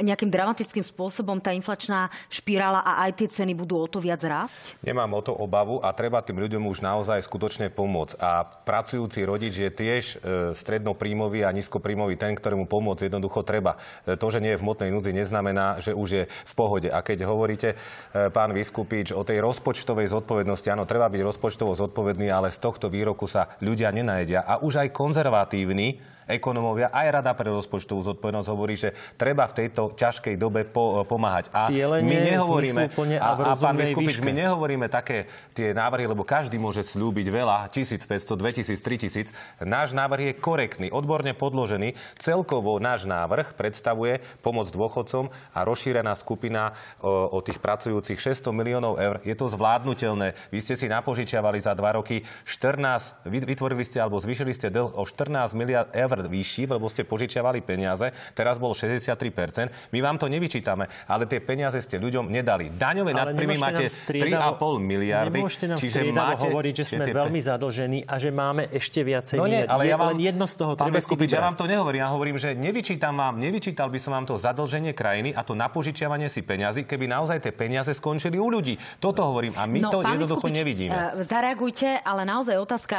nejakým 0.03 0.31
dramatickým 0.31 0.83
spôsobom 0.83 1.39
tá 1.39 1.55
inflačná 1.55 2.11
špirála 2.33 2.83
a 2.83 3.09
aj 3.09 3.25
tie 3.25 3.29
ceny 3.29 3.53
budú 3.55 3.79
o 3.79 3.87
to 3.87 3.99
viac 4.03 4.21
rásť? 4.25 4.79
Nemám 4.83 5.19
o 5.19 5.23
to 5.23 5.33
obavu 5.35 5.81
a 5.83 5.93
treba 5.93 6.23
tým 6.25 6.41
ľuďom 6.41 6.65
už 6.69 6.81
naozaj 6.81 7.23
skutočne 7.25 7.71
pomôcť. 7.73 8.17
A 8.19 8.47
pracujúci 8.47 9.23
rodič 9.25 9.55
je 9.61 9.71
tiež 9.71 10.03
e, 10.05 10.17
strednopríjmový 10.57 11.45
a 11.45 11.55
nízkopríjmový 11.55 12.17
ten, 12.17 12.35
ktorému 12.35 12.65
pomôcť 12.67 13.11
jednoducho 13.11 13.45
treba. 13.45 13.77
E, 14.05 14.17
to, 14.17 14.27
že 14.33 14.43
nie 14.43 14.55
je 14.57 14.61
v 14.61 14.67
motnej 14.67 14.91
núdzi, 14.91 15.13
neznamená, 15.13 15.81
že 15.83 15.93
už 15.93 16.08
už 16.09 16.13
je 16.17 16.25
v 16.25 16.55
pohode. 16.57 16.89
A 16.89 17.05
keď 17.05 17.29
hovoríte, 17.29 17.77
e, 17.77 18.33
pán 18.33 18.57
Vyskupič, 18.57 19.13
o 19.13 19.21
tej 19.21 19.45
rozpočtovej 19.45 20.09
zodpovednosti, 20.09 20.73
áno, 20.73 20.89
treba 20.89 21.13
byť 21.13 21.21
rozpočtovo 21.21 21.77
zodpovedný, 21.77 22.33
ale 22.33 22.49
z 22.49 22.65
tohto 22.65 22.89
výroku 22.89 23.29
sa 23.29 23.53
ľudia 23.61 23.93
nenajedia. 23.93 24.49
A 24.49 24.65
už 24.65 24.81
aj 24.81 24.97
konzervatívni 24.97 26.01
ekonomovia, 26.29 26.93
aj 26.93 27.09
Rada 27.19 27.33
pre 27.33 27.49
rozpočtovú 27.49 28.05
zodpovednosť 28.05 28.49
hovorí, 28.53 28.77
že 28.77 28.93
treba 29.17 29.49
v 29.49 29.65
tejto 29.65 29.97
ťažkej 29.97 30.37
dobe 30.37 30.69
po, 30.69 31.03
pomáhať. 31.09 31.49
A 31.57 31.73
Cielenie, 31.73 32.05
my 32.05 32.17
nehovoríme, 32.37 32.83
a, 33.17 33.29
a, 33.33 33.53
a 33.53 33.53
pán 33.57 33.81
Biskupič, 33.81 34.21
my 34.21 34.37
nehovoríme 34.37 34.87
také 34.93 35.27
tie 35.57 35.73
návrhy, 35.73 36.05
lebo 36.05 36.29
každý 36.29 36.61
môže 36.61 36.85
slúbiť 36.85 37.27
veľa, 37.33 37.73
1500, 37.73 38.37
2000, 38.37 38.77
3000. 38.77 39.65
Náš 39.65 39.97
návrh 39.97 40.21
je 40.31 40.33
korektný, 40.37 40.87
odborne 40.93 41.33
podložený. 41.33 41.97
Celkovo 42.21 42.77
náš 42.77 43.09
návrh 43.09 43.57
predstavuje 43.57 44.21
pomoc 44.45 44.69
dôchodcom 44.69 45.33
a 45.57 45.61
rozšírená 45.65 46.13
skupina 46.13 46.77
o, 47.01 47.33
o 47.33 47.39
tých 47.41 47.57
pracujúcich 47.59 48.21
600 48.21 48.53
miliónov 48.53 49.01
eur. 49.01 49.25
Je 49.25 49.33
to 49.33 49.49
zvládnutelné. 49.49 50.37
Vy 50.53 50.59
ste 50.61 50.77
si 50.77 50.87
napožičiavali 50.93 51.57
za 51.63 51.73
dva 51.73 51.97
roky 51.97 52.21
14, 52.45 53.25
vytvorili 53.25 53.83
ste 53.87 54.05
alebo 54.05 54.21
zvýšili 54.21 54.53
ste 54.53 54.69
dlh 54.69 54.99
o 54.99 55.03
14 55.09 55.57
miliard 55.57 55.89
eur 55.97 56.18
vyšší, 56.27 56.67
lebo 56.67 56.91
ste 56.91 57.07
požičiavali 57.07 57.63
peniaze, 57.63 58.11
teraz 58.35 58.59
bol 58.59 58.75
63%. 58.75 59.95
My 59.95 59.99
vám 60.03 60.19
to 60.19 60.27
nevyčítame, 60.27 60.91
ale 61.07 61.31
tie 61.31 61.39
peniaze 61.39 61.79
ste 61.79 62.03
ľuďom 62.03 62.27
nedali. 62.27 62.75
Daňové 62.75 63.15
nadprímy 63.15 63.55
máte 63.61 63.87
3,5 63.87 64.35
miliardy. 64.83 65.39
Nemôžete 65.39 65.67
nám 65.71 65.79
čiže 65.79 66.01
máte, 66.11 66.49
hovoriť, 66.49 66.75
že 66.75 66.85
sme 66.85 67.05
tie... 67.07 67.15
veľmi 67.15 67.41
zadlžení 67.41 67.99
a 68.09 68.15
že 68.19 68.31
máme 68.35 68.73
ešte 68.75 69.01
viacej. 69.07 69.37
No 69.39 69.47
nie, 69.47 69.63
ale 69.63 69.87
ja 69.87 69.97
vám, 70.01 70.17
len 70.17 70.21
jedno 70.33 70.49
z 70.49 70.55
toho 70.59 70.73
treba 70.75 70.99
si 70.99 71.15
Ja 71.29 71.45
vám 71.45 71.57
to 71.59 71.69
nehovorím, 71.69 72.01
ja 72.03 72.11
hovorím, 72.11 72.37
že 72.41 72.57
nevyčítam 72.57 73.15
vám, 73.15 73.39
nevyčítal 73.39 73.93
by 73.93 73.99
som 74.01 74.17
vám 74.17 74.27
to 74.27 74.35
zadlženie 74.41 74.97
krajiny 74.97 75.37
a 75.37 75.45
to 75.45 75.53
napožičiavanie 75.53 76.27
si 76.33 76.43
peniazy, 76.43 76.89
keby 76.89 77.07
naozaj 77.07 77.45
tie 77.45 77.53
peniaze 77.53 77.93
skončili 77.93 78.41
u 78.41 78.49
ľudí. 78.49 78.81
Toto 78.99 79.23
hovorím 79.29 79.55
a 79.61 79.69
my 79.69 79.81
no, 79.85 79.91
to 79.93 79.99
jednoducho 80.03 80.49
Skupič, 80.49 80.59
nevidíme. 80.59 80.95
Uh, 80.95 81.23
zareagujte, 81.23 82.01
ale 82.01 82.23
naozaj 82.25 82.57
otázka. 82.57 82.97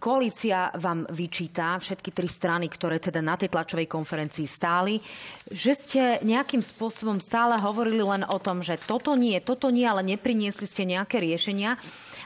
Koalícia 0.00 0.72
vám 0.78 1.04
vyčíta 1.12 1.76
všetky 1.76 2.10
tri 2.16 2.28
strany 2.28 2.47
strany, 2.48 2.72
ktoré 2.72 2.96
teda 2.96 3.20
na 3.20 3.36
tej 3.36 3.52
tlačovej 3.52 3.84
konferencii 3.84 4.48
stáli, 4.48 5.04
že 5.52 5.76
ste 5.76 6.16
nejakým 6.24 6.64
spôsobom 6.64 7.20
stále 7.20 7.60
hovorili 7.60 8.00
len 8.00 8.24
o 8.24 8.40
tom, 8.40 8.64
že 8.64 8.80
toto 8.80 9.12
nie, 9.20 9.36
toto 9.44 9.68
nie, 9.68 9.84
ale 9.84 10.00
nepriniesli 10.00 10.64
ste 10.64 10.88
nejaké 10.88 11.20
riešenia. 11.20 11.76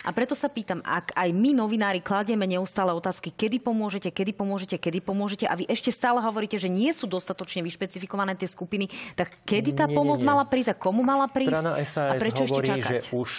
A 0.07 0.15
preto 0.15 0.39
sa 0.39 0.47
pýtam, 0.47 0.79
ak 0.87 1.11
aj 1.19 1.35
my, 1.35 1.59
novinári, 1.59 1.99
kladieme 1.99 2.47
neustále 2.47 2.95
otázky, 2.95 3.35
kedy 3.35 3.59
pomôžete, 3.59 4.15
kedy 4.15 4.31
pomôžete, 4.31 4.79
kedy 4.79 5.03
pomôžete 5.03 5.51
a 5.51 5.59
vy 5.59 5.67
ešte 5.67 5.91
stále 5.91 6.23
hovoríte, 6.23 6.55
že 6.55 6.71
nie 6.71 6.95
sú 6.95 7.11
dostatočne 7.11 7.67
vyšpecifikované 7.67 8.39
tie 8.39 8.47
skupiny, 8.47 8.87
tak 9.19 9.35
kedy 9.43 9.75
tá 9.75 9.91
nie, 9.91 9.95
pomoc 9.99 10.23
nie, 10.23 10.27
nie. 10.27 10.31
mala 10.31 10.47
prísť 10.47 10.71
a 10.71 10.77
komu 10.79 11.03
mala 11.03 11.27
prísť? 11.27 11.51
Strana 11.51 11.75
SAS 11.83 11.99
a 11.99 12.23
prečo 12.23 12.47
hovorí, 12.47 12.71
ešte 12.71 12.79
čakať? 12.79 12.87
že 12.87 12.97
už, 13.11 13.31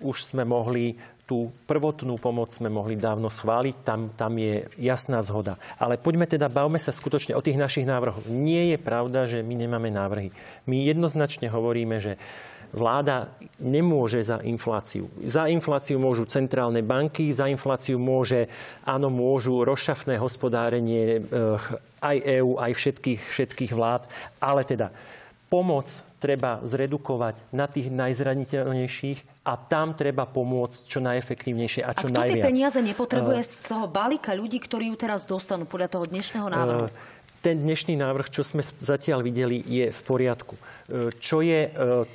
už 0.00 0.16
sme 0.24 0.48
mohli 0.48 0.96
tú 1.30 1.54
prvotnú 1.70 2.18
pomoc 2.18 2.50
sme 2.50 2.66
mohli 2.66 2.98
dávno 2.98 3.30
schváliť, 3.30 3.86
tam, 3.86 4.10
tam 4.18 4.34
je 4.34 4.66
jasná 4.82 5.22
zhoda. 5.22 5.54
Ale 5.78 5.94
poďme 5.94 6.26
teda, 6.26 6.50
bavme 6.50 6.82
sa 6.82 6.90
skutočne 6.90 7.38
o 7.38 7.44
tých 7.44 7.54
našich 7.54 7.86
návrhoch. 7.86 8.26
Nie 8.26 8.74
je 8.74 8.78
pravda, 8.82 9.30
že 9.30 9.46
my 9.46 9.54
nemáme 9.54 9.94
návrhy. 9.94 10.34
My 10.66 10.82
jednoznačne 10.82 11.46
hovoríme, 11.46 12.02
že 12.02 12.18
vláda 12.74 13.30
nemôže 13.62 14.26
za 14.26 14.42
infláciu. 14.42 15.06
Za 15.22 15.46
infláciu 15.46 16.02
môžu 16.02 16.26
centrálne 16.26 16.82
banky, 16.82 17.30
za 17.30 17.46
infláciu 17.46 17.98
môže, 18.02 18.50
áno, 18.82 19.06
môžu 19.06 19.62
rozšafné 19.62 20.18
hospodárenie 20.18 21.18
eh, 21.18 22.02
aj 22.02 22.16
EÚ, 22.42 22.58
aj 22.58 22.72
všetkých, 22.74 23.20
všetkých 23.22 23.72
vlád, 23.74 24.02
ale 24.42 24.66
teda 24.66 24.90
pomoc 25.46 26.09
treba 26.20 26.60
zredukovať 26.60 27.48
na 27.50 27.64
tých 27.64 27.88
najzraniteľnejších 27.88 29.48
a 29.48 29.56
tam 29.56 29.96
treba 29.96 30.28
pomôcť 30.28 30.84
čo 30.84 31.00
najefektívnejšie 31.00 31.80
a 31.80 31.96
čo 31.96 32.06
a 32.06 32.10
kto 32.12 32.20
najviac. 32.20 32.36
tie 32.36 32.48
peniaze 32.52 32.78
nepotrebuje 32.84 33.40
z 33.40 33.52
toho 33.64 33.88
balíka 33.88 34.36
ľudí, 34.36 34.60
ktorí 34.60 34.92
ju 34.92 34.96
teraz 35.00 35.24
dostanú 35.24 35.64
podľa 35.64 35.88
toho 35.96 36.04
dnešného 36.04 36.46
návrhu? 36.52 36.86
Uh, 36.86 37.19
ten 37.40 37.56
dnešný 37.56 37.96
návrh, 37.96 38.28
čo 38.28 38.44
sme 38.44 38.60
zatiaľ 38.60 39.24
videli, 39.24 39.64
je 39.64 39.88
v 39.88 40.00
poriadku. 40.04 40.54
E, 40.56 40.60
čo 41.16 41.40
je 41.40 41.66
e, 41.66 41.70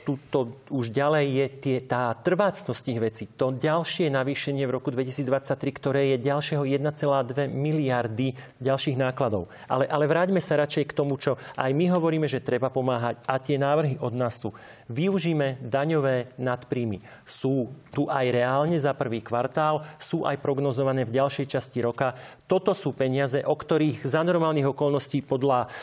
tuto 0.06 0.62
už 0.70 0.94
ďalej, 0.94 1.26
je 1.26 1.46
tie, 1.58 1.78
tá 1.82 2.14
trvácnosť 2.14 2.82
tých 2.86 3.00
vecí. 3.02 3.24
To 3.42 3.50
ďalšie 3.50 4.14
navýšenie 4.14 4.70
v 4.70 4.76
roku 4.78 4.94
2023, 4.94 5.58
ktoré 5.82 6.14
je 6.14 6.18
ďalšieho 6.22 6.64
1,2 6.70 7.50
miliardy 7.50 8.38
ďalších 8.62 9.02
nákladov. 9.02 9.50
Ale, 9.66 9.90
ale 9.90 10.06
vráťme 10.06 10.38
sa 10.38 10.62
radšej 10.62 10.94
k 10.94 10.98
tomu, 10.98 11.18
čo 11.18 11.42
aj 11.58 11.74
my 11.74 11.90
hovoríme, 11.90 12.30
že 12.30 12.46
treba 12.46 12.70
pomáhať. 12.70 13.18
A 13.26 13.42
tie 13.42 13.58
návrhy 13.58 13.98
od 14.06 14.14
nás 14.14 14.38
sú. 14.38 14.54
Využíme 14.86 15.66
daňové 15.66 16.38
nadpríjmy. 16.38 17.02
Sú 17.26 17.74
tu 17.90 18.06
aj 18.06 18.30
reálne 18.30 18.78
za 18.78 18.94
prvý 18.94 19.18
kvartál, 19.18 19.82
sú 19.98 20.30
aj 20.30 20.38
prognozované 20.38 21.10
v 21.10 21.16
ďalšej 21.18 21.58
časti 21.58 21.82
roka. 21.82 22.14
Toto 22.46 22.78
sú 22.78 22.94
peniaze, 22.94 23.42
o 23.42 23.58
ktorých 23.58 24.06
za 24.06 24.22
normálnych 24.22 24.70
okolností 24.70 25.26
podľa 25.26 25.74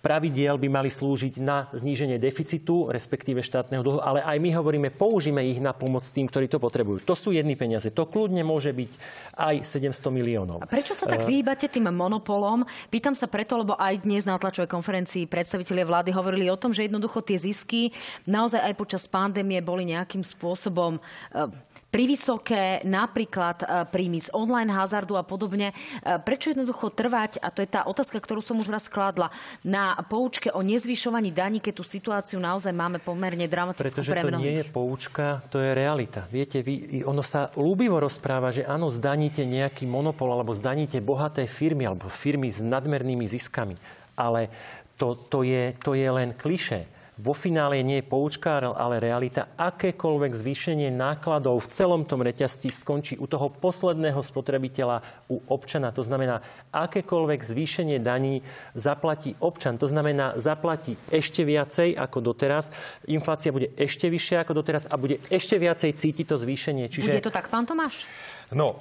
pravidiel 0.00 0.56
by 0.56 0.68
mali 0.72 0.88
slúžiť 0.88 1.38
na 1.44 1.68
zníženie 1.76 2.16
deficitu, 2.16 2.88
respektíve 2.88 3.44
štátneho 3.44 3.84
dlhu, 3.84 4.00
ale 4.00 4.24
aj 4.24 4.40
my 4.40 4.50
hovoríme, 4.56 4.88
použíme 4.88 5.44
ich 5.44 5.60
na 5.60 5.76
pomoc 5.76 6.08
tým, 6.08 6.24
ktorí 6.24 6.48
to 6.48 6.56
potrebujú. 6.56 7.04
To 7.04 7.12
sú 7.12 7.36
jedny 7.36 7.52
peniaze. 7.52 7.92
To 7.92 8.08
kľudne 8.08 8.40
môže 8.40 8.72
byť 8.72 8.90
aj 9.36 9.54
700 9.60 10.08
miliónov. 10.08 10.64
A 10.64 10.68
prečo 10.68 10.96
sa 10.96 11.04
tak 11.04 11.24
eh. 11.24 11.28
vyhýbate 11.28 11.68
tým 11.68 11.92
monopolom? 11.92 12.64
Pýtam 12.88 13.12
sa 13.12 13.28
preto, 13.28 13.60
lebo 13.60 13.76
aj 13.76 14.08
dnes 14.08 14.24
na 14.24 14.40
tlačovej 14.40 14.72
konferencii 14.72 15.28
predstavitelia 15.28 15.84
vlády 15.84 16.10
hovorili 16.16 16.48
o 16.48 16.56
tom, 16.56 16.72
že 16.72 16.88
jednoducho 16.88 17.20
tie 17.20 17.36
zisky 17.36 17.92
naozaj 18.24 18.72
aj 18.72 18.74
počas 18.80 19.04
pandémie 19.04 19.60
boli 19.60 19.84
nejakým 19.84 20.24
spôsobom 20.24 20.96
eh, 20.96 21.48
privysoké, 21.90 22.86
napríklad 22.86 23.58
e, 23.62 23.66
príjmy 23.90 24.22
z 24.22 24.30
online 24.30 24.70
hazardu 24.70 25.18
a 25.18 25.26
podobne. 25.26 25.74
Prečo 26.00 26.54
jednoducho 26.54 26.94
trvať, 26.94 27.42
a 27.42 27.50
to 27.50 27.66
je 27.66 27.68
tá 27.68 27.82
otázka, 27.82 28.22
ktorú 28.22 28.40
som 28.40 28.62
už 28.62 28.70
raz 28.70 28.86
kládla, 28.86 29.34
na 29.66 29.89
poučke 30.06 30.52
o 30.52 30.60
nezvyšovaní 30.60 31.34
daní, 31.34 31.58
keď 31.58 31.74
tú 31.80 31.84
situáciu 31.86 32.38
naozaj 32.38 32.70
máme 32.70 33.02
pomerne 33.02 33.48
dramatickú 33.48 33.90
Pretože 33.90 34.12
to 34.22 34.30
nie 34.38 34.60
je 34.60 34.64
poučka, 34.68 35.42
to 35.48 35.58
je 35.58 35.70
realita. 35.72 36.28
Viete, 36.28 36.60
vy, 36.60 37.02
ono 37.08 37.24
sa 37.24 37.48
ľúbivo 37.56 37.98
rozpráva, 37.98 38.52
že 38.54 38.62
áno, 38.62 38.92
zdaníte 38.92 39.42
nejaký 39.42 39.88
monopol 39.88 40.30
alebo 40.30 40.52
zdaníte 40.52 41.00
bohaté 41.00 41.48
firmy 41.48 41.88
alebo 41.88 42.12
firmy 42.12 42.52
s 42.52 42.60
nadmernými 42.60 43.24
ziskami. 43.24 43.74
Ale 44.14 44.52
to, 45.00 45.16
to, 45.16 45.40
je, 45.42 45.72
to 45.80 45.96
je 45.96 46.08
len 46.08 46.36
kliše 46.36 46.99
vo 47.20 47.36
finále 47.36 47.84
nie 47.84 48.00
je 48.00 48.08
poučka, 48.08 48.56
ale 48.56 48.96
realita. 48.96 49.52
Akékoľvek 49.60 50.32
zvýšenie 50.32 50.88
nákladov 50.88 51.60
v 51.60 51.68
celom 51.68 52.08
tom 52.08 52.24
reťazci 52.24 52.72
skončí 52.72 53.20
u 53.20 53.28
toho 53.28 53.52
posledného 53.52 54.24
spotrebiteľa, 54.24 55.28
u 55.28 55.44
občana. 55.52 55.92
To 55.92 56.00
znamená, 56.00 56.40
akékoľvek 56.72 57.44
zvýšenie 57.44 58.00
daní 58.00 58.40
zaplatí 58.72 59.36
občan. 59.44 59.76
To 59.76 59.84
znamená, 59.84 60.40
zaplatí 60.40 60.96
ešte 61.12 61.44
viacej 61.44 61.92
ako 62.00 62.32
doteraz. 62.32 62.72
Inflácia 63.04 63.52
bude 63.52 63.76
ešte 63.76 64.08
vyššia 64.08 64.48
ako 64.48 64.64
doteraz 64.64 64.88
a 64.88 64.96
bude 64.96 65.20
ešte 65.28 65.60
viacej 65.60 65.92
cítiť 65.92 66.24
to 66.24 66.40
zvýšenie. 66.40 66.88
Čiže... 66.88 67.12
Bude 67.12 67.28
to 67.28 67.34
tak, 67.34 67.52
pán 67.52 67.68
Tomáš? 67.68 68.08
No, 68.56 68.80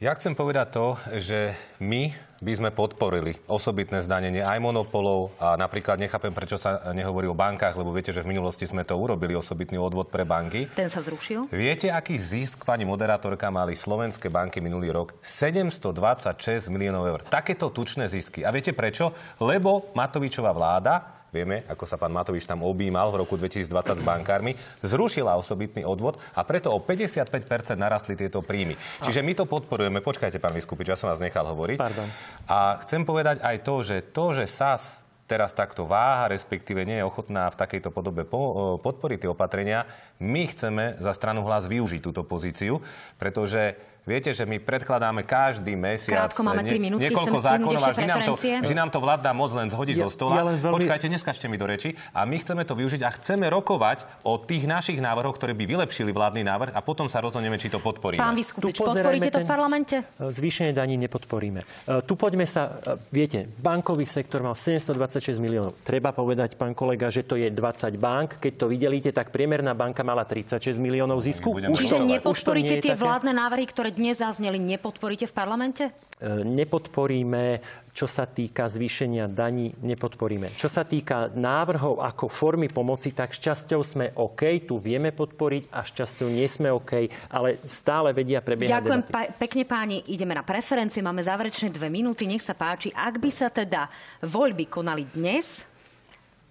ja 0.00 0.16
chcem 0.16 0.32
povedať 0.32 0.72
to, 0.72 0.86
že 1.20 1.52
my 1.84 2.31
by 2.42 2.52
sme 2.58 2.70
podporili 2.74 3.38
osobitné 3.46 4.02
zdanenie 4.02 4.42
aj 4.42 4.58
monopolov 4.58 5.30
a 5.38 5.54
napríklad 5.54 6.02
nechápem, 6.02 6.34
prečo 6.34 6.58
sa 6.58 6.90
nehovorí 6.90 7.30
o 7.30 7.38
bankách, 7.38 7.78
lebo 7.78 7.94
viete, 7.94 8.10
že 8.10 8.26
v 8.26 8.34
minulosti 8.34 8.66
sme 8.66 8.82
to 8.82 8.98
urobili, 8.98 9.38
osobitný 9.38 9.78
odvod 9.78 10.10
pre 10.10 10.26
banky. 10.26 10.66
Ten 10.74 10.90
sa 10.90 10.98
zrušil? 10.98 11.46
Viete, 11.54 11.94
aký 11.94 12.18
zisk, 12.18 12.66
pani 12.66 12.82
moderátorka, 12.82 13.46
mali 13.54 13.78
slovenské 13.78 14.26
banky 14.26 14.58
minulý 14.58 14.90
rok? 14.90 15.14
726 15.22 16.66
miliónov 16.66 17.06
eur. 17.06 17.20
Takéto 17.22 17.70
tučné 17.70 18.10
zisky. 18.10 18.42
A 18.42 18.50
viete 18.50 18.74
prečo? 18.74 19.14
Lebo 19.38 19.94
Matovičová 19.94 20.50
vláda 20.50 21.21
vieme, 21.32 21.64
ako 21.64 21.88
sa 21.88 21.96
pán 21.96 22.12
Matovič 22.12 22.44
tam 22.44 22.60
objímal 22.60 23.08
v 23.08 23.24
roku 23.24 23.40
2020 23.40 23.64
s 23.72 24.02
bankármi, 24.04 24.52
zrušila 24.84 25.40
osobitný 25.40 25.82
odvod 25.82 26.20
a 26.36 26.44
preto 26.44 26.68
o 26.70 26.78
55% 26.78 27.74
narastli 27.80 28.14
tieto 28.14 28.44
príjmy. 28.44 28.76
Čiže 29.00 29.24
my 29.24 29.32
to 29.32 29.48
podporujeme. 29.48 30.04
Počkajte, 30.04 30.36
pán 30.36 30.52
Vyskupič, 30.52 30.92
ja 30.92 31.00
som 31.00 31.08
vás 31.08 31.24
nechal 31.24 31.48
hovoriť. 31.48 31.80
Pardon. 31.80 32.08
A 32.46 32.76
chcem 32.84 33.08
povedať 33.08 33.40
aj 33.40 33.56
to, 33.64 33.74
že 33.80 33.96
to, 34.12 34.36
že 34.36 34.44
SAS 34.44 35.02
teraz 35.32 35.56
takto 35.56 35.88
váha, 35.88 36.28
respektíve 36.28 36.84
nie 36.84 37.00
je 37.00 37.08
ochotná 37.08 37.48
v 37.48 37.56
takejto 37.56 37.88
podobe 37.88 38.28
po, 38.28 38.76
podporiť 38.84 39.24
tie 39.24 39.32
opatrenia, 39.32 39.88
my 40.20 40.44
chceme 40.44 41.00
za 41.00 41.16
stranu 41.16 41.40
hlas 41.48 41.64
využiť 41.64 42.04
túto 42.04 42.20
pozíciu, 42.20 42.84
pretože 43.16 43.80
Viete, 44.02 44.34
že 44.34 44.42
my 44.42 44.58
predkladáme 44.58 45.22
každý 45.22 45.78
mesiac 45.78 46.34
Krátko, 46.34 46.42
máme 46.42 46.66
3 46.66 46.74
minútky, 46.74 47.06
niekoľko 47.06 47.38
zákonov 47.38 47.82
a 47.86 47.94
že 47.94 48.02
nám, 48.02 48.20
to, 48.26 48.34
že 48.42 48.74
nám 48.74 48.90
to 48.90 48.98
vládna 48.98 49.30
moc 49.30 49.54
len 49.54 49.70
zhodí 49.70 49.94
ja, 49.94 50.02
zo 50.02 50.10
stola. 50.10 50.42
Ja 50.42 50.58
veľmi... 50.58 50.74
Počkajte, 50.74 51.06
neskačte 51.06 51.46
mi 51.46 51.54
do 51.54 51.70
reči. 51.70 51.94
A 52.10 52.26
my 52.26 52.34
chceme 52.42 52.66
to 52.66 52.74
využiť 52.74 52.98
a 53.06 53.14
chceme 53.14 53.46
rokovať 53.46 54.26
o 54.26 54.42
tých 54.42 54.66
našich 54.66 54.98
návrhoch, 54.98 55.38
ktoré 55.38 55.54
by 55.54 55.70
vylepšili 55.70 56.10
vládny 56.10 56.42
návrh 56.42 56.74
a 56.74 56.82
potom 56.82 57.06
sa 57.06 57.22
rozhodneme, 57.22 57.54
či 57.62 57.70
to 57.70 57.78
podporíme. 57.78 58.18
Pán 58.18 58.34
Vyskupič, 58.34 58.82
podporíte 58.82 59.30
to 59.30 59.38
v 59.38 59.46
parlamente? 59.46 59.96
Zvýšenie 60.18 60.74
daní 60.74 60.98
nepodporíme. 60.98 61.62
E, 61.62 62.02
tu 62.02 62.18
poďme 62.18 62.42
sa, 62.42 62.82
e, 62.82 62.98
viete, 63.14 63.46
bankový 63.62 64.02
sektor 64.02 64.42
mal 64.42 64.58
726 64.58 65.38
miliónov. 65.38 65.78
Treba 65.86 66.10
povedať, 66.10 66.58
pán 66.58 66.74
kolega, 66.74 67.06
že 67.06 67.22
to 67.22 67.38
je 67.38 67.46
20 67.54 67.94
bank. 68.02 68.42
Keď 68.42 68.52
to 68.58 68.66
videlíte, 68.66 69.14
tak 69.14 69.30
priemerná 69.30 69.78
banka 69.78 70.02
mala 70.02 70.26
36 70.26 70.82
miliónov 70.82 71.22
zisku. 71.22 71.54
Už 71.54 71.86
to, 71.86 72.02
nepodporíte 72.02 72.82
tie 72.82 72.98
také? 72.98 72.98
vládne 72.98 73.30
návrhy, 73.38 73.70
ktoré 73.70 73.91
dnes 73.92 74.18
zazneli, 74.18 74.56
nepodporíte 74.58 75.28
v 75.28 75.34
parlamente? 75.36 75.82
E, 76.18 76.42
nepodporíme, 76.42 77.60
čo 77.92 78.08
sa 78.08 78.24
týka 78.24 78.64
zvýšenia 78.64 79.28
daní, 79.28 79.76
nepodporíme. 79.84 80.48
Čo 80.56 80.72
sa 80.72 80.82
týka 80.82 81.28
návrhov 81.36 82.00
ako 82.00 82.26
formy 82.32 82.72
pomoci, 82.72 83.12
tak 83.12 83.36
šťasťou 83.36 83.80
sme 83.84 84.06
OK, 84.16 84.64
tu 84.64 84.80
vieme 84.80 85.12
podporiť 85.12 85.68
a 85.68 85.84
šťasťou 85.84 86.28
nie 86.32 86.48
sme 86.48 86.72
OK, 86.72 87.12
ale 87.28 87.60
stále 87.68 88.16
vedia 88.16 88.40
prebiehať 88.40 88.80
Ďakujem 88.80 89.02
pa- 89.06 89.30
pekne 89.36 89.64
páni, 89.68 89.96
ideme 90.08 90.32
na 90.32 90.46
preferencie, 90.46 91.04
máme 91.04 91.20
záverečné 91.20 91.68
dve 91.68 91.92
minúty, 91.92 92.24
nech 92.24 92.40
sa 92.40 92.56
páči. 92.56 92.88
Ak 92.96 93.20
by 93.20 93.30
sa 93.30 93.52
teda 93.52 93.92
voľby 94.24 94.70
konali 94.72 95.04
dnes, 95.12 95.71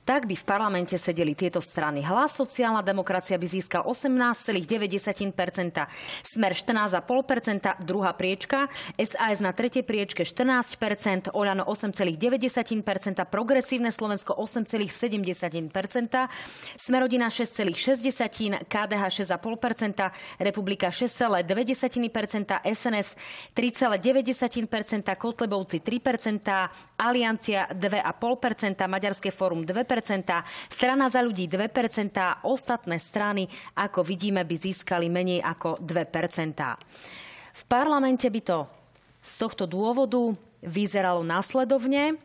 tak 0.01 0.25
by 0.25 0.33
v 0.33 0.45
parlamente 0.45 0.97
sedeli 0.97 1.37
tieto 1.37 1.61
strany. 1.61 2.01
Hlas 2.01 2.33
sociálna 2.33 2.81
demokracia 2.81 3.37
by 3.37 3.47
získal 3.47 3.85
18,9%, 3.85 4.65
Smer 6.25 6.51
14,5%, 6.57 7.85
druhá 7.85 8.11
priečka, 8.17 8.65
SAS 8.97 9.39
na 9.39 9.53
tretej 9.53 9.85
priečke 9.85 10.25
14%, 10.25 11.29
Oľano 11.37 11.63
8,9%, 11.69 12.17
Progresívne 13.29 13.93
Slovensko 13.93 14.33
8,7%, 14.33 14.89
Smerodina 16.81 17.29
6,6%, 17.29 18.65
KDH 18.65 19.03
6,5%, 19.21 20.41
Republika 20.41 20.89
6,2%, 20.89 21.45
SNS 22.65 23.09
3,9%, 23.53 25.15
Kotlebovci 25.15 25.77
3%, 25.79 26.49
Aliancia 26.97 27.69
2,5%, 27.69 28.87
Maďarské 28.89 29.29
fórum 29.29 29.61
2%, 29.61 29.90
strana 30.71 31.11
za 31.11 31.19
ľudí 31.19 31.51
2%, 31.51 32.47
ostatné 32.47 32.97
strany, 33.01 33.51
ako 33.75 34.07
vidíme, 34.07 34.47
by 34.47 34.55
získali 34.55 35.11
menej 35.11 35.43
ako 35.43 35.83
2%. 35.83 35.99
V 37.51 37.63
parlamente 37.67 38.31
by 38.31 38.41
to 38.41 38.59
z 39.21 39.33
tohto 39.37 39.67
dôvodu 39.67 40.33
vyzeralo 40.63 41.21
nasledovne. 41.21 42.17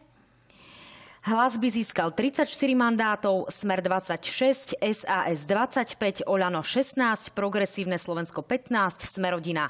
Hlas 1.26 1.58
by 1.58 1.66
získal 1.66 2.14
34 2.14 2.46
mandátov, 2.78 3.50
Smer 3.50 3.82
26, 3.82 4.78
SAS 4.78 5.42
25, 5.42 6.22
Oľano 6.22 6.62
16, 6.62 7.34
Progresívne 7.34 7.98
Slovensko 7.98 8.46
15, 8.46 9.02
Smerodina 9.10 9.66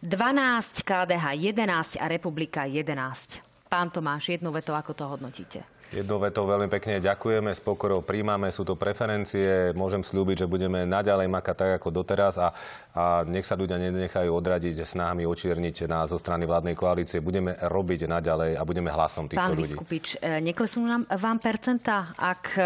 12, 0.00 0.80
KDH 0.88 1.36
11 1.36 2.00
a 2.00 2.06
Republika 2.08 2.64
11. 2.64 3.44
Pán 3.68 3.92
Tomáš, 3.92 4.32
jednu 4.32 4.48
veto, 4.56 4.72
ako 4.72 4.92
to 4.96 5.04
hodnotíte? 5.04 5.75
Jednou 5.94 6.18
vetou 6.18 6.42
veľmi 6.50 6.66
pekne 6.66 6.98
ďakujeme, 6.98 7.54
s 7.54 7.62
pokorou 7.62 8.02
príjmame, 8.02 8.50
sú 8.50 8.66
to 8.66 8.74
preferencie, 8.74 9.70
môžem 9.78 10.02
slúbiť, 10.02 10.42
že 10.42 10.50
budeme 10.50 10.82
naďalej 10.82 11.30
makať 11.30 11.56
tak 11.56 11.70
ako 11.78 11.88
doteraz 11.94 12.34
a, 12.42 12.50
a 12.90 13.22
nech 13.22 13.46
sa 13.46 13.54
ľudia 13.54 13.78
nenechajú 13.78 14.26
odradiť 14.34 14.82
snahami 14.82 15.22
očierniť 15.22 15.86
nás 15.86 16.10
zo 16.10 16.18
strany 16.18 16.42
vládnej 16.42 16.74
koalície. 16.74 17.22
Budeme 17.22 17.54
robiť 17.54 18.10
naďalej 18.10 18.58
a 18.58 18.62
budeme 18.66 18.90
hlasom 18.90 19.30
týchto 19.30 19.46
Pán 19.46 19.54
ľudí. 19.54 19.78
Vyskupič, 19.78 20.06
e, 20.18 20.42
neklesnú 20.42 20.82
nám, 20.90 21.02
vám 21.06 21.38
percenta, 21.38 22.10
ak 22.18 22.44
e, 22.58 22.62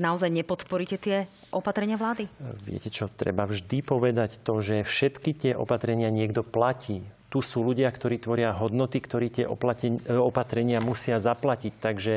naozaj 0.00 0.32
nepodporíte 0.32 0.96
tie 0.96 1.28
opatrenia 1.52 2.00
vlády? 2.00 2.26
Viete 2.64 2.88
čo, 2.88 3.12
treba 3.12 3.44
vždy 3.44 3.84
povedať 3.84 4.40
to, 4.40 4.64
že 4.64 4.88
všetky 4.88 5.36
tie 5.36 5.52
opatrenia 5.52 6.08
niekto 6.08 6.40
platí 6.40 7.04
tu 7.34 7.42
sú 7.42 7.66
ľudia, 7.66 7.90
ktorí 7.90 8.22
tvoria 8.22 8.54
hodnoty, 8.54 9.02
ktorí 9.02 9.26
tie 9.26 9.50
opatrenia 9.50 10.78
musia 10.78 11.18
zaplatiť. 11.18 11.72
Takže 11.82 12.14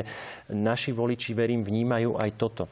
naši 0.54 0.94
voliči, 0.94 1.34
verím, 1.34 1.66
vnímajú 1.66 2.14
aj 2.14 2.30
toto. 2.38 2.70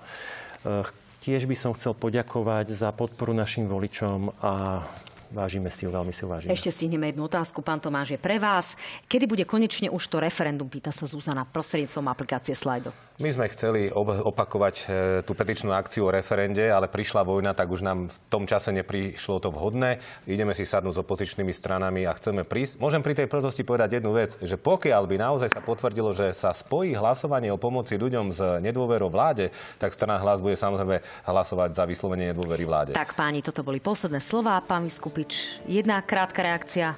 Tiež 1.27 1.51
by 1.51 1.59
som 1.59 1.75
chcel 1.75 1.99
poďakovať 1.99 2.71
za 2.71 2.95
podporu 2.95 3.35
našim 3.35 3.67
voličom 3.67 4.31
a 4.39 4.87
vážime 5.31 5.73
si 5.73 5.87
ju, 5.87 5.91
veľmi 5.91 6.13
si 6.15 6.23
ju 6.23 6.29
vážime. 6.29 6.51
Ešte 6.53 6.71
stihneme 6.71 7.11
jednu 7.11 7.27
otázku, 7.27 7.63
pán 7.63 7.79
Tomáš, 7.83 8.15
je 8.15 8.21
pre 8.21 8.37
vás. 8.41 8.79
Kedy 9.11 9.25
bude 9.27 9.45
konečne 9.47 9.91
už 9.91 10.03
to 10.07 10.23
referendum, 10.23 10.67
pýta 10.71 10.95
sa 10.95 11.09
Zuzana, 11.09 11.47
prostredníctvom 11.49 12.07
aplikácie 12.07 12.55
Slido? 12.55 12.95
My 13.17 13.33
sme 13.33 13.49
chceli 13.49 13.89
opakovať 13.97 14.75
e, 14.77 14.83
tú 15.25 15.33
petičnú 15.33 15.73
akciu 15.73 16.05
o 16.05 16.13
referende, 16.13 16.69
ale 16.69 16.85
prišla 16.85 17.25
vojna, 17.25 17.57
tak 17.57 17.73
už 17.73 17.81
nám 17.81 18.13
v 18.13 18.17
tom 18.29 18.45
čase 18.45 18.77
neprišlo 18.77 19.41
to 19.41 19.49
vhodné. 19.49 20.05
Ideme 20.29 20.53
si 20.53 20.69
sadnúť 20.69 21.01
s 21.01 21.01
opozičnými 21.01 21.49
stranami 21.49 22.05
a 22.05 22.13
chceme 22.13 22.45
prísť. 22.45 22.77
Môžem 22.77 23.01
pri 23.01 23.17
tej 23.17 23.33
protosti 23.33 23.65
povedať 23.65 24.05
jednu 24.05 24.13
vec, 24.13 24.37
že 24.45 24.61
pokiaľ 24.61 25.09
by 25.09 25.17
naozaj 25.17 25.49
sa 25.49 25.65
potvrdilo, 25.65 26.13
že 26.13 26.37
sa 26.37 26.53
spojí 26.53 26.93
hlasovanie 26.93 27.49
o 27.49 27.57
pomoci 27.57 27.97
ľuďom 27.97 28.37
s 28.37 28.41
nedôverou 28.61 29.09
vláde, 29.09 29.49
tak 29.81 29.97
strana 29.97 30.21
hlas 30.21 30.45
bude 30.45 30.61
samozrejme 30.61 31.01
hlasovať 31.25 31.73
za 31.73 31.89
vyslovenie 31.89 32.37
nedôvery 32.37 32.69
vláde. 32.69 32.93
Tak 32.93 33.17
páni, 33.17 33.41
toto 33.41 33.65
boli 33.65 33.81
posledné 33.81 34.21
slova. 34.21 34.61
Pán 34.61 34.85
Vyskupič, 34.85 35.26
jedna 35.67 36.03
krátka 36.03 36.43
reakcia. 36.43 36.95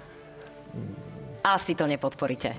Asi 1.38 1.72
to 1.72 1.86
nepodporíte. 1.86 2.50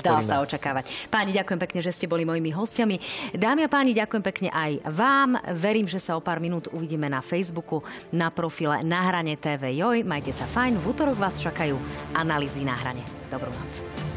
Dá 0.00 0.18
sa 0.24 0.40
očakávať. 0.40 0.88
Páni, 1.12 1.30
ďakujem 1.36 1.60
pekne, 1.60 1.80
že 1.84 1.92
ste 1.94 2.10
boli 2.10 2.24
mojimi 2.24 2.50
hostiami. 2.50 2.96
Dámy 3.36 3.68
a 3.68 3.70
páni, 3.70 3.94
ďakujem 3.94 4.24
pekne 4.24 4.48
aj 4.50 4.80
vám. 4.90 5.38
Verím, 5.54 5.86
že 5.86 6.00
sa 6.00 6.16
o 6.16 6.24
pár 6.24 6.40
minút 6.40 6.72
uvidíme 6.72 7.06
na 7.06 7.20
Facebooku, 7.20 7.84
na 8.10 8.32
profile 8.32 8.82
Na 8.82 9.06
hrane 9.06 9.36
TV 9.36 9.76
Joj. 9.78 10.02
Majte 10.02 10.32
sa 10.32 10.48
fajn. 10.48 10.80
V 10.80 10.84
útorok 10.96 11.20
vás 11.20 11.38
čakajú 11.38 11.76
analýzy 12.16 12.64
na 12.64 12.74
hrane. 12.74 13.04
Dobrú 13.30 13.52
noc. 13.52 14.13